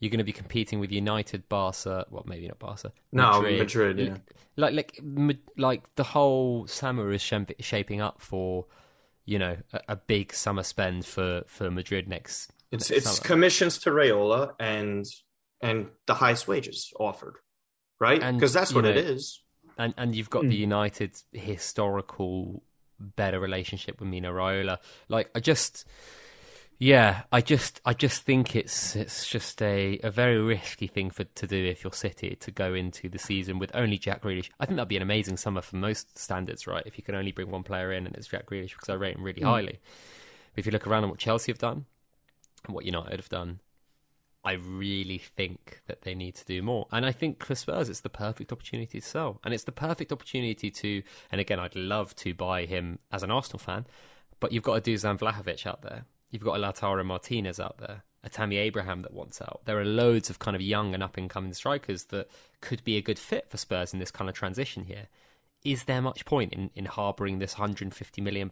you're 0.00 0.10
going 0.10 0.18
to 0.18 0.24
be 0.24 0.32
competing 0.32 0.80
with 0.80 0.92
United, 0.92 1.48
Barca. 1.48 2.06
Well, 2.10 2.24
maybe 2.26 2.48
not 2.48 2.58
Barca. 2.58 2.92
No, 3.12 3.42
Madrid. 3.42 3.58
Madrid 3.58 3.98
yeah. 3.98 4.16
Like 4.56 4.74
like 4.74 5.00
like 5.56 5.94
the 5.96 6.04
whole 6.04 6.66
summer 6.66 7.12
is 7.12 7.22
shaping 7.22 8.00
up 8.00 8.20
for 8.20 8.66
you 9.24 9.38
know 9.38 9.56
a, 9.72 9.80
a 9.90 9.96
big 9.96 10.32
summer 10.32 10.62
spend 10.62 11.04
for 11.06 11.42
for 11.46 11.70
Madrid 11.70 12.08
next. 12.08 12.52
It's 12.70 12.90
next 12.90 13.04
it's 13.04 13.16
summer. 13.16 13.26
commissions 13.26 13.78
to 13.78 13.90
Raiola 13.90 14.54
and 14.58 15.04
and 15.60 15.88
the 16.06 16.14
highest 16.14 16.48
wages 16.48 16.92
offered, 16.98 17.36
right? 18.00 18.20
Because 18.34 18.52
that's 18.52 18.72
what 18.72 18.84
know, 18.84 18.90
it 18.90 18.96
is 18.96 19.40
and 19.78 19.94
and 19.96 20.14
you've 20.14 20.30
got 20.30 20.44
mm. 20.44 20.50
the 20.50 20.56
hmm. 20.56 20.62
United 20.62 21.22
historical 21.32 22.62
better 22.98 23.38
relationship 23.38 24.00
with 24.00 24.08
Mino 24.08 24.32
Raiola. 24.32 24.78
Like 25.08 25.30
I 25.34 25.40
just 25.40 25.84
yeah, 26.78 27.22
I 27.32 27.40
just 27.40 27.80
I 27.86 27.94
just 27.94 28.22
think 28.22 28.54
it's 28.54 28.94
it's 28.96 29.26
just 29.26 29.62
a, 29.62 29.98
a 30.02 30.10
very 30.10 30.38
risky 30.38 30.86
thing 30.86 31.10
for 31.10 31.24
to 31.24 31.46
do 31.46 31.64
if 31.64 31.82
you're 31.82 31.92
City 31.92 32.36
to 32.36 32.50
go 32.50 32.74
into 32.74 33.08
the 33.08 33.18
season 33.18 33.58
with 33.58 33.70
only 33.74 33.96
Jack 33.96 34.22
Grealish. 34.22 34.50
I 34.60 34.66
think 34.66 34.76
that'd 34.76 34.88
be 34.88 34.96
an 34.96 35.02
amazing 35.02 35.38
summer 35.38 35.62
for 35.62 35.76
most 35.76 36.18
standards, 36.18 36.66
right? 36.66 36.82
If 36.84 36.98
you 36.98 37.04
can 37.04 37.14
only 37.14 37.32
bring 37.32 37.50
one 37.50 37.62
player 37.62 37.92
in 37.92 38.06
and 38.06 38.14
it's 38.14 38.26
Jack 38.28 38.46
Grealish 38.46 38.72
because 38.72 38.90
I 38.90 38.94
rate 38.94 39.16
him 39.16 39.24
really 39.24 39.40
mm. 39.40 39.46
highly. 39.46 39.78
But 40.54 40.58
if 40.58 40.66
you 40.66 40.72
look 40.72 40.86
around 40.86 41.04
at 41.04 41.10
what 41.10 41.18
Chelsea 41.18 41.50
have 41.50 41.58
done 41.58 41.86
and 42.66 42.74
what 42.74 42.84
United 42.84 43.20
have 43.20 43.30
done, 43.30 43.60
I 44.44 44.52
really 44.52 45.18
think 45.18 45.80
that 45.86 46.02
they 46.02 46.14
need 46.14 46.34
to 46.36 46.44
do 46.44 46.62
more. 46.62 46.86
And 46.92 47.06
I 47.06 47.10
think 47.10 47.42
for 47.42 47.54
Spurs, 47.54 47.88
it's 47.88 48.00
the 48.00 48.10
perfect 48.10 48.52
opportunity 48.52 49.00
to 49.00 49.06
sell. 49.06 49.40
And 49.44 49.52
it's 49.54 49.64
the 49.64 49.72
perfect 49.72 50.12
opportunity 50.12 50.70
to, 50.70 51.02
and 51.32 51.40
again, 51.40 51.58
I'd 51.58 51.74
love 51.74 52.14
to 52.16 52.34
buy 52.34 52.66
him 52.66 52.98
as 53.10 53.22
an 53.22 53.30
Arsenal 53.30 53.58
fan, 53.58 53.86
but 54.40 54.52
you've 54.52 54.62
got 54.62 54.74
a 54.74 54.80
Dusan 54.80 55.18
Vlahovic 55.18 55.66
out 55.66 55.82
there. 55.82 56.04
You've 56.30 56.42
got 56.42 56.58
a 56.58 56.62
Lautaro 56.62 57.04
Martinez 57.04 57.60
out 57.60 57.78
there, 57.78 58.02
a 58.24 58.28
Tammy 58.28 58.56
Abraham 58.56 59.02
that 59.02 59.12
wants 59.12 59.40
out. 59.40 59.62
There 59.64 59.78
are 59.78 59.84
loads 59.84 60.30
of 60.30 60.38
kind 60.38 60.54
of 60.54 60.62
young 60.62 60.94
and 60.94 61.02
up 61.02 61.16
and 61.16 61.30
coming 61.30 61.52
strikers 61.52 62.04
that 62.06 62.28
could 62.60 62.82
be 62.84 62.96
a 62.96 63.02
good 63.02 63.18
fit 63.18 63.48
for 63.48 63.56
Spurs 63.56 63.92
in 63.92 64.00
this 64.00 64.10
kind 64.10 64.28
of 64.28 64.34
transition 64.34 64.84
here. 64.84 65.08
Is 65.64 65.84
there 65.84 66.02
much 66.02 66.24
point 66.24 66.52
in, 66.52 66.70
in 66.74 66.84
harbouring 66.84 67.38
this 67.38 67.54
£150 67.54 68.22
million 68.22 68.50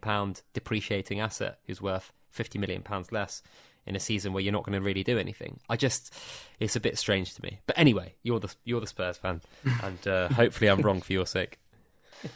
depreciating 0.53 1.19
asset 1.19 1.59
who's 1.65 1.81
worth 1.81 2.11
£50 2.35 2.59
million 2.59 2.83
less 3.11 3.41
in 3.85 3.95
a 3.95 3.99
season 3.99 4.33
where 4.33 4.41
you're 4.41 4.53
not 4.53 4.63
going 4.63 4.77
to 4.79 4.85
really 4.85 5.03
do 5.03 5.17
anything. 5.17 5.59
I 5.69 5.77
just, 5.77 6.13
it's 6.59 6.75
a 6.75 6.79
bit 6.79 6.97
strange 6.97 7.33
to 7.35 7.43
me. 7.43 7.59
But 7.67 7.77
anyway, 7.77 8.15
you're 8.23 8.39
the 8.39 8.53
you're 8.63 8.81
the 8.81 8.87
Spurs 8.87 9.17
fan, 9.17 9.41
and 9.83 10.07
uh, 10.07 10.29
hopefully 10.29 10.69
I'm 10.69 10.81
wrong 10.81 11.01
for 11.01 11.13
your 11.13 11.25
sake. 11.25 11.59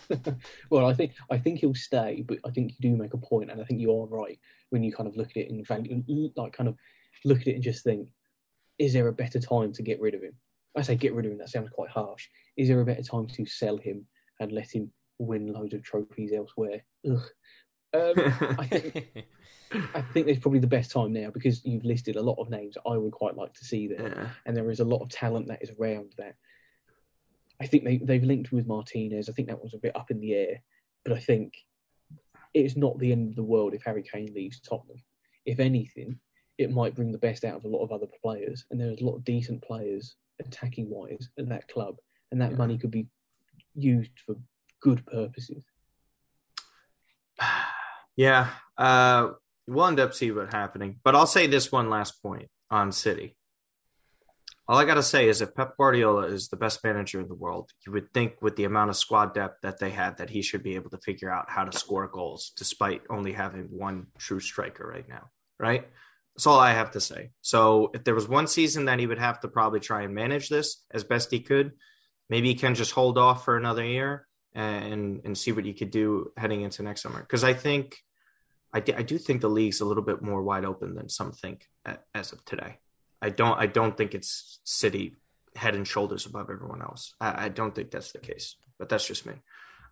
well, 0.69 0.85
I 0.85 0.93
think 0.93 1.13
I 1.29 1.37
think 1.37 1.59
he'll 1.59 1.73
stay, 1.75 2.23
but 2.27 2.39
I 2.45 2.51
think 2.51 2.71
you 2.71 2.91
do 2.91 2.97
make 2.97 3.13
a 3.13 3.17
point, 3.17 3.51
and 3.51 3.61
I 3.61 3.63
think 3.63 3.79
you 3.79 3.91
are 3.91 4.05
right 4.07 4.39
when 4.69 4.83
you 4.83 4.91
kind 4.91 5.07
of 5.07 5.15
look 5.15 5.29
at 5.31 5.37
it 5.37 5.49
and 5.51 6.31
like 6.35 6.53
kind 6.53 6.69
of 6.69 6.75
look 7.25 7.41
at 7.41 7.47
it 7.47 7.55
and 7.55 7.63
just 7.63 7.83
think, 7.83 8.07
is 8.77 8.93
there 8.93 9.07
a 9.07 9.13
better 9.13 9.39
time 9.39 9.73
to 9.73 9.81
get 9.81 9.99
rid 9.99 10.13
of 10.15 10.21
him? 10.21 10.33
I 10.77 10.81
say 10.81 10.95
get 10.95 11.13
rid 11.13 11.25
of 11.25 11.31
him. 11.31 11.37
That 11.37 11.49
sounds 11.49 11.69
quite 11.71 11.89
harsh. 11.89 12.27
Is 12.55 12.67
there 12.67 12.79
a 12.79 12.85
better 12.85 13.03
time 13.03 13.27
to 13.27 13.45
sell 13.45 13.77
him 13.77 14.05
and 14.39 14.51
let 14.51 14.71
him 14.71 14.91
win 15.17 15.51
loads 15.51 15.73
of 15.73 15.83
trophies 15.83 16.31
elsewhere? 16.33 16.83
Ugh. 17.09 17.21
Um, 17.91 18.13
I 18.59 18.67
think 18.67 19.25
I 19.95 20.01
think 20.13 20.27
it's 20.27 20.39
probably 20.39 20.59
the 20.59 20.67
best 20.67 20.91
time 20.91 21.11
now 21.13 21.29
because 21.31 21.63
you've 21.65 21.85
listed 21.85 22.15
a 22.15 22.21
lot 22.21 22.37
of 22.39 22.49
names 22.49 22.77
I 22.87 22.97
would 22.97 23.11
quite 23.11 23.35
like 23.35 23.53
to 23.53 23.65
see 23.65 23.87
there, 23.87 24.09
Yeah. 24.15 24.29
and 24.45 24.55
there 24.55 24.69
is 24.71 24.79
a 24.79 24.85
lot 24.85 25.01
of 25.01 25.09
talent 25.09 25.47
that 25.47 25.61
is 25.61 25.71
around 25.79 26.13
that. 26.17 26.35
I 27.61 27.67
think 27.67 27.83
they 27.83 27.97
they've 27.97 28.23
linked 28.23 28.51
with 28.51 28.67
Martinez. 28.67 29.29
I 29.29 29.33
think 29.33 29.47
that 29.47 29.61
was 29.61 29.73
a 29.73 29.79
bit 29.79 29.95
up 29.95 30.11
in 30.11 30.19
the 30.19 30.33
air, 30.33 30.61
but 31.03 31.13
I 31.13 31.19
think 31.19 31.53
it's 32.53 32.75
not 32.75 32.97
the 32.99 33.11
end 33.11 33.29
of 33.29 33.35
the 33.35 33.43
world 33.43 33.73
if 33.73 33.83
Harry 33.83 34.03
Kane 34.03 34.33
leaves 34.33 34.59
Tottenham. 34.59 35.03
If 35.45 35.59
anything, 35.59 36.19
it 36.57 36.71
might 36.71 36.95
bring 36.95 37.11
the 37.11 37.17
best 37.17 37.43
out 37.45 37.55
of 37.55 37.65
a 37.65 37.67
lot 37.69 37.83
of 37.83 37.91
other 37.91 38.07
players, 38.23 38.65
and 38.71 38.79
there's 38.79 39.01
a 39.01 39.05
lot 39.05 39.15
of 39.15 39.23
decent 39.23 39.61
players 39.63 40.15
attacking 40.39 40.89
wise 40.89 41.29
at 41.37 41.49
that 41.49 41.67
club, 41.67 41.97
and 42.31 42.41
that 42.41 42.51
Yeah. 42.51 42.57
money 42.57 42.77
could 42.77 42.91
be 42.91 43.07
used 43.75 44.19
for 44.25 44.35
good 44.81 45.05
purposes. 45.05 45.63
Yeah, 48.15 48.49
uh, 48.77 49.31
we'll 49.65 49.85
end 49.85 49.99
up 50.01 50.13
see 50.13 50.29
what's 50.31 50.53
happening. 50.53 50.99
But 51.05 51.15
I'll 51.15 51.25
say 51.25 51.47
this 51.47 51.71
one 51.71 51.89
last 51.89 52.21
point 52.21 52.49
on 52.69 52.91
City. 52.91 53.37
All 54.69 54.77
I 54.77 54.85
gotta 54.85 55.01
say 55.01 55.27
is, 55.27 55.41
if 55.41 55.55
Pep 55.55 55.75
Guardiola 55.77 56.27
is 56.27 56.49
the 56.49 56.55
best 56.55 56.83
manager 56.83 57.19
in 57.19 57.27
the 57.27 57.33
world, 57.33 57.71
you 57.87 57.91
would 57.91 58.13
think 58.13 58.39
with 58.39 58.55
the 58.55 58.65
amount 58.65 58.91
of 58.91 58.95
squad 58.95 59.33
depth 59.33 59.61
that 59.63 59.79
they 59.79 59.89
had, 59.89 60.17
that 60.17 60.29
he 60.29 60.43
should 60.43 60.61
be 60.61 60.75
able 60.75 60.91
to 60.91 60.99
figure 60.99 61.31
out 61.31 61.49
how 61.49 61.63
to 61.63 61.75
score 61.75 62.07
goals, 62.07 62.51
despite 62.55 63.01
only 63.09 63.33
having 63.33 63.63
one 63.71 64.05
true 64.19 64.39
striker 64.39 64.87
right 64.87 65.09
now. 65.09 65.31
Right? 65.59 65.89
That's 66.35 66.45
all 66.45 66.59
I 66.59 66.73
have 66.73 66.91
to 66.91 67.01
say. 67.01 67.31
So, 67.41 67.89
if 67.95 68.03
there 68.03 68.13
was 68.13 68.27
one 68.27 68.45
season 68.45 68.85
that 68.85 68.99
he 68.99 69.07
would 69.07 69.17
have 69.17 69.39
to 69.39 69.47
probably 69.47 69.79
try 69.79 70.03
and 70.03 70.13
manage 70.13 70.49
this 70.49 70.83
as 70.91 71.03
best 71.03 71.31
he 71.31 71.39
could, 71.39 71.71
maybe 72.29 72.49
he 72.49 72.53
can 72.53 72.75
just 72.75 72.91
hold 72.91 73.17
off 73.17 73.45
for 73.45 73.57
another 73.57 73.83
year 73.83 74.27
and 74.53 75.21
and 75.25 75.35
see 75.35 75.51
what 75.51 75.65
he 75.65 75.73
could 75.73 75.89
do 75.89 76.31
heading 76.37 76.61
into 76.61 76.83
next 76.83 77.01
summer. 77.01 77.21
Because 77.21 77.43
I 77.43 77.55
think 77.55 77.97
I, 78.71 78.81
d- 78.81 78.93
I 78.93 79.01
do 79.01 79.17
think 79.17 79.41
the 79.41 79.49
league's 79.49 79.81
a 79.81 79.85
little 79.85 80.03
bit 80.03 80.21
more 80.21 80.43
wide 80.43 80.63
open 80.63 80.93
than 80.93 81.09
some 81.09 81.31
think 81.31 81.65
as 82.13 82.33
of 82.33 82.45
today. 82.45 82.77
I 83.21 83.29
don't 83.29 83.59
I 83.59 83.67
don't 83.67 83.95
think 83.95 84.15
it's 84.15 84.59
City 84.63 85.15
head 85.55 85.75
and 85.75 85.87
shoulders 85.87 86.25
above 86.25 86.49
everyone 86.49 86.81
else. 86.81 87.13
I, 87.19 87.45
I 87.45 87.49
don't 87.49 87.73
think 87.73 87.91
that's 87.91 88.11
the 88.11 88.19
case, 88.19 88.55
but 88.77 88.89
that's 88.89 89.05
just 89.07 89.25
me. 89.25 89.33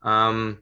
Um, 0.03 0.59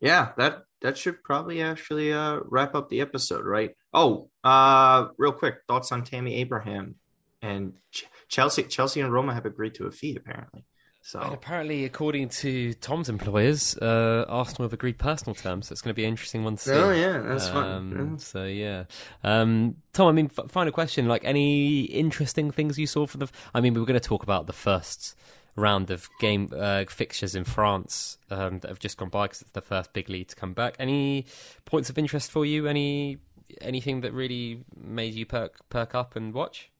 yeah, 0.00 0.32
that 0.36 0.62
that 0.82 0.98
should 0.98 1.22
probably 1.22 1.62
actually 1.62 2.12
uh, 2.12 2.40
wrap 2.44 2.74
up 2.74 2.88
the 2.88 3.00
episode, 3.00 3.44
right? 3.44 3.72
Oh, 3.92 4.30
uh, 4.42 5.08
real 5.18 5.32
quick 5.32 5.56
thoughts 5.66 5.92
on 5.92 6.04
Tammy 6.04 6.36
Abraham 6.36 6.96
and 7.42 7.74
Ch- 7.90 8.06
Chelsea. 8.28 8.64
Chelsea 8.64 9.00
and 9.00 9.12
Roma 9.12 9.34
have 9.34 9.46
agreed 9.46 9.74
to 9.74 9.86
a 9.86 9.90
fee 9.90 10.16
apparently. 10.16 10.64
So 11.06 11.20
And 11.20 11.34
apparently, 11.34 11.84
according 11.84 12.30
to 12.30 12.72
Tom's 12.72 13.10
employers, 13.10 13.76
uh, 13.76 14.24
Arsenal 14.26 14.62
have 14.62 14.72
agreed 14.72 14.96
personal 14.96 15.34
terms. 15.34 15.66
So 15.68 15.74
it's 15.74 15.82
going 15.82 15.90
to 15.92 15.94
be 15.94 16.04
an 16.04 16.08
interesting 16.08 16.44
one 16.44 16.56
to 16.56 16.62
see. 16.62 16.72
oh 16.72 16.92
yeah, 16.92 17.18
that's 17.18 17.48
Um, 17.50 17.92
fun. 17.92 18.18
So 18.18 18.44
yeah, 18.46 18.84
um, 19.22 19.76
Tom. 19.92 20.08
I 20.08 20.12
mean, 20.12 20.30
f- 20.34 20.50
final 20.50 20.72
question. 20.72 21.06
Like, 21.06 21.22
any 21.22 21.82
interesting 21.82 22.50
things 22.50 22.78
you 22.78 22.86
saw 22.86 23.06
for 23.06 23.18
the? 23.18 23.28
I 23.52 23.60
mean, 23.60 23.74
we 23.74 23.80
were 23.80 23.86
going 23.86 24.00
to 24.00 24.08
talk 24.08 24.22
about 24.22 24.46
the 24.46 24.54
first 24.54 25.14
round 25.56 25.90
of 25.90 26.08
game 26.20 26.48
uh, 26.56 26.84
fixtures 26.88 27.34
in 27.34 27.44
France 27.44 28.16
um, 28.30 28.60
that 28.60 28.68
have 28.68 28.78
just 28.78 28.96
gone 28.96 29.10
by 29.10 29.26
because 29.26 29.42
it's 29.42 29.50
the 29.50 29.60
first 29.60 29.92
big 29.92 30.08
league 30.08 30.28
to 30.28 30.36
come 30.36 30.54
back. 30.54 30.74
Any 30.78 31.26
points 31.66 31.90
of 31.90 31.98
interest 31.98 32.30
for 32.30 32.46
you? 32.46 32.66
Any 32.66 33.18
anything 33.60 34.00
that 34.00 34.14
really 34.14 34.64
made 34.74 35.12
you 35.12 35.26
perk 35.26 35.68
perk 35.68 35.94
up 35.94 36.16
and 36.16 36.32
watch? 36.32 36.70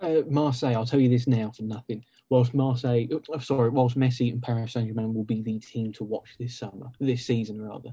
Uh, 0.00 0.22
Marseille, 0.26 0.74
I'll 0.74 0.86
tell 0.86 1.00
you 1.00 1.10
this 1.10 1.26
now 1.26 1.50
for 1.54 1.64
nothing. 1.64 2.02
Whilst 2.30 2.54
Marseille, 2.54 3.08
uh, 3.12 3.38
sorry, 3.40 3.70
whilst 3.70 3.98
Messi 3.98 4.32
and 4.32 4.40
Paris 4.40 4.72
Saint 4.72 4.86
Germain 4.86 5.12
will 5.12 5.24
be 5.24 5.42
the 5.42 5.58
team 5.58 5.92
to 5.94 6.04
watch 6.04 6.36
this 6.38 6.56
summer, 6.56 6.86
this 7.00 7.26
season 7.26 7.60
rather, 7.60 7.90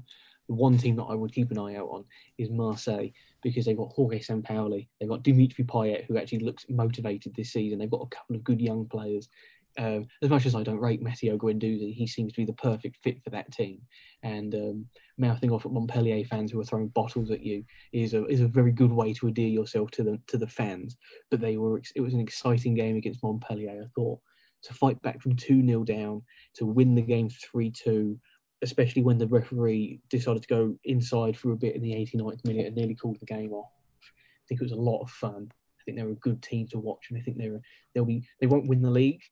the 0.48 0.54
one 0.54 0.78
team 0.78 0.96
that 0.96 1.04
I 1.04 1.14
would 1.14 1.32
keep 1.32 1.50
an 1.50 1.58
eye 1.58 1.76
out 1.76 1.88
on 1.88 2.04
is 2.38 2.48
Marseille 2.48 3.08
because 3.42 3.66
they've 3.66 3.76
got 3.76 3.92
Jorge 3.92 4.20
Sampaoli, 4.20 4.88
they've 4.98 5.08
got 5.08 5.22
Dimitri 5.22 5.64
Payet, 5.64 6.06
who 6.06 6.16
actually 6.16 6.38
looks 6.38 6.66
motivated 6.68 7.34
this 7.34 7.52
season. 7.52 7.78
They've 7.78 7.90
got 7.90 8.06
a 8.06 8.16
couple 8.16 8.36
of 8.36 8.44
good 8.44 8.60
young 8.60 8.86
players. 8.86 9.28
Um, 9.76 10.08
as 10.22 10.30
much 10.30 10.46
as 10.46 10.54
I 10.54 10.62
don't 10.62 10.80
rate 10.80 11.02
Matteo 11.02 11.36
Guendouzi, 11.36 11.94
he 11.94 12.06
seems 12.06 12.32
to 12.32 12.40
be 12.40 12.46
the 12.46 12.54
perfect 12.54 12.96
fit 13.02 13.22
for 13.22 13.30
that 13.30 13.52
team. 13.52 13.80
And 14.22 14.54
um, 14.54 14.86
mouthing 15.18 15.52
off 15.52 15.66
at 15.66 15.72
Montpellier 15.72 16.24
fans 16.24 16.50
who 16.50 16.60
are 16.60 16.64
throwing 16.64 16.88
bottles 16.88 17.30
at 17.30 17.44
you 17.44 17.64
is 17.92 18.14
a 18.14 18.24
is 18.26 18.40
a 18.40 18.48
very 18.48 18.72
good 18.72 18.90
way 18.90 19.12
to 19.14 19.28
endear 19.28 19.46
yourself 19.48 19.90
to 19.92 20.02
the 20.02 20.18
to 20.28 20.36
the 20.36 20.48
fans. 20.48 20.96
But 21.30 21.40
they 21.40 21.58
were 21.58 21.80
it 21.94 22.00
was 22.00 22.14
an 22.14 22.20
exciting 22.20 22.74
game 22.74 22.96
against 22.96 23.22
Montpellier. 23.22 23.82
I 23.84 23.86
thought 23.94 24.18
to 24.62 24.74
fight 24.74 25.00
back 25.02 25.20
from 25.20 25.36
two 25.36 25.64
0 25.64 25.84
down 25.84 26.22
to 26.54 26.66
win 26.66 26.94
the 26.94 27.02
game 27.02 27.28
three 27.28 27.70
two, 27.70 28.18
especially 28.62 29.02
when 29.02 29.18
the 29.18 29.26
referee 29.26 30.00
decided 30.10 30.42
to 30.42 30.48
go 30.48 30.76
inside 30.84 31.36
for 31.36 31.52
a 31.52 31.56
bit 31.56 31.76
in 31.76 31.82
the 31.82 31.92
89th 31.92 32.44
minute 32.44 32.66
and 32.66 32.76
nearly 32.76 32.94
called 32.94 33.18
the 33.20 33.26
game 33.26 33.52
off. 33.52 33.70
I 34.02 34.44
think 34.48 34.60
it 34.60 34.64
was 34.64 34.72
a 34.72 34.76
lot 34.76 35.02
of 35.02 35.10
fun. 35.10 35.50
I 35.50 35.84
think 35.84 35.96
they're 35.96 36.08
a 36.08 36.14
good 36.14 36.42
team 36.42 36.66
to 36.68 36.78
watch, 36.78 37.06
and 37.08 37.18
I 37.18 37.22
think 37.22 37.38
they're 37.38 37.60
they'll 37.94 38.04
be 38.04 38.26
they 38.40 38.46
won't 38.46 38.68
win 38.68 38.82
the 38.82 38.90
league, 38.90 39.22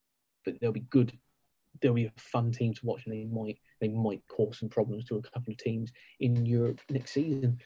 but 0.44 0.60
they'll 0.60 0.72
be 0.72 0.86
good. 0.90 1.12
They'll 1.82 1.92
be 1.92 2.06
a 2.06 2.12
fun 2.16 2.52
team 2.52 2.72
to 2.74 2.86
watch, 2.86 3.02
and 3.04 3.14
they 3.14 3.24
might 3.24 3.58
they 3.80 3.88
might 3.88 4.22
cause 4.28 4.58
some 4.58 4.68
problems 4.68 5.04
to 5.06 5.16
a 5.16 5.22
couple 5.22 5.52
of 5.52 5.58
teams 5.58 5.92
in 6.20 6.46
Europe 6.46 6.80
next 6.88 7.12
season. 7.12 7.58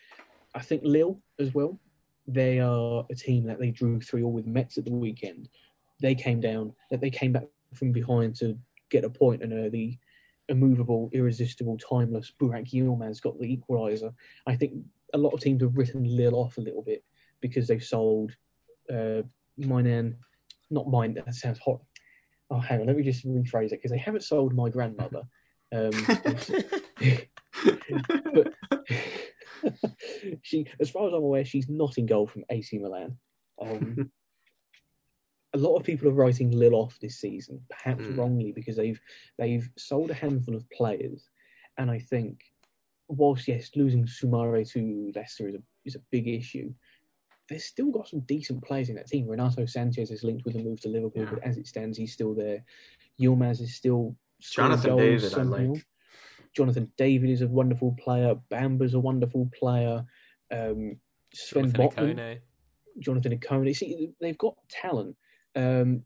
I 0.54 0.60
think 0.60 0.82
Lille 0.84 1.20
as 1.38 1.54
well. 1.54 1.78
They 2.26 2.60
are 2.60 3.06
a 3.10 3.14
team 3.14 3.44
that 3.46 3.58
they 3.58 3.70
drew 3.70 4.00
three 4.00 4.22
all 4.22 4.32
with 4.32 4.46
Metz 4.46 4.78
at 4.78 4.84
the 4.84 4.92
weekend. 4.92 5.48
They 6.00 6.14
came 6.14 6.40
down, 6.40 6.72
that 6.90 7.00
they 7.00 7.10
came 7.10 7.32
back 7.32 7.44
from 7.74 7.92
behind 7.92 8.36
to 8.36 8.58
get 8.90 9.04
a 9.04 9.10
point, 9.10 9.42
and 9.42 9.52
uh, 9.52 9.68
the 9.70 9.96
immovable, 10.48 11.10
irresistible, 11.12 11.78
timeless 11.78 12.32
Burak 12.40 12.72
Yilmaz 12.72 13.22
got 13.22 13.38
the 13.38 13.56
equaliser. 13.56 14.12
I 14.46 14.56
think 14.56 14.74
a 15.14 15.18
lot 15.18 15.32
of 15.32 15.40
teams 15.40 15.62
have 15.62 15.76
written 15.76 16.04
Lille 16.04 16.34
off 16.34 16.58
a 16.58 16.62
little 16.62 16.82
bit 16.82 17.04
because 17.40 17.68
they've 17.68 17.82
sold 17.82 18.32
uh, 18.90 19.22
Maignan, 19.58 20.16
not 20.70 20.88
mine. 20.88 21.14
That 21.14 21.34
sounds 21.34 21.58
hot. 21.58 21.80
Oh, 22.50 22.58
hang 22.58 22.80
on, 22.80 22.86
let 22.86 22.96
me 22.96 23.04
just 23.04 23.26
rephrase 23.26 23.66
it 23.66 23.70
because 23.72 23.92
they 23.92 23.98
haven't 23.98 24.24
sold 24.24 24.54
my 24.54 24.68
grandmother. 24.68 25.22
Um, 25.72 25.92
but 28.34 28.52
she, 30.42 30.66
as 30.80 30.90
far 30.90 31.08
as 31.08 31.14
I'm 31.14 31.22
aware, 31.22 31.44
she's 31.44 31.68
not 31.68 31.98
in 31.98 32.06
goal 32.06 32.26
from 32.26 32.44
AC 32.50 32.78
Milan. 32.78 33.16
Um, 33.60 34.10
a 35.52 35.58
lot 35.58 35.76
of 35.76 35.84
people 35.84 36.08
are 36.08 36.12
writing 36.12 36.50
Lille 36.50 36.74
off 36.74 36.98
this 37.00 37.18
season, 37.18 37.60
perhaps 37.68 38.02
Mm. 38.04 38.16
wrongly, 38.16 38.52
because 38.52 38.76
they've 38.76 39.00
they've 39.38 39.68
sold 39.76 40.10
a 40.10 40.14
handful 40.14 40.54
of 40.54 40.68
players, 40.70 41.28
and 41.78 41.90
I 41.90 41.98
think, 41.98 42.42
whilst 43.08 43.48
yes, 43.48 43.70
losing 43.74 44.04
Soumare 44.04 44.68
to 44.72 45.12
Leicester 45.14 45.48
is 45.48 45.54
a 45.56 45.62
is 45.84 45.96
a 45.96 46.02
big 46.10 46.28
issue, 46.28 46.72
they've 47.48 47.60
still 47.60 47.90
got 47.90 48.06
some 48.08 48.20
decent 48.20 48.62
players 48.62 48.90
in 48.90 48.94
that 48.96 49.08
team. 49.08 49.26
Renato 49.26 49.64
Sanchez 49.66 50.10
is 50.10 50.22
linked 50.22 50.44
with 50.44 50.54
a 50.56 50.60
move 50.60 50.80
to 50.82 50.88
Liverpool, 50.88 51.24
Yeah. 51.24 51.30
but 51.34 51.42
as 51.42 51.56
it 51.58 51.66
stands, 51.66 51.98
he's 51.98 52.12
still 52.12 52.34
there. 52.34 52.64
Yilmaz 53.20 53.60
is 53.60 53.74
still 53.74 54.16
scoring 54.40 54.70
Jonathan 54.72 54.90
goals 54.96 55.22
David, 55.32 55.38
I 55.38 55.42
like. 55.42 55.86
Jonathan 56.52 56.92
David 56.96 57.30
is 57.30 57.42
a 57.42 57.48
wonderful 57.48 57.92
player. 57.98 58.34
Bamba's 58.50 58.94
a 58.94 59.00
wonderful 59.00 59.48
player. 59.52 60.04
Um, 60.50 61.00
Sven 61.32 61.72
Jonathan 61.72 62.06
Botman, 62.06 62.16
Ikone. 62.16 62.40
Jonathan 62.98 63.38
Ikone. 63.38 63.76
See, 63.76 64.12
they've 64.20 64.38
got 64.38 64.56
talent. 64.68 65.16
Um, 65.56 66.04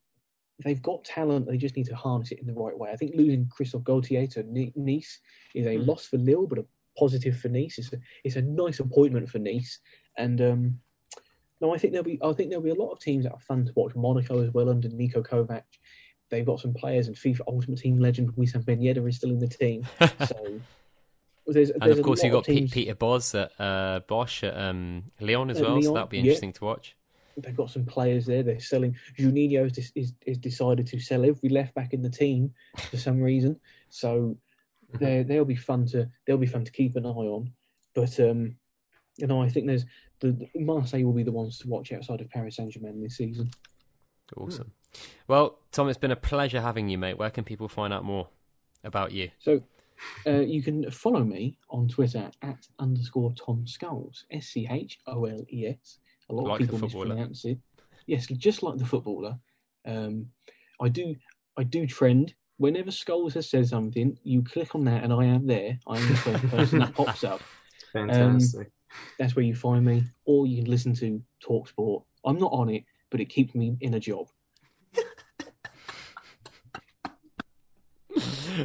they've 0.64 0.80
got 0.82 1.05
talent. 1.05 1.47
They 1.47 1.57
just 1.57 1.76
need 1.76 1.86
to 1.86 1.97
harness 1.97 2.32
it 2.32 2.38
in 2.40 2.47
the 2.47 2.53
right 2.55 2.78
way. 2.78 2.90
I 2.90 2.97
think 2.97 3.14
losing 3.14 3.49
Christophe 3.49 3.82
Galtier 3.82 4.30
to 4.34 4.45
Nice 4.76 5.18
is 5.55 5.66
a 5.66 5.76
Hmm. 5.76 5.84
loss 5.84 6.07
for 6.07 6.16
Lille, 6.18 6.47
but 6.47 6.59
a 6.59 6.64
positive 6.99 7.36
for 7.38 7.49
Nice. 7.49 7.78
It's 7.78 7.92
a, 7.92 7.99
it's 8.22 8.36
a 8.36 8.42
nice 8.42 8.80
appointment 8.80 9.28
for 9.28 9.38
Nice. 9.38 9.80
And 10.16 10.40
um, 10.40 10.80
no, 11.61 11.74
I 11.74 11.78
think 11.78 11.92
there'll 11.92 12.05
be 12.05 12.18
I 12.22 12.32
think 12.32 12.51
there'll 12.51 12.62
be 12.64 12.70
a 12.70 12.74
lot 12.74 12.92
of 12.92 13.01
teams 13.01 13.24
that 13.24 13.32
are 13.32 13.40
fun 13.40 13.64
to 13.66 13.72
watch. 13.74 13.95
Monaco 13.95 14.40
as 14.42 14.51
well 14.53 14.68
under 14.70 14.88
Niko 14.88 15.26
Kovac. 15.26 15.62
They've 16.30 16.47
got 16.47 16.61
some 16.61 16.72
players 16.74 17.07
and 17.09 17.16
FIFA 17.16 17.40
Ultimate 17.49 17.78
Team 17.80 17.99
legend 17.99 18.32
Wissam 18.36 18.64
Ben 18.64 18.80
Yedder 18.80 19.07
is 19.09 19.16
still 19.16 19.30
in 19.30 19.38
the 19.40 19.49
team. 19.49 19.86
So 21.47 21.53
there's, 21.53 21.68
And 21.68 21.82
there's 21.82 21.99
of 21.99 22.05
course, 22.07 22.22
you've 22.22 22.32
got 22.32 22.45
teams- 22.47 22.70
Peter 22.72 22.95
Bosz 22.95 23.38
at 23.38 23.53
uh, 23.61 24.01
Bosch 24.09 24.42
at 24.45 24.57
um, 24.57 25.05
Lyon 25.20 25.51
as 25.51 25.59
At 25.59 25.64
well, 25.64 25.82
so 25.82 25.92
that'll 25.92 26.09
be 26.09 26.16
yeah. 26.16 26.22
interesting 26.22 26.55
to 26.55 26.64
watch. 26.64 26.97
They've 27.37 27.57
got 27.57 27.70
some 27.70 27.85
players 27.85 28.26
there. 28.26 28.43
They're 28.43 28.61
selling. 28.61 28.97
Juninho 29.18 29.64
has, 29.64 29.93
is, 29.95 30.12
is 30.26 30.39
decided 30.39 30.87
to 30.89 31.01
sell 31.01 31.24
every 31.24 31.49
left 31.49 31.74
back 31.74 31.93
in 31.93 32.03
the 32.03 32.11
team 32.11 32.53
for 32.91 32.97
some 32.97 33.20
reason. 33.20 33.59
So 33.91 34.37
they 35.01 35.22
they'll 35.22 35.45
be 35.45 35.57
fun 35.57 35.87
to 35.87 36.09
they'll 36.26 36.37
be 36.37 36.47
fun 36.47 36.64
to 36.64 36.72
keep 36.72 36.97
an 36.97 37.07
eye 37.07 37.09
on. 37.09 37.53
But 37.95 38.18
um, 38.20 38.57
you 39.16 39.26
know, 39.26 39.43
I 39.43 39.49
think 39.49 39.66
there's 39.66 39.87
the 40.20 40.32
the- 40.32 40.61
Marseille 40.61 41.05
will 41.05 41.12
be 41.12 41.22
the 41.22 41.32
ones 41.32 41.59
to 41.59 41.68
watch 41.68 41.93
outside 41.93 42.20
of 42.20 42.30
Paris 42.30 42.57
Saint 42.57 42.72
Germain 42.72 43.03
this 43.03 43.16
season. 43.16 43.51
Awesome. 44.37 44.72
Well, 45.28 45.59
Tom, 45.72 45.89
it's 45.89 45.99
been 45.99 46.11
a 46.11 46.16
pleasure 46.16 46.61
having 46.61 46.89
you, 46.89 46.99
mate. 46.99 47.18
Where 47.18 47.30
can 47.30 47.45
people 47.45 47.68
find 47.68 47.93
out 47.93 48.05
more 48.05 48.28
about 48.85 49.12
you? 49.12 49.30
So 49.39 49.61
uh, 50.26 50.41
you 50.41 50.62
can 50.62 50.91
follow 50.91 51.24
me 51.24 51.59
on 51.70 51.89
Twitter 51.89 52.30
at 52.43 52.66
underscore 52.78 53.32
Tom 53.35 53.64
Scholes 53.66 54.24
S 54.30 54.47
C 54.47 54.66
H 54.70 54.99
O 55.07 55.24
L 55.24 55.45
E 55.53 55.66
S. 55.66 55.99
A 56.31 56.33
lot 56.35 56.45
Like 56.45 56.61
of 56.61 56.66
the 56.66 56.72
people 56.72 56.79
footballer. 56.89 57.07
mispronounce 57.07 57.45
it. 57.45 57.59
Yes, 58.07 58.27
just 58.27 58.62
like 58.62 58.79
the 58.79 58.87
footballer. 58.87 59.39
Um, 59.87 60.27
I 60.81 60.89
do 60.89 61.14
I 61.57 61.62
do 61.64 61.87
trend. 61.87 62.35
Whenever 62.57 62.91
Scholes 62.91 63.35
has 63.35 63.51
said 63.51 63.66
something, 63.68 64.16
you 64.22 64.43
click 64.43 64.75
on 64.75 64.85
that, 64.85 65.03
and 65.03 65.12
I 65.12 65.25
am 65.25 65.47
there. 65.47 65.79
I 65.87 65.99
am 65.99 66.09
the 66.09 66.16
first 66.16 66.47
person 66.51 66.79
that 66.81 66.95
pops 66.95 67.25
up. 67.25 67.43
Fantastic. 67.93 68.70
That's 69.18 69.35
where 69.35 69.45
you 69.45 69.55
find 69.55 69.85
me, 69.85 70.05
or 70.25 70.47
you 70.47 70.62
can 70.62 70.70
listen 70.70 70.95
to 70.97 71.22
Talksport. 71.47 72.05
I'm 72.25 72.39
not 72.39 72.53
on 72.53 72.68
it, 72.70 72.85
but 73.11 73.20
it 73.20 73.27
keeps 73.27 73.55
me 73.55 73.77
in 73.81 73.95
a 73.95 74.01
job. 74.01 74.29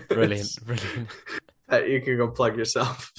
brilliant, 0.08 0.50
brilliant. 0.66 1.10
You 1.72 2.02
can 2.02 2.18
go 2.18 2.30
plug 2.30 2.58
yourself. 2.58 3.14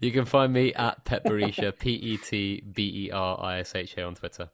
You 0.00 0.12
can 0.12 0.26
find 0.26 0.52
me 0.52 0.72
at 0.74 0.95
Pet 1.06 1.24
Berisha, 1.24 1.76
P 1.78 1.92
E 1.92 2.16
T 2.18 2.62
B 2.70 3.06
E 3.06 3.10
R 3.10 3.42
I 3.42 3.60
S 3.60 3.74
H 3.74 3.96
A 3.96 4.02
on 4.02 4.14
Twitter. 4.14 4.50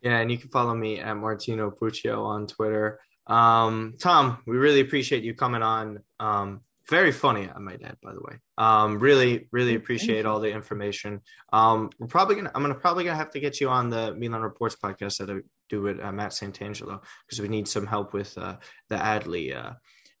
Yeah, 0.00 0.18
and 0.18 0.30
you 0.30 0.38
can 0.38 0.50
follow 0.50 0.74
me 0.74 1.00
at 1.00 1.16
Martino 1.16 1.70
Puccio 1.70 2.24
on 2.24 2.46
Twitter. 2.46 3.00
Um, 3.26 3.94
Tom, 3.98 4.38
we 4.46 4.56
really 4.56 4.80
appreciate 4.80 5.24
you 5.24 5.34
coming 5.34 5.62
on. 5.62 6.00
Um, 6.20 6.60
very 6.88 7.10
funny, 7.10 7.48
I 7.52 7.58
might 7.58 7.82
add, 7.82 7.96
by 8.00 8.12
the 8.12 8.20
way. 8.20 8.36
Um, 8.58 9.00
really, 9.00 9.48
really 9.50 9.74
appreciate 9.74 10.24
all 10.24 10.38
the 10.38 10.52
information. 10.52 11.20
Um, 11.52 11.90
we're 11.98 12.06
probably 12.06 12.36
gonna, 12.36 12.52
I'm 12.54 12.62
gonna 12.62 12.76
probably 12.76 13.02
gonna 13.02 13.16
have 13.16 13.32
to 13.32 13.40
get 13.40 13.60
you 13.60 13.68
on 13.68 13.90
the 13.90 14.14
Milan 14.14 14.42
Reports 14.42 14.76
podcast 14.76 15.18
that 15.18 15.30
I 15.30 15.40
do 15.68 15.82
with 15.82 15.98
uh, 15.98 16.12
Matt 16.12 16.30
Santangelo 16.30 17.02
because 17.26 17.40
we 17.40 17.48
need 17.48 17.66
some 17.66 17.86
help 17.86 18.12
with 18.12 18.38
uh, 18.38 18.56
the 18.88 18.96
Adli 18.96 19.56
uh, 19.56 19.72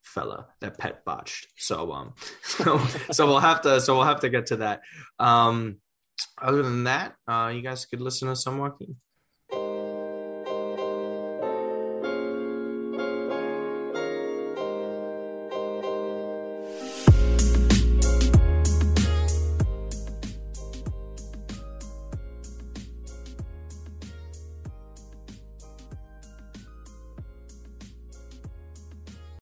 fella 0.06 0.46
that 0.60 0.78
pet 0.78 1.04
botched. 1.04 1.48
So, 1.56 1.92
um, 1.92 2.14
so, 2.42 2.78
so 3.10 3.26
we'll 3.26 3.40
have 3.40 3.62
to, 3.62 3.80
so 3.80 3.96
we'll 3.96 4.04
have 4.04 4.20
to 4.20 4.28
get 4.28 4.46
to 4.46 4.56
that. 4.56 4.80
Um, 5.18 5.78
other 6.40 6.62
than 6.62 6.84
that, 6.84 7.14
uh, 7.28 7.52
you 7.54 7.62
guys 7.62 7.84
could 7.86 8.00
listen 8.00 8.28
to 8.28 8.36
some 8.36 8.58
Joaquin. 8.58 8.96